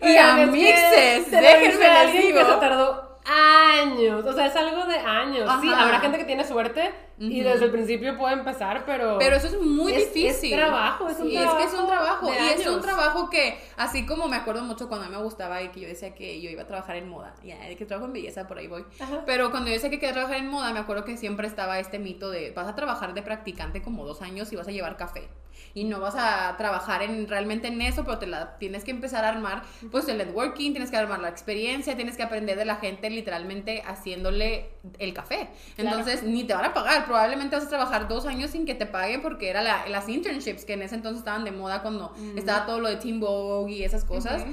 [0.00, 2.38] es que amixes, se lo déjenme a les digo.
[2.38, 4.24] que se tardó años.
[4.24, 5.50] O sea, es algo de años.
[5.60, 9.18] Sí, habrá gente que tiene suerte y desde el principio puede empezar, pero.
[9.18, 10.52] Pero eso es muy Es- difícil.
[10.52, 12.32] es trabajo, es un Sí, es que es un trabajo trabajo.
[12.32, 15.62] Y es un trabajo que, así como me acuerdo mucho cuando a mí me gustaba
[15.62, 17.34] y que yo decía que yo iba a trabajar en moda.
[17.44, 18.84] Ya, de que trabajo en belleza, por ahí voy.
[19.00, 19.22] Ajá.
[19.26, 21.98] Pero cuando yo decía que quería trabajar en moda, me acuerdo que siempre estaba este
[21.98, 25.28] mito de vas a trabajar de practicante como dos años y vas a llevar café.
[25.72, 29.24] Y no vas a trabajar en, realmente en eso, pero te la tienes que empezar
[29.24, 32.76] a armar, pues el networking, tienes que armar la experiencia, tienes que aprender de la
[32.76, 35.48] gente literalmente haciéndole el café.
[35.76, 35.98] Claro.
[35.98, 37.04] Entonces, ni te van a pagar.
[37.06, 40.64] Probablemente vas a trabajar dos años sin que te paguen porque era la- las internships
[40.64, 43.84] que en ese entonces estaban de moda cuando estaba todo lo de Team Vogue y
[43.84, 44.44] esas cosas.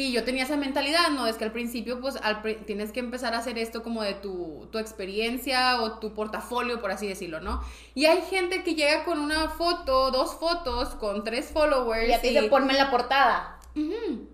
[0.00, 1.26] Y yo tenía esa mentalidad, ¿no?
[1.26, 4.14] Es que al principio, pues, al pri- tienes que empezar a hacer esto como de
[4.14, 7.64] tu, tu experiencia o tu portafolio, por así decirlo, ¿no?
[7.96, 12.08] Y hay gente que llega con una foto, dos fotos, con tres followers.
[12.10, 13.58] Y a ti te ponme en la portada.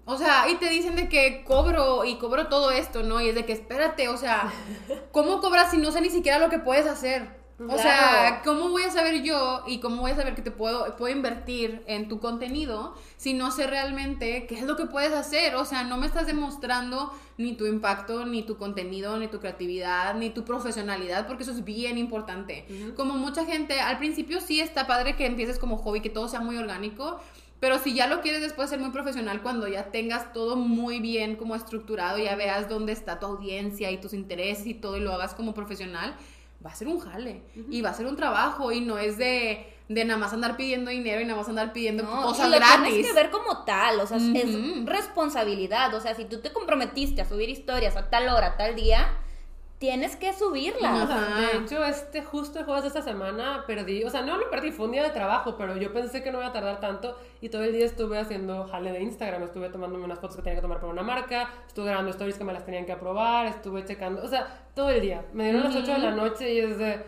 [0.04, 3.22] O sea, y te dicen de que cobro y cobro todo esto, ¿no?
[3.22, 4.52] Y es de que espérate, o sea,
[5.12, 7.42] ¿cómo cobras si no sé ni siquiera lo que puedes hacer?
[7.56, 8.40] O sea, Claro.
[8.44, 11.84] ¿cómo voy a saber yo y cómo voy a saber que te puedo, puedo invertir
[11.86, 15.54] en tu contenido si no sé realmente qué es lo que puedes hacer?
[15.54, 20.14] O sea, no me estás demostrando ni tu impacto, ni tu contenido, ni tu creatividad,
[20.16, 22.66] ni tu profesionalidad, porque eso es bien importante.
[22.96, 26.40] Como mucha gente, al principio sí está padre que empieces como hobby, que todo sea
[26.40, 27.20] muy orgánico,
[27.60, 31.36] pero si ya lo quieres después ser muy profesional, cuando ya tengas todo muy bien
[31.36, 35.12] como estructurado, ya veas dónde está tu audiencia y tus intereses y todo y lo
[35.14, 36.14] hagas como profesional,
[36.64, 39.66] va a ser un jale y va a ser un trabajo y no es de,
[39.88, 42.56] de nada más andar pidiendo dinero y nada más andar pidiendo No, cosas y lo
[42.56, 42.84] gratis.
[42.88, 47.20] tienes que ver como tal, o sea, es- responsabilidad, o sea, si tú te comprometiste
[47.22, 49.08] a subir historias a tal hora, tal día,
[49.84, 51.10] tienes que subirlas.
[51.10, 51.40] Ajá.
[51.40, 54.72] De hecho, este justo el jueves de esta semana perdí, o sea, no lo perdí,
[54.72, 57.50] fue un día de trabajo, pero yo pensé que no iba a tardar tanto y
[57.50, 60.62] todo el día estuve haciendo jale de Instagram, estuve tomándome unas fotos que tenía que
[60.62, 64.22] tomar para una marca, estuve grabando stories que me las tenían que aprobar, estuve checando,
[64.22, 65.22] o sea, todo el día.
[65.34, 67.04] Me dieron las 8 de la noche y es de,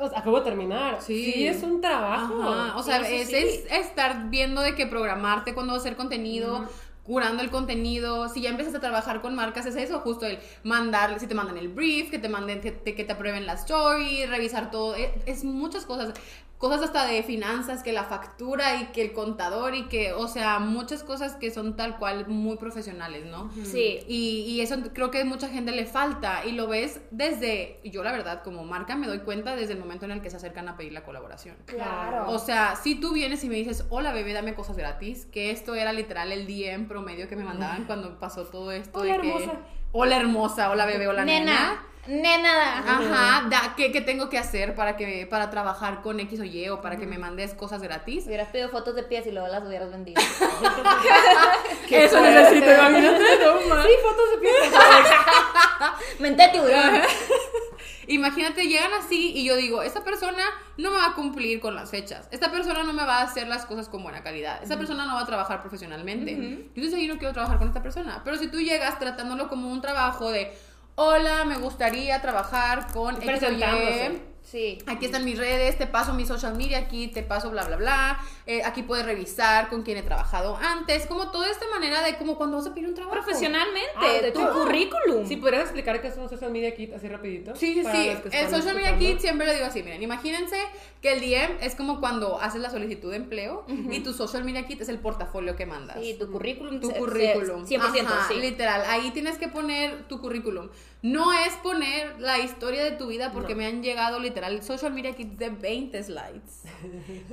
[0.00, 1.00] o sea, acabo de terminar.
[1.00, 1.46] Sí.
[1.46, 2.42] es un trabajo.
[2.42, 3.36] Ajá, O sea, Sí, sí, es, sí.
[3.70, 6.66] es estar viendo de que programarte a hacer contenido,
[7.04, 8.28] curando el contenido.
[8.28, 11.58] Si ya empiezas a trabajar con marcas, es eso, justo el mandar, si te mandan
[11.58, 14.94] el brief, que te manden, que te, que te aprueben la story, revisar todo.
[14.94, 16.14] Es, es muchas cosas.
[16.62, 20.60] Cosas hasta de finanzas, que la factura y que el contador y que, o sea,
[20.60, 23.50] muchas cosas que son tal cual muy profesionales, ¿no?
[23.64, 23.98] Sí.
[24.06, 28.04] Y, y eso creo que a mucha gente le falta y lo ves desde, yo
[28.04, 30.68] la verdad como marca me doy cuenta desde el momento en el que se acercan
[30.68, 31.56] a pedir la colaboración.
[31.66, 32.30] Claro.
[32.30, 35.74] O sea, si tú vienes y me dices, hola bebé, dame cosas gratis, que esto
[35.74, 39.00] era literal el DM promedio que me mandaban cuando pasó todo esto.
[39.00, 39.52] Hola, de que, hermosa.
[39.90, 41.40] Hola hermosa, hola bebé, hola nena.
[41.40, 42.78] nena, nena.
[42.78, 46.68] Ajá, da- ¿qué, qué tengo que hacer para que para trabajar con X o Y
[46.68, 48.26] o para que me mandes cosas gratis?
[48.26, 50.20] Hubieras pedido fotos de pies y luego las hubieras vendido.
[51.88, 52.34] Qué Eso fuerte.
[52.40, 53.86] necesito, imagínate, no más.
[53.86, 54.54] Sí, fotos de pies.
[56.20, 57.02] Mente de tiburón.
[58.08, 60.42] Imagínate, llegan así y yo digo, esta persona
[60.76, 63.46] no me va a cumplir con las fechas, esta persona no me va a hacer
[63.46, 66.32] las cosas con buena calidad, esta persona no va a trabajar profesionalmente.
[66.32, 68.20] Entonces yo no quiero trabajar con esta persona.
[68.24, 70.52] Pero si tú llegas tratándolo como un trabajo de,
[70.94, 74.20] hola, me gustaría trabajar con X o Y", Presentándose.
[74.42, 74.78] Sí.
[74.86, 78.20] Aquí están mis redes, te paso mi social media, aquí te paso bla, bla, bla.
[78.46, 81.06] Eh, aquí puedes revisar con quién he trabajado antes.
[81.06, 83.14] Como toda esta manera de como cuando vas a pedir un trabajo.
[83.14, 85.26] Profesionalmente, Ah, de tu currículum.
[85.26, 87.54] Si pudieras explicar qué es un social media kit así rapidito.
[87.54, 88.08] Sí, sí, sí.
[88.32, 89.82] El social media kit siempre lo digo así.
[89.82, 90.56] Miren, imagínense
[91.00, 94.66] que el DM es como cuando haces la solicitud de empleo y tu social media
[94.66, 95.98] kit es el portafolio que mandas.
[96.00, 96.80] Sí, tu currículum.
[96.80, 97.64] tu se- se- currículum.
[97.66, 98.34] 100%, Ajá, sí.
[98.40, 100.68] Literal, ahí tienes que poner tu currículum.
[101.02, 103.58] No es poner la historia de tu vida porque No.
[103.58, 106.62] me han llegado literal social media kits de 20 slides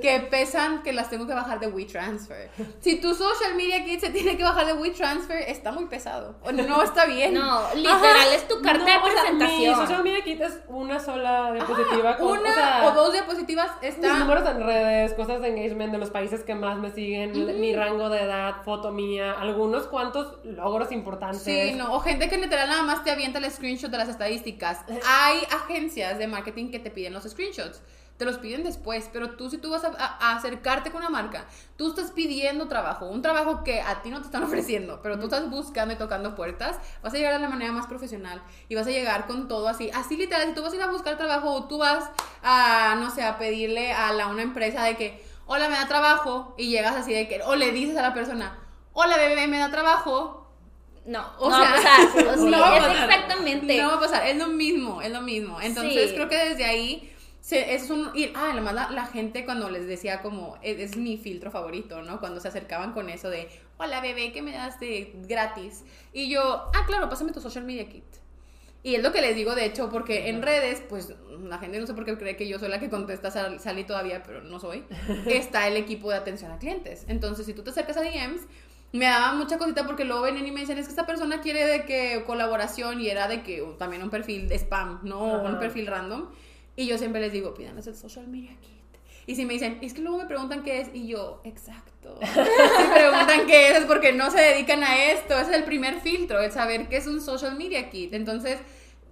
[0.02, 2.49] que pesan que las tengo que bajar de WeTransfer.
[2.80, 6.35] Si tu social media kit se tiene que bajar de WeTransfer, está muy pesado.
[6.41, 7.34] O no está bien.
[7.34, 9.59] No, literal, es tu carta No, de o sea, presentación.
[9.59, 13.71] mi social media kit es una sola diapositiva con Una o, sea, o dos diapositivas
[13.81, 17.59] mis están números en redes, cosas de engagement de los países que más me siguen,
[17.59, 21.41] mi rango de edad, foto mía, algunos cuantos logros importantes.
[21.41, 24.80] Sí, no, o gente que literal nada más te avienta el screenshot de las estadísticas.
[25.07, 27.81] Hay agencias de marketing que te piden los screenshots.
[28.19, 31.09] Te los piden después, pero tú si tú vas a, a- a acercarte con una
[31.09, 31.45] marca,
[31.77, 35.25] tú estás pidiendo trabajo, un trabajo que a ti no te están ofreciendo, pero tú
[35.25, 38.85] estás buscando y tocando puertas, vas a llegar de la manera más profesional y vas
[38.87, 41.49] a llegar con todo así, así literal, si tú vas a ir a buscar trabajo
[41.51, 42.09] o tú vas
[42.43, 46.53] a, no sé, a pedirle a la, una empresa de que, hola, me da trabajo,
[46.57, 48.59] y llegas así de que, o le dices a la persona,
[48.91, 50.51] hola, bebé, me da trabajo,
[51.05, 52.27] No, O no sea, va a pasar.
[52.27, 53.09] O no va a es pasar.
[53.09, 53.81] exactamente.
[53.81, 55.59] No va a pasar, es lo mismo, es lo mismo.
[55.61, 56.15] Entonces Sí.
[56.15, 58.11] creo que desde ahí se- es un...
[58.15, 62.01] Y, ah, además la, la gente cuando les decía como, es, es mi filtro favorito,
[62.01, 62.19] ¿no?
[62.19, 63.47] Cuando se acercaban con eso de,
[63.77, 65.83] hola bebé, ¿qué me das de gratis?
[66.13, 66.41] Y yo,
[66.75, 68.03] ah, claro, pásame tu social media kit.
[68.81, 71.13] Y es lo que les digo, de hecho, porque en redes, pues
[71.43, 73.83] la gente no sé por qué cree que yo soy la que contesta, sal- salí
[73.83, 74.85] todavía, pero no soy.
[75.27, 77.03] Está el equipo de atención a clientes.
[77.09, 78.43] Entonces, si tú te acercas a DMs,
[78.93, 81.65] me daba mucha cosita porque luego venían y me dicen, es que esta persona quiere
[81.67, 85.85] de que colaboración y era de que también un perfil de spam, no un perfil
[85.87, 86.29] random.
[86.80, 88.80] Y yo siempre les digo, pídanos el social media kit.
[89.27, 92.18] Y si me dicen, es que luego me preguntan qué es, y yo, exacto.
[92.22, 95.34] Si preguntan qué es, es porque no se dedican a esto.
[95.38, 98.14] Ese es el primer filtro, el saber qué es un social media kit.
[98.14, 98.60] Entonces,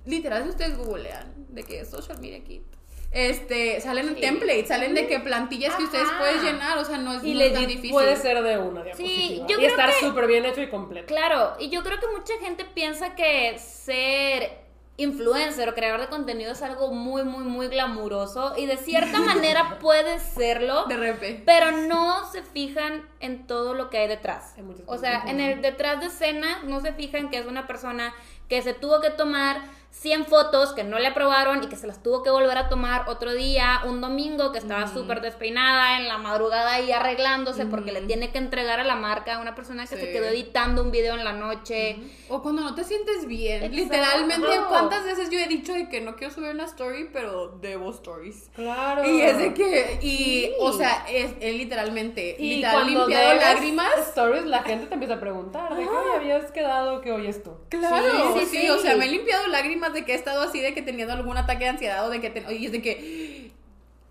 [0.06, 2.64] literal, si ustedes googlean de qué es social media kit,
[3.11, 4.22] este, salen Sí.
[4.22, 7.41] templates, salen de que plantillas que ustedes pueden llenar, o sea, no es, Y no
[7.41, 7.91] es tan difícil.
[7.91, 9.48] puede ser de una diapositiva.
[9.48, 11.07] yo y estar súper bien hecho y completo.
[11.07, 14.66] Claro, y yo creo que mucha gente piensa que ser
[14.99, 19.78] influencer o creador de contenido es algo muy, muy, muy glamuroso y de cierta manera
[19.80, 21.44] puede serlo, De repente.
[21.45, 24.56] pero no se fijan en todo lo que hay detrás.
[24.88, 28.14] O sea, en el detrás de escena no se fijan que es una persona
[28.49, 29.61] que se tuvo que tomar
[29.99, 33.10] 100 fotos que no le aprobaron y que se las tuvo que volver a tomar
[33.10, 38.02] otro día, un domingo que estaba súper despeinada en la madrugada ahí arreglándose porque le
[38.02, 40.11] tiene que entregar a la marca a una persona que se Sí.
[40.14, 41.98] quedó editando un video en la noche.
[42.30, 43.64] O cuando no te sientes bien.
[43.64, 43.76] Exacto.
[43.76, 47.90] Literalmente, ¿cuántas veces yo he dicho de que no quiero subir una story, pero debo
[47.91, 48.49] stories?
[48.56, 49.03] Claro.
[49.03, 50.52] Y es de que, y, Sí.
[50.60, 53.90] o sea, es, es literalmente, Y literal, limpiado lágrimas.
[54.10, 57.52] stories, la gente te empieza a preguntar de qué habías quedado que hoy es tú.
[57.69, 58.69] Claro, sí, sí, sí.
[58.69, 61.38] o sea, me he limpiado lágrimas de que he estado así, de que teniendo algún
[61.38, 63.51] ataque de ansiedad o de que, ten- y es de que,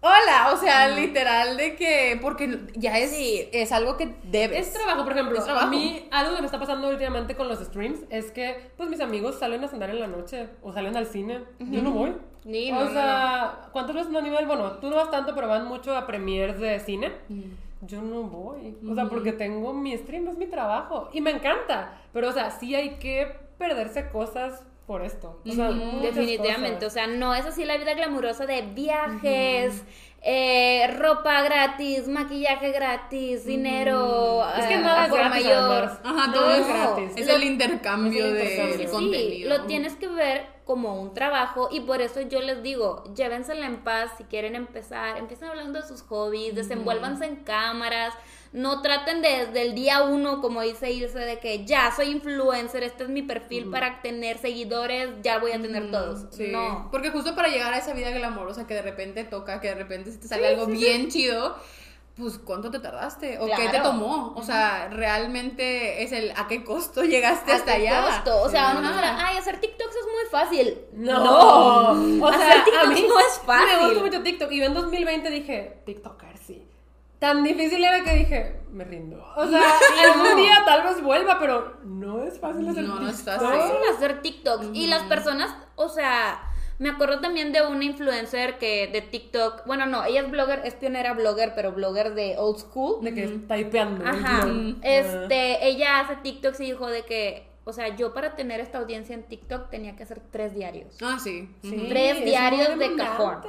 [0.01, 3.49] hola, o sea, literal de que, porque ya es, Sí.
[3.53, 4.69] es algo que debes.
[4.69, 5.43] Es trabajo, por ejemplo.
[5.43, 5.67] Trabajo.
[5.67, 9.01] A mí, algo que me está pasando últimamente con los streams es que, pues, mis
[9.01, 11.41] amigos salen a cenar en la noche o salen al cine.
[11.59, 12.15] Yo no voy.
[12.45, 14.47] Sí, o no, no, sea, ¿cuántas veces no nivel?
[14.47, 17.11] Bueno, tú no vas tanto, pero van mucho a premiers de cine.
[17.83, 18.77] Yo no voy.
[18.89, 21.11] O sea, porque tengo mi stream, es mi trabajo.
[21.13, 22.01] Y me encanta.
[22.13, 25.41] Pero, o sea, sí hay que perderse cosas por esto.
[25.47, 29.85] O sea, Definitivamente, o sea, no es así la vida glamurosa de viajes,
[30.23, 34.45] eh, ropa gratis, maquillaje gratis, dinero.
[34.59, 35.85] Es que eh, nada a es gratis, mayor.
[36.05, 37.13] Ajá, No, todo es gratis.
[37.17, 38.87] Es Lo- el intercambio Es el de intercambio.
[38.87, 39.49] Sí, contenido.
[39.59, 43.85] lo tienes que ver como un trabajo y por eso yo les digo, llévensela en
[43.85, 48.13] paz si quieren empezar, empiecen hablando de sus hobbies, desenvuélvanse en cámaras,
[48.57, 52.83] no traten de- desde el día uno, como dice Ilse, de que ya soy influencer,
[52.83, 56.25] este es mi perfil para tener seguidores, ya voy a tener todos.
[56.31, 56.89] Sí, No.
[56.91, 60.11] porque justo para llegar a esa vida glamorosa que de repente toca, que de repente
[60.11, 61.55] se te sale algo bien chido,
[62.17, 63.39] pues ¿cuánto te tardaste?
[63.41, 64.33] ¿O qué te tomó?
[64.37, 68.07] O sea, realmente es el ¿a qué costo llegaste ¿A hasta qué allá?
[68.07, 68.41] costo?
[68.43, 70.79] O sea, uno dirá, ay, hacer TikToks es muy fácil.
[70.95, 71.91] No,
[72.27, 73.79] o sea, Hacer TikToks a mí no es fácil.
[73.81, 76.67] Me gusta mucho TikTok y yo en 2020 dije, TikToker, sí.
[77.19, 79.25] Tan difícil era que dije, me rindo.
[79.37, 79.63] O sea,
[80.13, 83.41] algún día tal vez vuelva, pero no es fácil hacer No, no es TikTok.
[83.41, 83.77] fácil.
[83.95, 84.67] hacer TikToks.
[84.75, 86.43] Y las personas, o sea,
[86.79, 90.75] me acuerdo también de una influencer que de TikTok, bueno, no, ella es blogger, es
[90.75, 93.03] pionera blogger, pero blogger de old school.
[93.03, 94.07] De que typeando.
[94.07, 94.47] Ajá.
[94.83, 99.13] Este, ella hace TikToks y dijo de que o sea, yo para tener esta audiencia
[99.13, 100.97] en TikTok tenía que hacer tres diarios.
[101.03, 101.49] Ah, sí.
[101.63, 101.87] Sí.
[101.89, 103.41] Tres es diarios muy de cajón.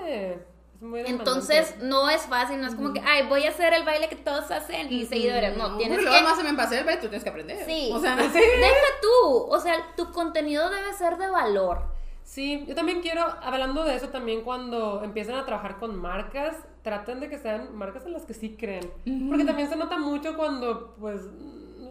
[0.78, 0.99] Es muy.
[1.02, 4.16] Entonces, no es fácil, no es como que, ay, voy a hacer el baile que
[4.16, 5.58] todos hacen y seguidores.
[5.58, 6.24] No, tienes Porque que...
[6.24, 7.66] más se me pasa el baile, tú tienes que aprender.
[7.66, 7.90] Sí.
[7.94, 8.32] O sea, Deja
[9.02, 11.82] tú, o sea, tu contenido debe ser de valor.
[12.24, 17.22] Sí, yo también quiero, hablando de eso también, cuando empiezan a trabajar con marcas, traten
[17.22, 18.91] de que sean marcas en las que sí creen.
[19.30, 21.22] Porque también se nota mucho cuando, pues,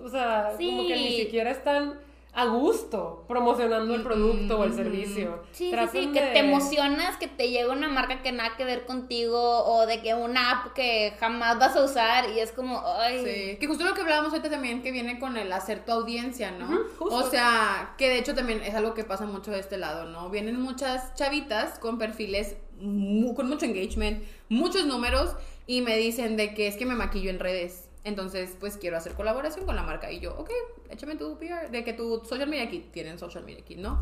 [0.03, 1.23] o sea, como que ni Sí.
[1.25, 1.99] siquiera están
[2.39, 5.43] a gusto promocionando el producto o el servicio.
[5.53, 8.57] Sí, sí, Traten sí, que de- te emocionas que te llega una marca que nada
[8.59, 12.53] que ver contigo o de que una app que jamás vas a usar y es
[12.53, 15.85] como, ay, Sí, que justo lo que hablábamos ahorita también, que viene con el hacer
[15.87, 16.69] tu audiencia, ¿no?
[16.99, 17.15] Justo.
[17.17, 20.29] o sea, que de hecho también es algo que pasa mucho de este lado, ¿no?
[20.29, 25.35] Vienen muchas chavitas con perfiles con mucho engagement, muchos números,
[25.67, 27.86] y me dicen de que es que me maquillo en redes.
[28.07, 30.13] Entonces, pues quiero hacer colaboración con la marca.
[30.13, 30.49] Y yo, ok,
[30.91, 34.01] échame tu PR, de que tu social media kit, tienen social media kit, ¿no?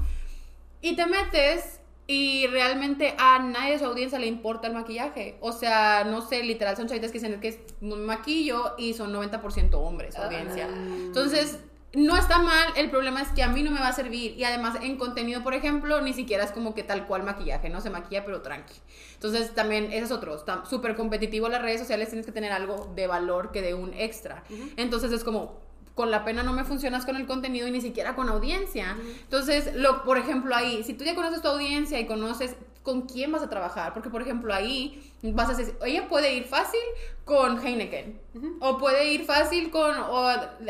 [0.82, 5.38] Y te metes y realmente a nadie de su audiencia le importa el maquillaje.
[5.40, 9.10] O sea, no sé, literal son chavitas que dicen que es un maquillo y son
[9.10, 10.68] 90% hombres, audiencia.
[10.68, 11.58] Entonces,
[11.94, 14.36] no está mal, el problema es que a mí no me va a servir.
[14.36, 17.80] Y además, en contenido, por ejemplo, ni siquiera es como que tal cual maquillaje, no
[17.80, 18.74] se maquilla, pero tranqui.
[19.14, 22.92] Entonces, también, ese es otro, está súper competitivo las redes sociales, tienes que tener algo
[22.94, 24.44] de valor que de un extra.
[24.76, 25.60] Entonces, es como,
[25.94, 28.96] con la pena no me funcionas con el contenido y ni siquiera con audiencia.
[29.22, 33.32] Entonces, lo, por ejemplo, ahí, si tú ya conoces tu audiencia y conoces con quién
[33.32, 36.80] vas a trabajar, porque por ejemplo ahí vas a decir, ella puede ir fácil
[37.24, 38.20] con Heineken,
[38.60, 40.28] o puede ir fácil con o,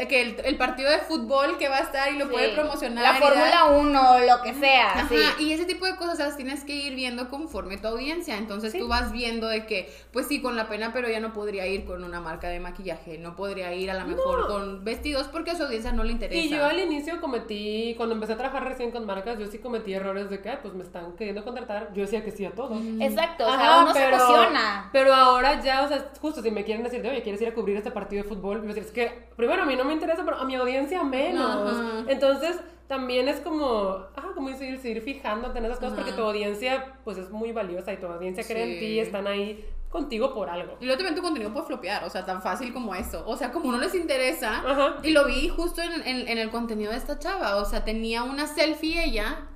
[0.08, 3.02] que el, el partido de fútbol que va a estar y lo puede promocionar.
[3.04, 4.92] La Fórmula 1, lo que sea.
[4.92, 5.44] Ajá, sí.
[5.44, 8.36] y ese tipo de cosas las tienes que ir viendo conforme tu audiencia.
[8.36, 8.78] Entonces Sí.
[8.78, 11.84] tú vas viendo de que, pues sí, con la pena, pero ya no podría ir
[11.84, 14.46] con una marca de maquillaje, no podría ir a lo mejor No.
[14.48, 16.40] con vestidos porque a su audiencia no le interesa.
[16.40, 19.92] Y yo al inicio cometí, cuando empecé a trabajar recién con marcas, yo sí cometí
[19.94, 21.92] errores de que, "Ay, pues me están queriendo contratar.
[21.94, 22.78] Yo decía que sí a todo.
[23.00, 24.90] Exacto, o sea, uno se emociona.
[24.92, 27.53] Pero ahora ya, o sea, justo si me quieren decir, de, oye, ¿quieres ir a
[27.54, 28.66] cubrir este partido de fútbol?
[28.66, 31.72] Decir, es que, primero, a mí no me interesa, pero a mi audiencia menos.
[31.78, 32.04] Ajá.
[32.08, 32.58] Entonces,
[32.88, 36.02] también es como, ah, como dice, ir, seguir fijándote en esas cosas, Ajá.
[36.02, 39.64] porque tu audiencia, pues, es muy valiosa y tu audiencia cree en ti, están ahí
[39.88, 40.76] contigo por algo.
[40.80, 43.22] Y luego también tu contenido puede flopear, o sea, tan fácil como eso.
[43.28, 44.58] O sea, como no les interesa.
[44.58, 44.96] Ajá.
[45.04, 47.56] Y lo vi justo en, en- en el contenido de esta chava.
[47.56, 49.46] O sea, tenía una selfie ella,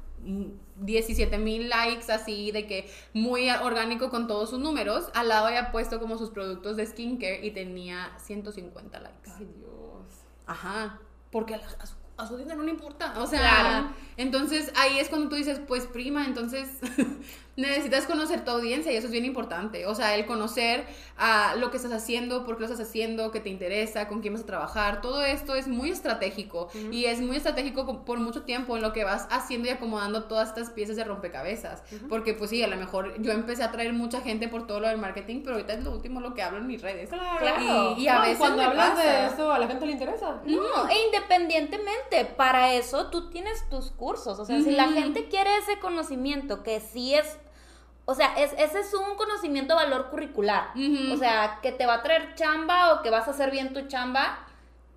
[0.80, 5.06] 17 mil likes así, de que muy orgánico con todos sus números.
[5.14, 9.30] Al lado había puesto como sus productos de skincare y tenía 150 likes.
[9.36, 10.24] Ay, Dios.
[10.46, 10.98] Ajá,
[11.30, 13.14] porque a, su, a su audiencia no le importa.
[13.20, 13.90] O sea, Claro.
[14.16, 16.68] entonces ahí es cuando tú dices, pues prima, entonces
[17.59, 19.86] necesitas conocer tu audiencia y eso es bien importante.
[19.86, 20.85] O sea, el conocer
[21.16, 24.32] a lo que estás haciendo, por qué lo estás haciendo, qué te interesa, con quién
[24.35, 28.43] vas a trabajar, todo esto es muy estratégico y es muy estratégico co- por mucho
[28.44, 31.82] tiempo en lo que vas haciendo y acomodando todas estas piezas de rompecabezas.
[32.09, 34.89] Porque pues sí, a lo mejor yo empecé a traer mucha gente por todo lo
[34.89, 37.09] del marketing, pero ahorita es lo último lo que hablo en mis redes.
[37.10, 37.94] Claro.
[37.98, 39.02] Y, y a No, veces cuando hablas pasa.
[39.02, 40.40] de eso, a la gente le interesa.
[40.47, 44.39] No, e independientemente, para eso tú tienes tus cursos.
[44.39, 47.36] O sea, si la gente quiere ese conocimiento, que sí es.
[48.10, 50.70] O sea, es, ese es un conocimiento valor curricular.
[51.12, 53.86] O sea, que te va a traer chamba o que vas a hacer bien tu
[53.86, 54.44] chamba.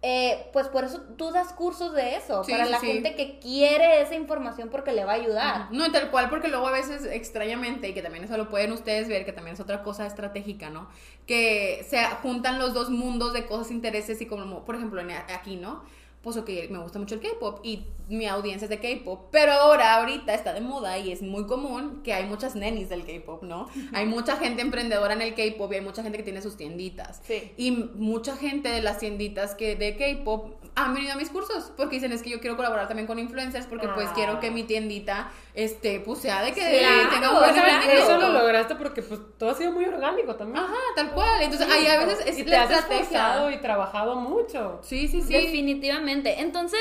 [0.04, 2.44] eh, pues por eso tú das cursos de eso.
[2.44, 2.88] Sí, para sí, la sí.
[2.88, 5.68] gente que quiere esa información porque le va a ayudar.
[5.72, 8.72] No, y tal cual, porque luego a veces extrañamente, y que también eso lo pueden
[8.72, 10.88] ustedes ver, que también es otra cosa estratégica, ¿no?
[11.28, 15.56] Que se juntan los dos mundos de cosas, intereses y como, por ejemplo, en- aquí,
[15.58, 15.84] ¿no?
[16.22, 19.96] Pues ok, me gusta mucho el K-pop y mi audiencia es de K-pop, pero ahora,
[19.96, 23.68] ahorita está de moda y es muy común que hay muchas nenis del K-pop, ¿no?
[23.94, 27.22] Hay mucha gente emprendedora en el K-pop y hay mucha gente que tiene sus tienditas.
[27.26, 27.52] Sí.
[27.58, 31.96] Y mucha gente de las tienditas que de K-pop han venido a mis cursos porque
[31.96, 34.14] dicen es que yo quiero colaborar también con influencers porque pues Ah.
[34.16, 37.90] quiero que mi tiendita este pues sea de que Claro, tenga un buen.
[37.92, 40.64] Eso lo lograste porque pues todo ha sido muy orgánico también.
[40.64, 41.42] Ajá, tal cual.
[41.42, 43.02] Entonces ahí a veces es y te la has estrategia.
[43.04, 44.80] esforzado y trabajado mucho.
[44.82, 45.34] Sí, sí, sí.
[45.34, 46.40] Definitivamente.
[46.40, 46.80] Entonces,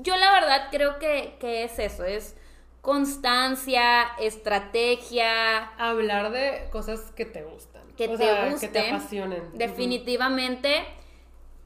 [0.00, 2.36] yo la verdad creo que, que es eso, es
[2.82, 7.82] constancia, estrategia, Hablar de cosas que te gustan.
[7.96, 9.42] que O te sea, que te apasionen.
[9.54, 10.84] Definitivamente.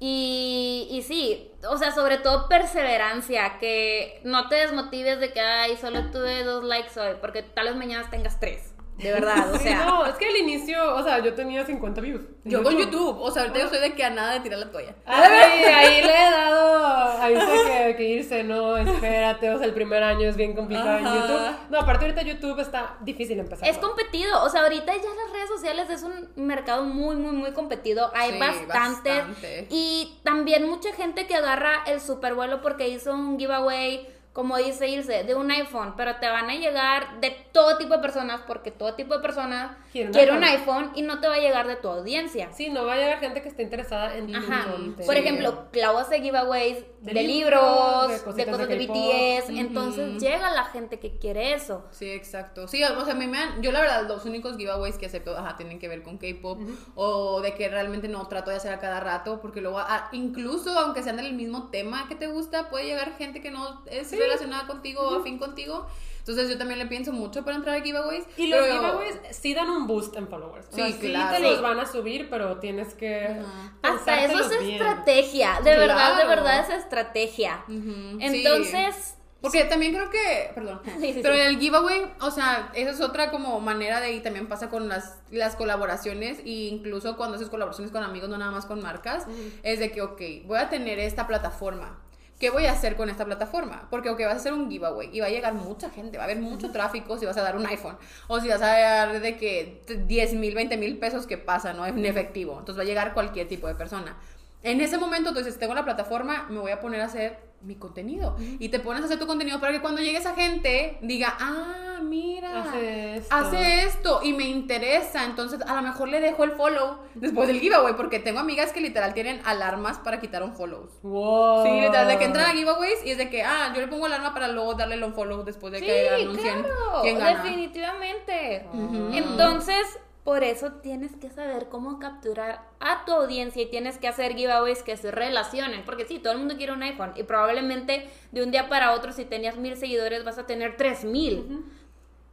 [0.06, 5.78] Y, y sí, o sea, sobre todo perseverancia, que no te desmotives de que, ay,
[5.78, 8.74] solo tuve dos likes hoy, porque tal vez mañana tengas tres.
[8.99, 9.85] De verdad, o Sí, sea.
[9.87, 12.23] no, es que al inicio, o sea, yo tenía 50 views.
[12.45, 14.71] Yo con YouTube, o sea, ahorita yo soy de que a nada de tirar la
[14.71, 14.95] toalla.
[15.05, 19.75] Ay, ahí le he dado, ahí sé que, que irse, no, espérate, o sea, el
[19.75, 21.05] primer año es bien complicado en.
[21.05, 21.57] YouTube.
[21.71, 23.69] No, aparte ahorita YouTube está difícil empezar.
[23.69, 27.51] Es competido, o sea, ahorita ya las redes sociales es un mercado muy, muy, muy
[27.53, 28.12] competido.
[28.15, 29.16] Hay Sí, bastantes.
[29.27, 29.66] bastante.
[29.71, 34.89] Y también mucha gente que agarra el super vuelo porque hizo un giveaway, como dice
[34.89, 38.73] Ilse, de un iPhone, pero te van a llegar de todo tipo de personas porque
[38.73, 40.90] todo tipo de personas Quiere quiere, un iPhone.
[40.97, 42.51] y no te va a llegar de tu audiencia.
[42.52, 44.73] Sí, no va a llegar gente que esté interesada en Ajá.
[44.73, 45.06] contenido.
[45.06, 48.86] Por ejemplo, Clau hace giveaways de, De libros, de cosas de.
[48.86, 49.51] BTS.
[49.51, 51.85] Entonces llega la gente que quiere eso.
[51.93, 52.66] Sí, exacto.
[52.66, 55.39] Sí, o sea, a mí me han, yo la verdad, los únicos giveaways que acepto,
[55.39, 56.59] ajá, tienen que ver con K-pop
[56.97, 60.77] o de que realmente no trato de hacer a cada rato, porque luego, ah, incluso
[60.77, 64.67] aunque sean del mismo tema que te gusta, puede llegar gente que no es relacionada
[64.67, 65.87] contigo o afín contigo.
[66.19, 68.25] Entonces yo también le pienso mucho para entrar a giveaways.
[68.39, 70.67] Y los pero- giveaways sí dan un boost en followers.
[70.73, 71.37] O sea, Sí, sí claro.
[71.37, 71.63] te los Sí.
[71.63, 73.41] van a subir, pero tienes que.
[73.83, 74.73] Hasta eso es bien.
[74.73, 75.61] estrategia.
[75.63, 76.29] De verdad, de Claro.
[76.43, 77.63] verdad es estrategia.
[77.69, 78.19] Ujú, sí.
[78.21, 81.41] Entonces, Porque también creo que, perdón, Sí, sí, pero sí.
[81.41, 85.19] el giveaway, o sea, esa es otra como manera de, y también pasa con las,
[85.31, 89.27] las colaboraciones, e incluso cuando haces colaboraciones con amigos, no nada más con marcas,
[89.63, 92.01] es de que, ok, voy a tener esta plataforma.
[92.39, 93.86] ¿Qué voy a hacer con esta plataforma?
[93.90, 96.27] Porque, ok, vas a hacer un giveaway y va a llegar mucha gente, va a
[96.27, 97.97] haber mucho tráfico si vas a dar un iPhone
[98.27, 101.86] o si vas a dar de que 10 mil, 20 mil pesos que pasa, ¿no?
[101.86, 102.59] En efectivo.
[102.59, 104.16] Entonces va a llegar cualquier tipo de persona.
[104.65, 108.36] En ese momento, entonces, tengo la plataforma, me voy a poner a hacer mi contenido.
[108.59, 111.99] Y te pones a hacer tu contenido para que cuando llegue esa gente diga, ah,
[112.03, 113.35] mira, Hace esto.
[113.35, 115.24] hace esto y me interesa.
[115.24, 118.81] Entonces, a lo mejor le dejo el follow después del giveaway, porque tengo amigas que
[118.81, 120.89] literal tienen alarmas para quitar un follow.
[121.03, 121.65] Wow.
[121.65, 124.07] Sí, literal, de que entran a giveaways y es de que, ah, yo le pongo
[124.07, 127.43] alarma para luego darle el unfollow después de sí, que anuncien claro, quién gana.
[127.43, 128.66] definitivamente.
[128.73, 129.11] Ujú.
[129.12, 134.35] Entonces, por eso tienes que saber cómo capturar a tu audiencia y tienes que hacer
[134.35, 135.85] giveaways que se relacionen.
[135.85, 139.13] Porque sí, todo el mundo quiere un iPhone y probablemente de un día para otro,
[139.13, 141.67] si tenías mil seguidores, vas a tener tres mil.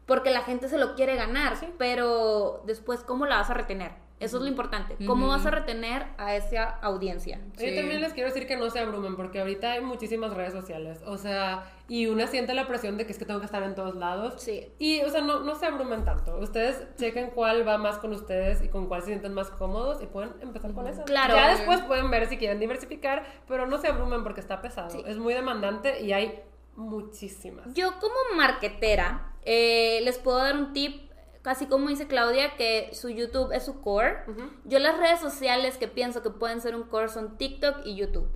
[0.06, 1.58] Porque la gente se lo quiere ganar.
[1.78, 3.92] Pero después, ¿cómo la vas a retener?
[4.22, 4.96] Eso es lo importante.
[5.06, 7.40] ¿Cómo vas a retener a esa audiencia?
[7.58, 7.76] Yo Sí.
[7.76, 11.02] también les quiero decir que no se abrumen, porque ahorita hay muchísimas redes sociales.
[11.06, 13.74] O sea, y una siente la presión de que es que tengo que estar en
[13.76, 14.36] todos lados.
[14.38, 14.72] Sí.
[14.80, 16.38] Y, o sea, no, no se abrumen tanto.
[16.38, 20.06] Ustedes chequen cuál va más con ustedes y con cuál se sienten más cómodos y
[20.06, 21.04] pueden empezar con eso.
[21.06, 21.36] Claro.
[21.36, 24.92] Ya después pueden ver si quieren diversificar, pero no se abrumen porque está pesado.
[24.92, 25.04] Sí.
[25.08, 26.42] Es muy demandante y hay
[26.76, 27.74] muchísimas.
[27.74, 31.11] Yo como marketera eh, les puedo dar un tip,
[31.42, 34.18] casi como dice Claudia, que su YouTube es su core.
[34.66, 38.30] Yo las redes sociales que pienso que pueden ser un core son TikTok y YouTube.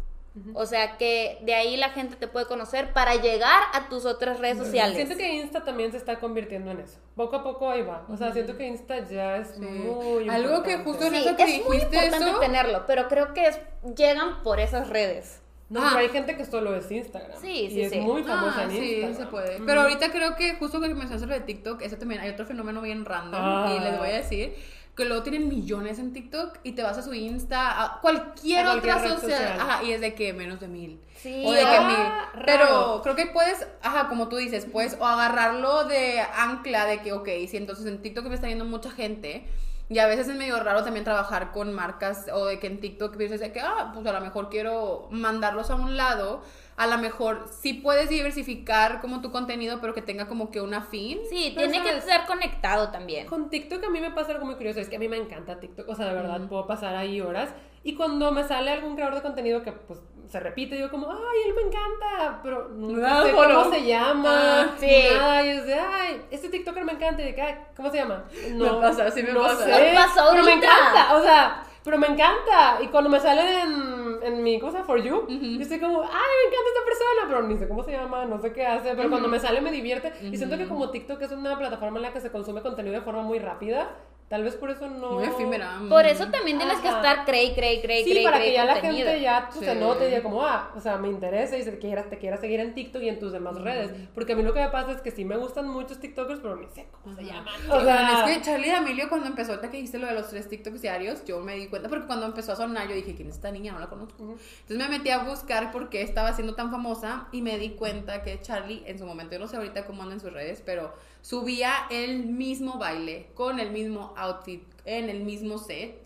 [0.53, 4.37] O sea que de ahí la gente te puede conocer para llegar a tus otras
[4.41, 4.97] redes sociales.
[4.97, 6.99] Siento que Insta también se está convirtiendo en eso.
[7.15, 8.05] Poco a poco ahí va.
[8.09, 10.83] O sea, siento que Insta ya es muy Algo que importante.
[10.83, 13.61] justo en Sí, eso que es muy dijiste importante eso- tenerlo, pero creo que es-
[13.95, 15.41] llegan por esas redes.
[15.67, 15.87] No, Ah.
[15.93, 17.41] pero hay gente que solo es Instagram.
[17.41, 17.99] Sí, sí, y es sí.
[17.99, 19.17] muy famosa Ah, en sí, Instagram.
[19.17, 19.59] se puede.
[19.65, 22.81] Pero ahorita creo que justo que mencionaste lo de TikTok, eso también hay otro fenómeno
[22.81, 23.75] bien random Ah.
[23.75, 24.55] y les voy a decir
[24.95, 28.71] que luego tienen millones en TikTok y te vas a su Insta, a cualquier, A
[28.71, 29.59] cualquier otra social, social.
[29.59, 31.01] ajá, y es de que menos de mil.
[31.17, 31.43] Sí.
[31.45, 32.43] O de que Ah, mil.
[32.45, 32.45] raro.
[32.45, 37.11] Pero creo que puedes, ajá, como tú dices, puedes o agarrarlo de ancla de que,
[37.11, 39.45] ok, si entonces en TikTok me está viendo mucha gente.
[39.87, 43.15] Y a veces es medio raro también trabajar con marcas o de que en TikTok
[43.17, 46.41] dices de que, ah, pues a lo mejor quiero mandarlos a un lado.
[46.75, 50.81] A lo mejor sí puedes diversificar como tu contenido, pero que tenga como que una
[50.81, 51.19] fin.
[51.29, 53.27] Sí, Pero tiene que ser conectado también.
[53.27, 55.59] Con TikTok a mí me pasa algo muy curioso, es que a mí me encanta
[55.59, 57.53] TikTok, o sea, de verdad puedo pasar ahí horas
[57.85, 61.37] y cuando me sale algún creador de contenido que pues se repite, yo como, ay,
[61.47, 65.07] él me encanta, pero nunca Ah, sé cómo se llama, Ah, sí.
[65.13, 67.97] nada, y es de, ay, este TikToker me encanta, y de que, "Ay, ¿cómo se
[67.97, 68.25] llama?
[68.53, 69.65] No, pasa, sí me no pasa.
[69.65, 73.61] sé, Me pasó pero me encanta, o sea, pero me encanta, y cuando me sale
[73.61, 77.43] en, en mi cosa, For You, yo estoy como, ay, me encanta esta persona, pero
[77.43, 80.11] ni sé cómo se llama, no sé qué hace, pero cuando me sale me divierte,
[80.23, 83.01] y siento que como TikTok es una plataforma en la que se consume contenido de
[83.01, 83.89] forma muy rápida,
[84.27, 85.11] tal vez por eso no...
[85.11, 85.79] Muy efímera.
[85.87, 88.65] Por eso también tienes que estar crey, crey, crey, Sí, crey, para crey que ya
[88.65, 89.79] la gente ya pues, se Sí.
[89.79, 92.59] note y diga como, ah, o sea, me interesa y se quiera, te quiera seguir
[92.59, 93.91] en TikTok y en tus demás redes.
[94.13, 96.55] Porque a mí lo que me pasa es que sí me gustan muchos TikTokers, pero
[96.55, 97.53] ni sé cómo se llaman.
[97.69, 100.49] O sea, es que Charlie D'Amelio cuando empezó, ahorita que dijiste lo de los tres
[100.49, 103.35] TikToks diarios, yo me di cuenta porque cuando empezó a sonar yo dije, ¿quién es
[103.35, 103.73] esta niña?
[103.73, 104.23] No la conozco.
[104.23, 108.23] Entonces me metí a buscar por qué estaba siendo tan famosa y me di cuenta
[108.23, 110.93] que Charlie en su momento, yo no sé ahorita cómo anda en sus redes, pero
[111.25, 116.03] subía el mismo baile con el mismo outfit en el mismo set.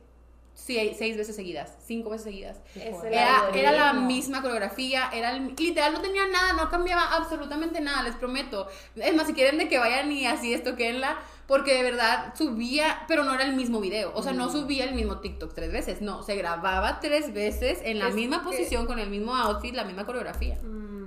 [0.54, 2.58] sí- seis veces seguidas, cinco veces seguidas.
[2.76, 8.04] Era, era la misma coreografía, era el- literal no tenía nada, no cambiaba absolutamente nada,
[8.04, 8.68] les prometo.
[8.98, 11.18] Es más, si quieren de que vayan y así esto, la
[11.48, 14.12] porque de verdad subía, pero no era el mismo video.
[14.16, 16.02] O sea, no subía el mismo TikTok tres veces.
[16.02, 19.74] No, se grababa tres veces en la Es misma que- posición, con el mismo outfit,
[19.74, 20.58] la misma coreografía.
[20.62, 20.99] Mm,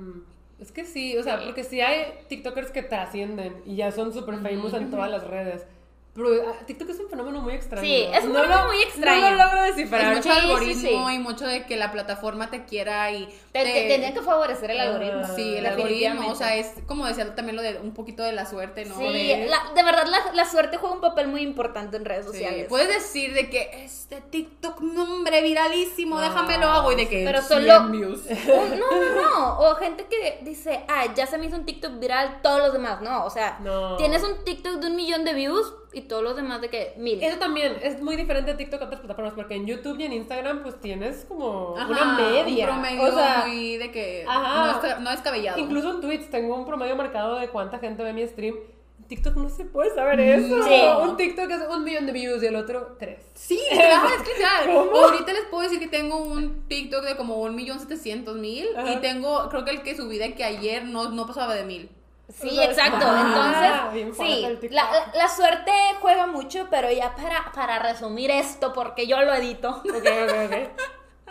[0.62, 4.36] Es que sí, o sea, porque sí hay TikTokers que trascienden y ya son súper
[4.38, 5.66] famous en todas las redes.
[6.14, 7.84] Pero ah, TikTok es un fenómeno muy extraño.
[7.84, 9.20] Sí, es un No fenómeno lo- muy extraño.
[9.22, 10.00] No lo logro descifrar.
[10.12, 11.14] Es mucho Sí, sí, algoritmo sí.
[11.14, 14.70] y mucho de que la plataforma te quiera y Te, te- te- tenía que favorecer
[14.70, 15.24] el algoritmo.
[15.36, 18.46] Sí, el algoritmo, o sea, es como decía también lo de un poquito de la
[18.46, 18.96] suerte, ¿no?
[18.96, 22.24] Sí, de, la- de verdad la, la suerte juega un papel muy importante en redes
[22.24, 22.66] Sí, sociales.
[22.70, 27.24] Puedes decir de que este TikTok, nombre viralísimo, Ah, déjame lo hago y de que
[27.26, 28.22] pero 100 solo- views.
[28.30, 29.58] Un- no, no, no.
[29.60, 33.02] O gente que dice, ah, ya se me hizo un TikTok viral, todos los demás.
[33.02, 33.96] No, o sea, No.
[33.98, 37.22] tienes un TikTok de un millón de views y todos los demás de que mil.
[37.22, 40.14] Eso también es muy diferente a TikTok a otras plataformas, porque en YouTube y en
[40.14, 42.64] Instagram pues tienes como Ajá, una media.
[42.66, 44.72] Un promedio o sea, muy de que ajá.
[44.80, 45.58] no, es, no es cabellado.
[45.58, 48.54] incluso en Twitch tengo un promedio marcado de cuánta gente ve mi stream.
[49.00, 50.62] En TikTok no se puede saber eso.
[50.62, 50.80] Sí.
[51.02, 53.18] Un TikTok es un millón de views y el otro tres.
[53.34, 54.86] Sí, claro, es que claro.
[54.90, 54.96] ¿Cómo?
[55.04, 58.96] Ahorita les puedo decir que tengo un TikTok de como un millón setecientos mil y
[59.00, 61.90] tengo, creo que el que subí de que ayer no, no pasaba de mil.
[62.32, 63.04] Sí, O sea, exacto.
[63.06, 65.70] ah, Entonces, sí, la, la- la suerte
[66.00, 69.68] juega mucho, pero ya para, para resumir esto, porque yo lo edito.
[69.70, 70.82] Ok, ok, ok.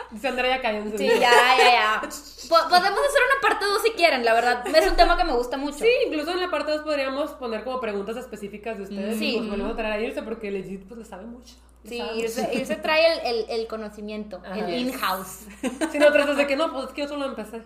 [0.09, 0.97] Dice Andrea, cállense.
[0.97, 2.01] Sí, ya, ya, ya.
[2.49, 4.65] Po- podemos hacer una parte 2 si quieren, la verdad.
[4.76, 5.77] Es un tema que me gusta mucho.
[5.80, 9.18] Sí, incluso en la parte 2 podríamos poner como preguntas específicas de ustedes.
[9.19, 9.35] Sí.
[9.35, 11.53] Y pues volvemos a traer a Irse porque legit pues le sabe mucho.
[11.84, 12.57] Le Sí, sabe irse, mucho.
[12.59, 14.81] irse trae el, el, el conocimiento, el Yes.
[14.93, 15.39] in-house.
[15.91, 17.61] Si no tratas de que no, pues es que yo solo empecé.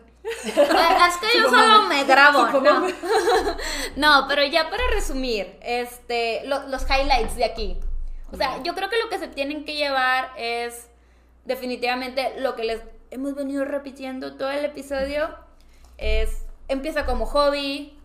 [0.71, 2.47] Ah, Es que yo solo me grabo.
[2.61, 2.87] No.
[3.95, 7.77] No, pero ya para resumir, este, lo- los highlights de aquí.
[8.31, 10.89] O sea, yo creo que lo que se tienen que llevar es
[11.45, 12.81] definitivamente lo que les
[13.11, 15.29] hemos venido repitiendo todo el episodio.
[15.97, 17.97] Es, empieza como hobby,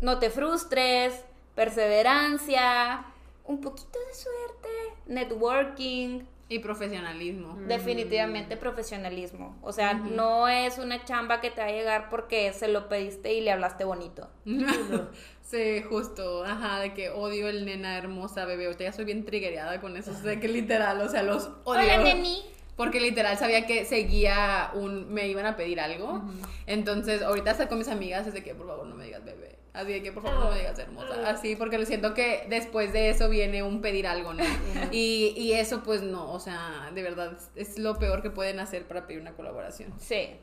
[0.00, 3.04] no te frustres, perseverancia,
[3.44, 4.68] un poquito de suerte,
[5.06, 6.20] networking,
[6.50, 7.56] Y profesionalismo.
[7.66, 9.56] definitivamente profesionalismo.
[9.62, 13.32] O sea, no es una chamba que te va a llegar porque se lo pediste
[13.32, 14.28] y le hablaste bonito.
[15.48, 18.66] Sí, justo, ajá, de que odio el nena hermosa bebé.
[18.66, 21.80] Ahorita ya soy bien triggereada con eso, de que literal, o sea, los odio.
[21.80, 22.42] Hola, neni.
[22.78, 25.12] Porque literal sabía que seguía un.
[25.12, 26.22] me iban a pedir algo.
[26.64, 29.58] Entonces, ahorita estoy con mis amigas, es de que por favor no me digas bebé.
[29.72, 31.28] Así de que por favor no me digas hermosa.
[31.28, 34.44] Así, porque lo siento que después de eso viene un pedir algo, ¿no?
[34.92, 38.86] y, y eso, pues no, o sea, de verdad, es lo peor que pueden hacer
[38.86, 39.92] para pedir una colaboración.
[39.98, 40.36] Sí.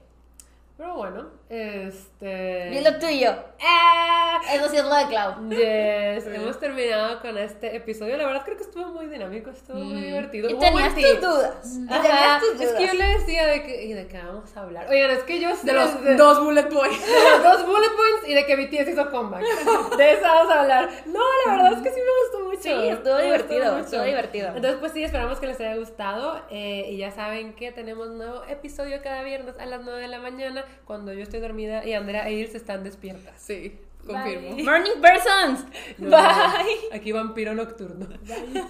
[0.78, 2.70] Pero bueno, este.
[2.74, 3.34] Y lo tuyo.
[3.66, 5.50] Ah, Eso sí es lo de Clau.
[5.50, 8.18] Yes, hemos terminado con este episodio.
[8.18, 10.50] La verdad creo que estuvo muy dinámico, estuvo muy divertido.
[10.50, 11.78] Y tenías tus dudas.
[11.78, 13.08] Y Ajá, tenías tus Es que yo dudas.
[13.08, 14.90] le decía de que, ¿y de qué vamos a hablar?
[14.90, 17.00] Oigan, es que yo De los de- dos bullet points.
[17.32, 19.44] los dos bullet points y de que BTS hizo comeback.
[19.98, 20.90] De eso vamos a hablar.
[21.06, 22.62] No, la verdad es que sí me gustó mucho.
[22.82, 24.48] Sí, estuvo Me divertido, estuvo divertido.
[24.50, 26.42] Entonces, pues sí, esperamos que les haya gustado.
[26.50, 30.20] eh, y ya saben que tenemos nuevo episodio cada viernes a las 9 de la
[30.20, 33.34] mañana, cuando yo estoy dormida y Andrea e Ilse están despiertas.
[33.42, 34.56] Sí, confirmo.
[34.56, 34.64] Bye.
[34.64, 35.66] Morning persons.
[35.98, 36.90] Bye.
[36.94, 38.08] Aquí vampiro nocturno.
[38.08, 38.64] Bye.